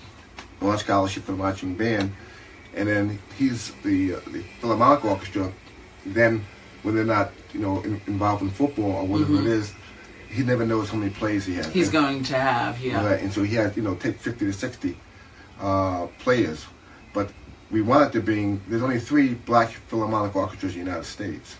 on 0.60 0.78
scholarship 0.78 1.24
for 1.24 1.32
the 1.32 1.38
marching 1.38 1.74
band, 1.74 2.12
and 2.74 2.88
then 2.88 3.18
he's 3.36 3.72
the 3.84 4.14
uh, 4.14 4.20
the 4.32 4.42
Philharmonic 4.60 5.04
Orchestra. 5.04 5.52
Then 6.06 6.44
when 6.82 6.94
they're 6.94 7.04
not 7.04 7.32
you 7.52 7.60
know 7.60 7.80
in, 7.82 8.00
involved 8.06 8.42
in 8.42 8.50
football 8.50 8.92
or 8.92 9.06
whatever 9.06 9.36
it 9.40 9.46
is, 9.46 9.72
he 10.28 10.42
never 10.42 10.64
knows 10.66 10.90
how 10.90 10.96
many 10.98 11.10
plays 11.10 11.46
he 11.46 11.54
has. 11.54 11.66
He's 11.68 11.86
And- 11.86 11.92
going 11.92 12.22
to 12.24 12.38
have, 12.38 12.80
yeah. 12.80 13.04
Right, 13.04 13.20
and 13.22 13.32
so 13.32 13.42
he 13.42 13.54
has, 13.56 13.76
you 13.76 13.82
know, 13.82 13.94
take 13.94 14.18
50 14.18 14.44
to 14.46 14.52
60 14.52 14.96
uh, 15.60 16.06
players. 16.18 16.66
But 17.14 17.30
we 17.70 17.80
wanted 17.82 18.12
to 18.12 18.20
bring, 18.20 18.60
there's 18.68 18.82
only 18.82 19.00
three 19.00 19.34
black 19.34 19.70
Philharmonic 19.88 20.36
orchestras 20.36 20.74
in 20.74 20.80
the 20.80 20.84
United 20.84 21.04
States. 21.06 21.56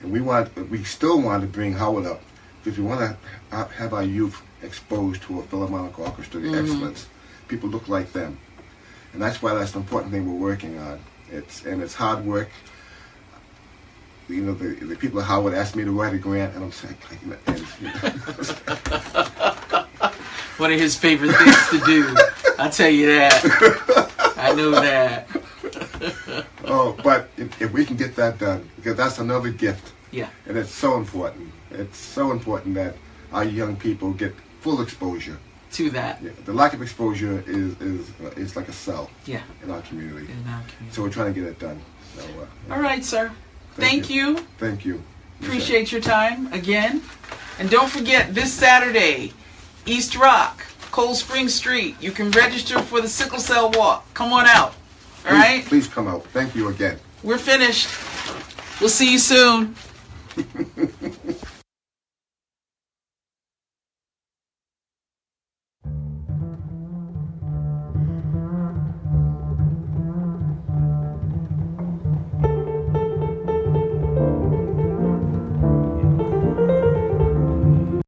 And 0.00 0.10
we 0.12 0.20
want, 0.20 0.54
we 0.68 0.82
still 0.82 1.20
want 1.22 1.42
to 1.42 1.48
bring 1.48 1.74
Howard 1.74 2.06
up 2.06 2.22
because 2.62 2.76
we 2.78 2.84
want 2.84 3.16
to 3.50 3.56
have 3.56 3.92
our 3.94 4.02
youth 4.02 4.42
exposed 4.62 5.22
to 5.22 5.38
a 5.38 5.42
Philharmonic 5.44 5.96
orchestra, 5.98 6.40
the 6.40 6.58
excellence. 6.58 7.06
People 7.48 7.68
look 7.68 7.88
like 7.88 8.12
them. 8.12 8.38
And 9.12 9.20
that's 9.20 9.42
why 9.42 9.54
that's 9.54 9.74
an 9.74 9.80
important 9.82 10.12
thing 10.12 10.26
we're 10.26 10.48
working 10.48 10.78
on. 10.78 11.00
It's, 11.30 11.64
and 11.64 11.82
it's 11.82 11.94
hard 11.94 12.24
work. 12.24 12.48
You 14.28 14.42
know, 14.42 14.54
the, 14.54 14.68
the 14.86 14.96
people 14.96 15.20
at 15.20 15.26
Howard 15.26 15.54
asked 15.54 15.76
me 15.76 15.84
to 15.84 15.90
write 15.90 16.14
a 16.14 16.18
grant, 16.18 16.54
and 16.54 16.64
I'm 16.64 16.72
saying, 16.72 16.96
and, 17.46 17.58
you 17.80 17.88
know, 17.88 17.92
One 20.58 20.72
of 20.72 20.78
his 20.78 20.96
favorite 20.96 21.32
things 21.32 21.68
to 21.70 21.80
do. 21.84 22.14
I'll 22.58 22.70
tell 22.70 22.90
you 22.90 23.06
that. 23.06 24.34
I 24.36 24.52
know 24.54 24.70
that. 24.70 25.28
Oh, 26.64 26.96
but 27.04 27.28
if, 27.36 27.60
if 27.60 27.72
we 27.72 27.84
can 27.84 27.96
get 27.96 28.14
that 28.16 28.38
done, 28.38 28.68
because 28.76 28.96
that's 28.96 29.18
another 29.18 29.50
gift, 29.50 29.92
Yeah. 30.10 30.28
and 30.46 30.56
it's 30.56 30.72
so 30.72 30.96
important. 30.96 31.52
It's 31.70 31.98
so 31.98 32.30
important 32.30 32.74
that 32.76 32.94
our 33.32 33.44
young 33.44 33.76
people 33.76 34.12
get 34.12 34.34
full 34.60 34.80
exposure. 34.80 35.38
To 35.72 35.88
that. 35.90 36.22
Yeah, 36.22 36.30
the 36.44 36.52
lack 36.52 36.74
of 36.74 36.82
exposure 36.82 37.42
is 37.46 37.80
is 37.80 38.10
uh, 38.22 38.28
is 38.36 38.56
like 38.56 38.68
a 38.68 38.72
cell 38.74 39.08
Yeah. 39.24 39.40
in 39.64 39.70
our 39.70 39.80
community. 39.82 40.26
In 40.30 40.46
our 40.46 40.60
community. 40.68 40.90
So 40.90 41.02
we're 41.02 41.08
trying 41.08 41.32
to 41.32 41.40
get 41.40 41.48
it 41.48 41.58
done. 41.58 41.80
So, 42.14 42.22
uh, 42.22 42.74
All 42.74 42.80
right, 42.82 43.02
sir. 43.02 43.30
Thank 43.76 44.04
Thank 44.06 44.10
you. 44.10 44.36
Thank 44.58 44.84
you. 44.84 45.02
Appreciate 45.40 45.90
your 45.90 46.02
time 46.02 46.52
again. 46.52 47.00
And 47.58 47.70
don't 47.70 47.88
forget, 47.88 48.34
this 48.34 48.52
Saturday, 48.52 49.32
East 49.86 50.14
Rock, 50.14 50.62
Cold 50.90 51.16
Spring 51.16 51.48
Street, 51.48 51.96
you 52.02 52.10
can 52.12 52.30
register 52.32 52.78
for 52.80 53.00
the 53.00 53.08
Sickle 53.08 53.38
Cell 53.40 53.70
Walk. 53.70 54.04
Come 54.12 54.30
on 54.32 54.44
out. 54.46 54.74
All 55.24 55.30
Please, 55.30 55.32
right? 55.32 55.64
Please 55.64 55.88
come 55.88 56.06
out. 56.06 56.26
Thank 56.34 56.54
you 56.54 56.68
again. 56.68 56.98
We're 57.22 57.38
finished. 57.38 57.88
We'll 58.78 58.90
see 58.90 59.10
you 59.10 59.18
soon. 59.18 59.74